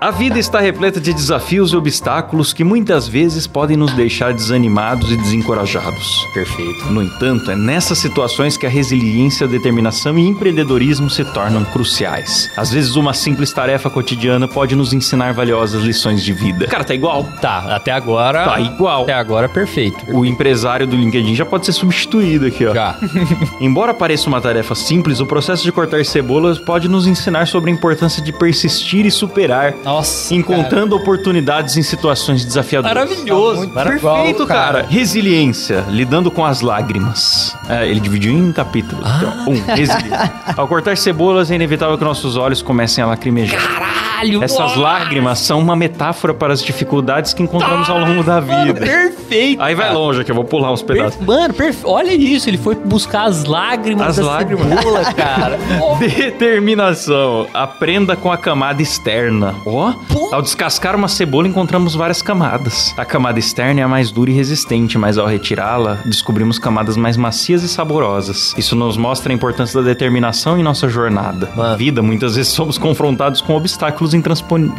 A 0.00 0.10
vida 0.10 0.38
está 0.38 0.60
repleta 0.60 1.00
de 1.00 1.12
desafios 1.12 1.72
e 1.72 1.76
obstáculos 1.76 2.52
que 2.52 2.64
muitas 2.64 3.06
vezes 3.06 3.46
podem 3.46 3.76
nos 3.76 3.92
deixar 3.92 4.32
desanimados 4.32 5.10
e 5.12 5.16
desencorajados. 5.16 6.26
Perfeito. 6.34 6.86
No 6.86 7.02
entanto, 7.02 7.50
é 7.50 7.56
nessas 7.56 7.98
situações 7.98 8.56
que 8.56 8.66
a 8.66 8.68
resiliência, 8.68 9.46
determinação 9.46 10.18
e 10.18 10.26
empreendedorismo 10.26 11.08
se 11.08 11.24
tornam 11.24 11.64
cruciais. 11.64 12.50
Às 12.56 12.72
vezes, 12.72 12.96
uma 12.96 13.14
simples 13.14 13.52
tarefa 13.52 13.88
cotidiana 13.88 14.48
pode 14.48 14.74
nos 14.74 14.92
ensinar 14.92 15.21
ensinar 15.22 15.32
valiosas 15.32 15.82
lições 15.82 16.22
de 16.22 16.32
vida. 16.32 16.66
Cara, 16.66 16.82
tá 16.82 16.94
igual. 16.94 17.24
Tá, 17.40 17.76
até 17.76 17.92
agora. 17.92 18.44
Tá 18.44 18.60
igual. 18.60 19.02
Até 19.02 19.14
agora, 19.14 19.48
perfeito. 19.48 20.04
O 20.12 20.24
empresário 20.24 20.86
do 20.86 20.96
LinkedIn 20.96 21.34
já 21.34 21.44
pode 21.44 21.66
ser 21.66 21.72
substituído 21.72 22.46
aqui, 22.46 22.66
ó. 22.66 22.74
Já. 22.74 22.96
Embora 23.60 23.94
pareça 23.94 24.28
uma 24.28 24.40
tarefa 24.40 24.74
simples, 24.74 25.20
o 25.20 25.26
processo 25.26 25.62
de 25.62 25.70
cortar 25.70 26.04
cebolas 26.04 26.58
pode 26.58 26.88
nos 26.88 27.06
ensinar 27.06 27.46
sobre 27.46 27.70
a 27.70 27.74
importância 27.74 28.22
de 28.22 28.32
persistir 28.32 29.06
e 29.06 29.10
superar, 29.10 29.74
Nossa. 29.84 30.34
encontrando 30.34 30.96
oportunidades 30.96 31.76
em 31.76 31.82
situações 31.82 32.44
desafiadoras. 32.44 32.94
Maravilhoso. 32.94 33.68
Perfeito, 33.68 34.46
cara. 34.46 34.86
Resiliência, 34.88 35.84
lidando 35.88 36.30
com 36.30 36.44
as 36.44 36.60
lágrimas. 36.60 37.56
É, 37.68 37.86
ele 37.86 38.00
dividiu 38.00 38.32
em 38.32 38.52
capítulos. 38.52 39.08
Então, 39.16 39.52
um, 39.52 39.62
resiliência. 39.74 40.32
Ao 40.56 40.66
cortar 40.66 40.96
cebolas, 40.96 41.50
é 41.50 41.54
inevitável 41.54 41.96
que 41.96 42.04
nossos 42.04 42.36
olhos 42.36 42.62
comecem 42.62 43.02
a 43.02 43.06
lacrimejar. 43.06 43.91
Caralho. 44.22 44.42
Essas 44.42 44.58
nossa. 44.58 44.78
lágrimas 44.80 45.38
são 45.40 45.58
uma 45.58 45.74
metáfora 45.74 46.32
para 46.34 46.52
as 46.52 46.62
dificuldades 46.62 47.32
que 47.34 47.42
encontramos 47.42 47.88
ao 47.90 47.98
longo 47.98 48.22
da 48.22 48.40
vida. 48.40 48.80
Perfeito. 48.80 49.60
Aí 49.62 49.74
vai 49.74 49.92
longe 49.92 50.20
aqui, 50.20 50.30
eu 50.30 50.34
vou 50.34 50.44
pular 50.44 50.72
uns 50.72 50.82
pedaços. 50.82 51.16
Per- 51.16 51.26
Mano, 51.26 51.54
perfe- 51.54 51.86
olha 51.86 52.12
isso, 52.12 52.48
ele 52.48 52.58
foi 52.58 52.74
buscar 52.74 53.24
as 53.24 53.44
lágrimas 53.44 54.06
As 54.08 54.16
da 54.16 54.22
lágrimas. 54.32 54.68
cebola, 54.68 55.04
cara. 55.14 55.58
Determinação. 55.98 57.46
Aprenda 57.52 58.16
com 58.16 58.30
a 58.30 58.36
camada 58.36 58.82
externa. 58.82 59.54
Ó, 59.66 59.92
ao 60.32 60.42
descascar 60.42 60.94
uma 60.96 61.08
cebola 61.08 61.48
encontramos 61.48 61.94
várias 61.94 62.22
camadas. 62.22 62.94
A 62.96 63.04
camada 63.04 63.38
externa 63.38 63.80
é 63.80 63.82
a 63.84 63.88
mais 63.88 64.10
dura 64.10 64.30
e 64.30 64.34
resistente, 64.34 64.96
mas 64.98 65.18
ao 65.18 65.26
retirá-la, 65.26 65.98
descobrimos 66.04 66.58
camadas 66.58 66.96
mais 66.96 67.16
macias 67.16 67.62
e 67.62 67.68
saborosas. 67.68 68.54
Isso 68.56 68.74
nos 68.76 68.96
mostra 68.96 69.32
a 69.32 69.34
importância 69.34 69.80
da 69.80 69.86
determinação 69.88 70.58
em 70.58 70.62
nossa 70.62 70.88
jornada. 70.88 71.50
Na 71.56 71.74
vida, 71.76 72.02
muitas 72.02 72.36
vezes 72.36 72.52
somos 72.52 72.78
confrontados 72.78 73.40
com 73.40 73.54
obstáculos 73.56 74.11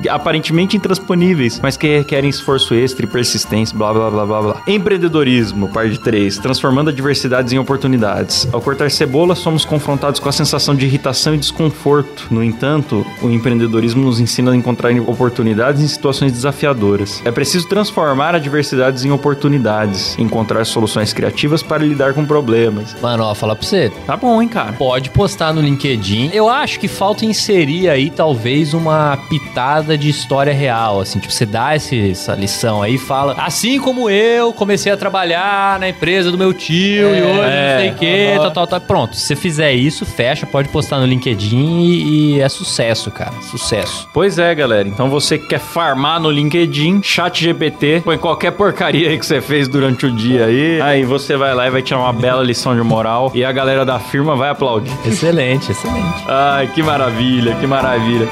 aparentemente 0.10 0.78
intransponíveis, 0.78 1.60
mas 1.62 1.78
que 1.78 1.98
requerem 1.98 2.30
esforço 2.30 2.74
extra 2.74 3.06
e 3.06 3.08
persistência, 3.08 3.78
blá 3.78 3.94
blá 3.94 4.10
blá 4.10 4.26
blá 4.26 4.42
blá. 4.42 4.62
Empreendedorismo, 4.68 5.70
parte 5.70 6.00
3, 6.00 6.38
transformando 6.38 6.90
adversidades 6.90 7.54
em 7.54 7.60
oportunidades. 7.60 8.48
Ao 8.52 8.62
cortar 8.62 8.90
cebola, 8.92 9.36
somos 9.36 9.66
confrontados 9.66 10.20
com 10.20 10.30
a 10.30 10.32
sensação 10.32 10.76
de 10.76 10.86
irritação 10.86 11.34
e 11.34 11.38
desconforto. 11.38 12.28
No 12.30 12.44
entanto, 12.44 13.06
o 13.22 13.30
empreendedorismo 13.30 14.04
nos 14.04 14.20
ensina 14.20 14.52
a 14.52 14.56
encontrar 14.56 14.92
oportunidades 15.02 15.82
em 15.82 15.88
situações 15.88 16.32
desafiadoras. 16.32 17.22
É 17.26 17.32
preciso 17.32 17.68
transformar 17.68 18.36
adversidades 18.36 19.06
em 19.06 19.12
oportunidades, 19.12 20.18
encontrar 20.20 20.66
soluções 20.66 21.14
criativas 21.14 21.64
para 21.64 21.84
lidar 21.84 22.14
com 22.14 22.26
problemas. 22.26 22.96
Mano, 23.02 23.24
ó, 23.24 23.34
falar 23.34 23.56
pra 23.56 23.66
você. 23.66 23.92
Tá 24.06 24.18
bom, 24.18 24.42
hein, 24.42 24.48
cara? 24.48 24.74
Pode 24.74 25.10
postar 25.10 25.54
no 25.54 25.62
LinkedIn. 25.62 26.30
Eu 26.34 26.50
acho 26.50 26.80
que 26.80 26.88
falta 26.88 27.26
inserir 27.26 27.90
aí, 27.90 28.10
talvez, 28.10 28.74
uma 28.74 29.18
pitada 29.30 29.98
de 29.98 30.10
história 30.10 30.54
real. 30.54 31.00
Assim, 31.00 31.20
tipo, 31.20 31.34
você 31.34 31.46
dá 31.46 31.76
esse- 31.76 32.12
essa 32.12 32.34
lição 32.36 32.82
aí 32.82 32.96
e 32.96 32.98
fala. 32.98 33.36
Assim 33.38 33.80
como 33.80 34.10
eu 34.10 34.54
comecei 34.54 34.92
a 34.92 34.98
trabalhar 34.98 35.80
na 35.80 35.90
empresa 35.90 36.32
do 36.32 36.38
meu 36.38 36.54
tio 36.54 37.16
e 37.16 37.22
hoje 37.22 37.22
não 37.22 37.80
sei 37.80 37.90
o 37.92 37.96
quê, 37.96 38.34
tal, 38.38 38.52
tal, 38.52 38.68
tal. 38.68 38.82
Pronto, 38.82 39.16
se 39.16 39.24
você 39.28 39.36
fizer 39.36 39.74
isso, 39.74 40.06
fecha, 40.06 40.46
pode 40.46 40.70
postar 40.70 41.00
no 41.00 41.06
LinkedIn 41.06 41.82
e, 41.82 42.36
e 42.36 42.42
é 42.42 42.50
sucesso, 42.50 43.10
cara. 43.12 43.34
Sucesso. 43.42 44.08
Pois 44.14 44.38
é, 44.38 44.54
galera. 44.54 44.88
Então 44.88 45.10
você 45.10 45.38
que 45.38 45.48
quer 45.48 45.60
farmar 45.60 46.20
no 46.20 46.30
LinkedIn, 46.30 47.02
chat 47.04 47.42
GPT, 47.44 48.02
põe 48.04 48.18
qualquer 48.18 48.52
porcaria 48.52 49.10
aí 49.10 49.18
que 49.18 49.26
você 49.26 49.42
fez 49.42 49.68
durante 49.68 50.06
o 50.06 50.12
dia 50.12 50.46
aí. 50.46 50.82
Aí 50.82 51.04
você 51.04 51.36
vai 51.38 51.54
lá 51.54 51.68
e 51.68 51.70
vai 51.72 51.82
tirar 51.82 52.00
uma 52.00 52.14
bela 52.14 52.44
lição 52.44 52.76
de 52.76 52.82
moral 52.82 53.32
e 53.34 53.44
a 53.44 53.52
galera 53.52 53.86
da 53.86 54.00
firma 54.00 54.36
vai 54.36 54.50
aplaudir. 54.50 54.92
Excelente, 55.06 55.72
excelente. 55.72 56.24
Ai, 56.28 56.68
que 56.68 56.82
maravilha, 56.84 57.56
que 57.56 57.66
maravilha. 57.68 58.28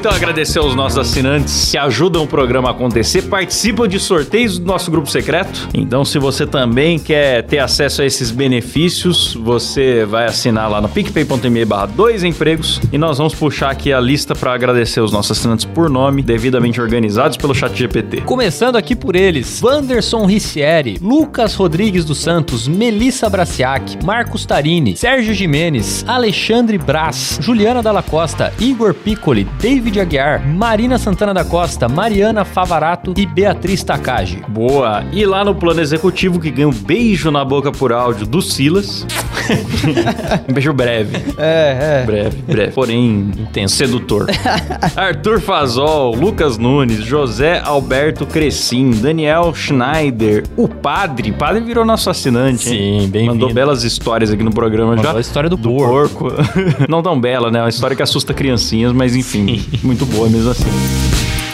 Então 0.00 0.12
agradecer 0.12 0.58
aos 0.58 0.74
nossos 0.74 0.96
assinantes 0.96 1.70
que 1.70 1.76
ajudam 1.76 2.22
o 2.22 2.26
programa 2.26 2.68
a 2.68 2.70
acontecer, 2.70 3.20
participam 3.20 3.86
de 3.86 4.00
sorteios 4.00 4.58
do 4.58 4.64
nosso 4.64 4.90
grupo 4.90 5.06
secreto. 5.10 5.68
Então, 5.74 6.06
se 6.06 6.18
você 6.18 6.46
também 6.46 6.98
quer 6.98 7.42
ter 7.42 7.58
acesso 7.58 8.00
a 8.00 8.06
esses 8.06 8.30
benefícios, 8.30 9.34
você 9.34 10.06
vai 10.06 10.24
assinar 10.24 10.70
lá 10.70 10.80
no 10.80 10.88
picpay.me 10.88 11.64
barra 11.66 11.84
dois 11.84 12.24
empregos 12.24 12.80
e 12.90 12.96
nós 12.96 13.18
vamos 13.18 13.34
puxar 13.34 13.70
aqui 13.70 13.92
a 13.92 14.00
lista 14.00 14.34
para 14.34 14.54
agradecer 14.54 15.02
os 15.02 15.12
nossos 15.12 15.36
assinantes 15.36 15.66
por 15.66 15.90
nome, 15.90 16.22
devidamente 16.22 16.80
organizados 16.80 17.36
pelo 17.36 17.54
chat 17.54 17.76
GPT. 17.76 18.22
Começando 18.22 18.76
aqui 18.76 18.96
por 18.96 19.14
eles: 19.14 19.62
Wanderson 19.62 20.24
Ricieri, 20.24 20.98
Lucas 21.02 21.54
Rodrigues 21.54 22.06
dos 22.06 22.16
Santos, 22.16 22.66
Melissa 22.66 23.28
Braciac, 23.28 24.02
Marcos 24.02 24.46
Tarini, 24.46 24.96
Sérgio 24.96 25.34
Jimenez, 25.34 26.06
Alexandre 26.08 26.78
Braz, 26.78 27.38
Juliana 27.42 27.82
Dalla 27.82 28.02
Costa, 28.02 28.50
Igor 28.58 28.94
Piccoli, 28.94 29.44
David 29.60 29.89
Aguiar, 29.98 30.46
Marina 30.46 30.98
Santana 30.98 31.32
da 31.32 31.44
Costa, 31.44 31.88
Mariana 31.88 32.44
Favarato 32.44 33.14
e 33.16 33.24
Beatriz 33.24 33.82
Takagi. 33.82 34.42
Boa! 34.46 35.02
E 35.10 35.24
lá 35.24 35.44
no 35.44 35.54
plano 35.54 35.80
executivo 35.80 36.38
que 36.38 36.50
ganha 36.50 36.68
um 36.68 36.72
beijo 36.72 37.30
na 37.30 37.44
boca 37.44 37.72
por 37.72 37.92
áudio 37.92 38.26
do 38.26 38.42
Silas. 38.42 39.06
um 40.48 40.52
beijo 40.52 40.72
breve. 40.72 41.16
É, 41.38 42.02
é. 42.02 42.06
Breve, 42.06 42.42
breve. 42.42 42.72
Porém, 42.72 43.30
intenso. 43.38 43.76
Sedutor. 43.76 44.26
Arthur 44.94 45.40
Fazol, 45.40 46.14
Lucas 46.14 46.58
Nunes, 46.58 47.04
José 47.04 47.60
Alberto 47.64 48.26
Crescim, 48.26 48.90
Daniel 48.90 49.54
Schneider, 49.54 50.44
o 50.56 50.68
padre. 50.68 51.32
Padre 51.32 51.62
virou 51.62 51.84
nosso 51.84 52.10
assinante, 52.10 52.68
hein? 52.68 53.00
Sim, 53.00 53.08
bem-vindo. 53.08 53.32
Mandou 53.34 53.54
belas 53.54 53.84
histórias 53.84 54.30
aqui 54.30 54.42
no 54.42 54.52
programa 54.52 54.96
Mandou 54.96 55.12
já. 55.12 55.16
a 55.16 55.20
história 55.20 55.48
do 55.48 55.56
porco. 55.56 56.28
Não 56.88 57.02
tão 57.02 57.18
bela, 57.18 57.50
né? 57.50 57.60
Uma 57.62 57.68
história 57.68 57.96
que 57.96 58.02
assusta 58.02 58.34
criancinhas, 58.34 58.92
mas 58.92 59.16
enfim, 59.16 59.64
muito 59.82 60.04
boa 60.06 60.28
mesmo 60.28 60.50
assim. 60.50 60.99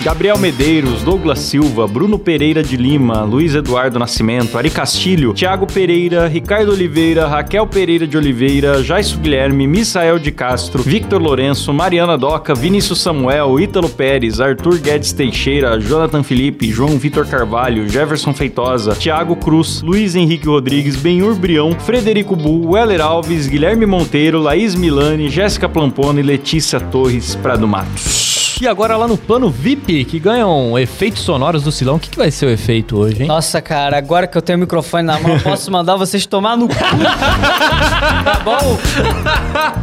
Gabriel 0.07 0.39
Medeiros, 0.39 1.03
Douglas 1.03 1.41
Silva, 1.41 1.85
Bruno 1.89 2.17
Pereira 2.17 2.63
de 2.63 2.77
Lima, 2.77 3.25
Luiz 3.25 3.57
Eduardo 3.57 3.99
Nascimento, 3.99 4.57
Ari 4.57 4.71
Castilho, 4.71 5.35
Thiago 5.35 5.67
Pereira, 5.67 6.29
Ricardo 6.29 6.71
Oliveira, 6.71 7.27
Raquel 7.27 7.67
Pereira 7.67 8.07
de 8.07 8.17
Oliveira, 8.17 8.85
Jaisso 8.85 9.19
Guilherme, 9.19 9.67
Misael 9.67 10.21
de 10.21 10.31
Castro, 10.31 10.81
Victor 10.81 11.21
Lourenço, 11.21 11.73
Mariana 11.75 12.17
Doca, 12.17 12.55
Vinícius 12.55 13.01
Samuel, 13.01 13.59
Ítalo 13.59 13.89
Pérez, 13.89 14.39
Arthur 14.39 14.79
Guedes 14.79 15.13
Teixeira, 15.13 15.77
Jonathan 15.81 16.23
Felipe, 16.23 16.71
João 16.71 16.97
Vitor 16.99 17.27
Carvalho, 17.27 17.89
Jefferson 17.89 18.33
Feitosa, 18.33 18.95
Thiago 18.95 19.35
Cruz, 19.35 19.83
Luiz 19.83 20.15
Henrique 20.15 20.47
Rodrigues, 20.47 20.95
Benhur 20.95 21.35
Brião, 21.35 21.77
Frederico 21.81 22.37
Bu, 22.37 22.75
Weller 22.75 23.01
Alves, 23.01 23.49
Guilherme 23.49 23.87
Monteiro, 23.87 24.41
Laís 24.41 24.77
Milani, 24.77 25.29
Jéssica 25.29 25.69
Plampone 25.69 26.21
e 26.21 26.23
Letícia 26.23 26.79
Torres 26.79 27.35
Prado 27.35 27.67
Matos. 27.67 28.26
E 28.61 28.67
agora 28.67 28.97
lá 28.97 29.07
no 29.07 29.19
plano 29.19 29.51
VIP, 29.51 30.05
que 30.07 30.19
ganham 30.19 30.79
efeitos 30.79 31.21
sonoros 31.23 31.63
do 31.63 31.71
Silão. 31.71 31.97
O 31.97 32.01
que, 32.01 32.09
que 32.09 32.17
vai 32.17 32.31
ser 32.31 32.47
o 32.47 32.51
efeito 32.51 32.97
hoje, 32.97 33.23
hein? 33.23 33.29
Nossa, 33.29 33.61
cara, 33.61 33.99
agora 33.99 34.27
que 34.27 34.37
eu 34.37 34.41
tenho 34.41 34.57
o 34.57 34.61
microfone 34.61 35.03
na 35.03 35.21
mão, 35.21 35.35
eu 35.35 35.41
posso 35.41 35.71
mandar 35.71 35.97
vocês 35.97 36.25
tomar 36.25 36.57
no 36.57 36.67
cu. 36.67 36.75
tá 38.25 38.41
bom? 38.43 38.79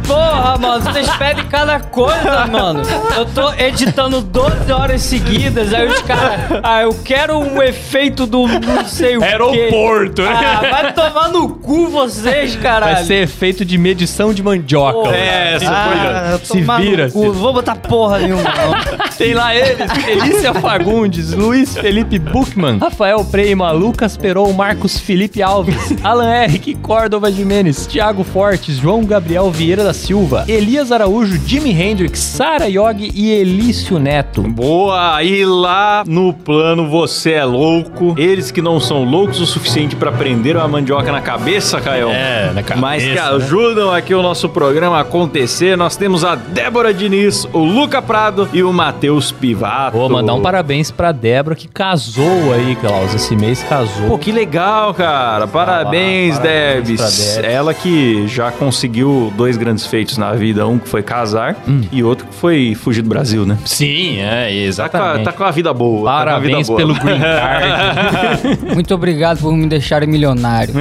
Porra, 0.06 0.58
mano, 0.58 0.82
vocês 0.84 1.08
pedem 1.16 1.44
cada 1.46 1.78
coisa, 1.78 2.46
mano. 2.50 2.82
Eu 3.16 3.26
tô 3.26 3.52
editando 3.54 4.20
12 4.20 4.72
horas 4.72 5.02
seguidas, 5.02 5.72
aí 5.72 5.86
os 5.86 6.02
caras. 6.02 6.40
Ah, 6.62 6.82
eu 6.82 6.92
quero 7.04 7.38
um 7.38 7.62
efeito 7.62 8.26
do 8.26 8.46
não 8.48 8.84
sei 8.86 9.16
o 9.16 9.20
quê. 9.20 9.26
Aeroporto, 9.26 10.22
né? 10.22 10.30
Ah, 10.34 10.60
vai 10.70 10.92
tomar 10.92 11.28
no 11.28 11.48
cu 11.50 11.86
vocês, 11.88 12.56
caralho. 12.56 12.96
Vai 12.96 13.04
ser 13.04 13.22
efeito 13.22 13.64
de 13.64 13.78
medição 13.78 14.34
de 14.34 14.42
mandioca. 14.42 14.94
Porra. 14.98 15.14
É, 15.16 15.54
essa 15.54 15.70
Ah, 15.70 16.38
Se 16.42 16.58
tomar 16.58 16.80
no 16.80 16.84
vira, 16.84 17.08
cu. 17.10 17.20
se- 17.20 17.26
Não 17.26 17.32
vou 17.34 17.52
botar 17.52 17.76
porra 17.76 18.18
nenhuma. 18.18 18.63
Tem 19.16 19.34
lá 19.34 19.54
eles, 19.54 19.76
Felícia 20.04 20.54
Fagundes, 20.54 21.32
Luiz 21.32 21.76
Felipe 21.76 22.18
Buchmann, 22.18 22.78
Rafael 22.78 23.24
Preima, 23.24 23.70
Lucas 23.70 24.16
Peron, 24.16 24.52
Marcos 24.52 24.98
Felipe 24.98 25.42
Alves, 25.42 25.94
Alan 26.02 26.44
Henrique 26.44 26.74
Córdova 26.74 27.30
Jimenez, 27.30 27.86
Thiago 27.86 28.24
Fortes, 28.24 28.76
João 28.76 29.04
Gabriel 29.04 29.50
Vieira 29.50 29.84
da 29.84 29.92
Silva, 29.92 30.44
Elias 30.48 30.90
Araújo, 30.90 31.40
Jimi 31.46 31.70
Hendrix, 31.70 32.18
Sara 32.18 32.66
Yogi 32.68 33.10
e 33.14 33.30
Elício 33.30 33.98
Neto. 33.98 34.42
Boa! 34.42 35.22
E 35.22 35.44
lá 35.44 36.02
no 36.06 36.32
plano 36.32 36.88
você 36.88 37.32
é 37.32 37.44
louco. 37.44 38.14
Eles 38.18 38.50
que 38.50 38.60
não 38.60 38.80
são 38.80 39.04
loucos 39.04 39.40
o 39.40 39.46
suficiente 39.46 39.94
pra 39.96 40.10
prender 40.12 40.56
uma 40.56 40.68
mandioca 40.68 41.10
na 41.12 41.20
cabeça, 41.20 41.80
Caio. 41.80 42.08
É, 42.10 42.52
na 42.52 42.62
cabeça, 42.62 42.80
Mas 42.80 43.02
que 43.02 43.14
né? 43.14 43.20
ajudam 43.20 43.92
aqui 43.92 44.14
o 44.14 44.22
nosso 44.22 44.48
programa 44.48 44.98
a 44.98 45.00
acontecer. 45.00 45.76
Nós 45.76 45.96
temos 45.96 46.24
a 46.24 46.34
Débora 46.34 46.92
Diniz, 46.92 47.46
o 47.52 47.58
Luca 47.58 48.02
Prado 48.02 48.48
e 48.54 48.62
o 48.62 48.72
Matheus 48.72 49.32
Pivato. 49.32 49.98
Vou 49.98 50.08
mandar 50.08 50.32
um 50.34 50.40
parabéns 50.40 50.90
pra 50.90 51.10
Débora 51.10 51.56
que 51.56 51.66
casou 51.66 52.52
aí, 52.54 52.76
Klaus. 52.76 53.12
Esse 53.12 53.34
mês 53.34 53.62
casou. 53.64 54.06
Pô, 54.08 54.16
que 54.18 54.30
legal, 54.30 54.94
cara. 54.94 55.46
Parabéns, 55.48 56.36
parabéns 56.36 56.38
Debs. 56.38 56.96
pra 57.00 57.06
Debs. 57.10 57.38
Ela 57.52 57.74
que 57.74 58.26
já 58.28 58.52
conseguiu 58.52 59.32
dois 59.36 59.56
grandes 59.56 59.86
feitos 59.86 60.16
na 60.16 60.32
vida. 60.32 60.66
Um 60.68 60.78
que 60.78 60.88
foi 60.88 61.02
casar 61.02 61.56
e 61.90 62.02
outro 62.04 62.26
que 62.28 62.34
foi 62.34 62.74
fugir 62.76 63.02
do 63.02 63.08
Brasil, 63.08 63.44
né? 63.44 63.58
Sim, 63.64 64.18
é, 64.20 64.24
Tá 64.24 64.30
com, 64.30 64.36
a, 64.38 64.48
exatamente. 64.60 65.24
tá 65.24 65.32
com 65.32 65.44
a 65.44 65.50
vida 65.50 65.74
boa. 65.74 66.08
tá 66.10 66.24
com 66.24 66.30
a 66.30 66.38
vida 66.38 66.50
Parabéns 66.52 66.66
boa. 66.68 66.76
pelo 66.78 66.94
green 66.94 67.18
card. 67.20 68.74
Muito 68.74 68.94
obrigado 68.94 69.40
por 69.40 69.52
me 69.52 69.66
deixarem 69.66 70.08
milionário. 70.08 70.74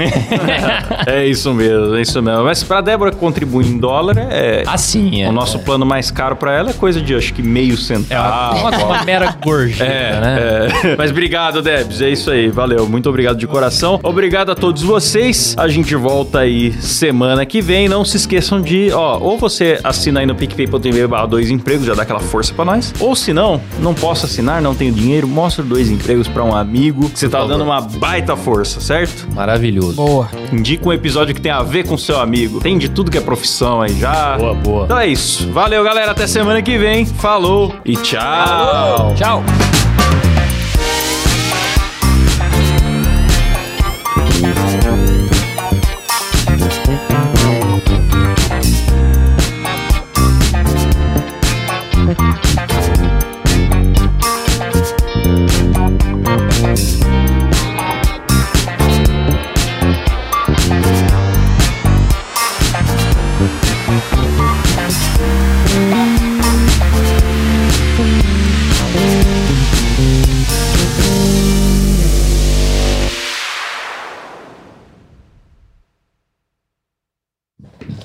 É 1.07 1.25
isso 1.25 1.51
mesmo, 1.53 1.95
é 1.95 2.01
isso 2.01 2.21
mesmo. 2.21 2.43
Mas 2.43 2.63
pra 2.63 2.81
Débora 2.81 3.11
contribuir 3.11 3.65
em 3.67 3.77
dólar, 3.79 4.15
é. 4.17 4.63
assim, 4.67 5.23
é. 5.23 5.29
o 5.29 5.31
nosso 5.31 5.57
plano 5.59 5.85
mais 5.85 6.11
caro 6.11 6.35
pra 6.35 6.53
ela 6.53 6.69
é 6.69 6.73
coisa 6.73 7.01
de 7.01 7.15
acho 7.15 7.33
que 7.33 7.41
meio 7.41 7.62
É 7.71 7.75
centavo. 7.77 8.57
uma, 8.59 8.77
uma 8.85 9.03
mera 9.03 9.35
gorjeta, 9.43 9.83
É, 9.91 10.19
né? 10.19 10.37
é. 10.83 10.95
Mas 10.97 11.11
obrigado, 11.11 11.61
Debs. 11.61 12.01
É 12.01 12.09
isso 12.09 12.29
aí. 12.31 12.49
Valeu. 12.49 12.87
Muito 12.87 13.07
obrigado 13.09 13.37
de 13.37 13.47
coração. 13.47 13.99
Obrigado 14.03 14.51
a 14.51 14.55
todos 14.55 14.81
vocês. 14.81 15.55
A 15.57 15.67
gente 15.67 15.95
volta 15.95 16.39
aí 16.39 16.71
semana 16.81 17.45
que 17.45 17.61
vem. 17.61 17.87
Não 17.87 18.03
se 18.05 18.17
esqueçam 18.17 18.61
de, 18.61 18.91
ó, 18.93 19.17
ou 19.19 19.37
você 19.37 19.79
assina 19.83 20.19
aí 20.19 20.25
no 20.25 20.35
picpay.tv 20.35 21.07
barra 21.07 21.25
dois 21.25 21.49
empregos, 21.49 21.85
já 21.85 21.93
dá 21.93 22.03
aquela 22.03 22.19
força 22.19 22.53
pra 22.53 22.65
nós. 22.65 22.93
Ou 22.99 23.15
se 23.15 23.33
não, 23.33 23.61
não 23.79 23.93
posso 23.93 24.25
assinar, 24.25 24.61
não 24.61 24.73
tenho 24.75 24.91
dinheiro, 24.93 25.27
mostra 25.27 25.63
dois 25.63 25.89
empregos 25.89 26.27
pra 26.27 26.43
um 26.43 26.55
amigo. 26.55 27.09
que 27.09 27.19
Você 27.19 27.29
tá 27.29 27.45
dando 27.45 27.63
uma 27.63 27.81
baita 27.81 28.35
força, 28.35 28.79
certo? 28.81 29.27
Maravilhoso. 29.33 29.93
Boa. 29.95 30.29
Indica 30.51 30.87
um 30.87 30.93
episódio 30.93 31.33
que 31.35 31.41
tem 31.41 31.51
a 31.51 31.61
ver 31.63 31.85
com 31.87 31.97
seu 31.97 32.19
amigo. 32.19 32.59
Tem 32.59 32.77
de 32.77 32.89
tudo 32.89 33.11
que 33.11 33.17
é 33.17 33.21
profissão 33.21 33.81
aí 33.81 33.97
já. 33.99 34.37
Boa, 34.37 34.53
boa. 34.53 34.85
Então 34.85 34.97
é 34.99 35.07
isso. 35.07 35.49
Valeu, 35.51 35.83
galera. 35.83 36.11
Até 36.11 36.27
semana 36.27 36.61
que 36.61 36.77
vem. 36.77 37.05
Falou 37.05 37.52
e 37.85 37.95
tchau. 37.97 39.13
Tchau. 39.15 39.82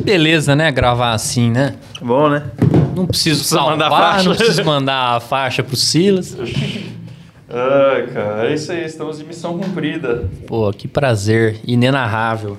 Beleza, 0.08 0.56
né? 0.56 0.72
Gravar 0.72 1.12
assim, 1.12 1.50
né? 1.50 1.74
Bom, 2.00 2.30
né? 2.30 2.42
Não 2.96 3.06
preciso 3.06 3.40
Precisa 3.40 3.56
salvar, 3.56 3.72
mandar 3.72 3.90
faixa. 3.90 4.28
não 4.28 4.36
preciso 4.36 4.64
mandar 4.64 5.16
a 5.16 5.20
faixa 5.20 5.62
pro 5.62 5.76
Silas. 5.76 6.36
Ai, 7.50 8.06
cara, 8.08 8.50
é 8.50 8.54
isso 8.54 8.72
aí. 8.72 8.84
Estamos 8.84 9.18
de 9.18 9.24
missão 9.24 9.58
cumprida. 9.58 10.28
Pô, 10.46 10.70
que 10.72 10.88
prazer 10.88 11.60
inenarrável. 11.66 12.56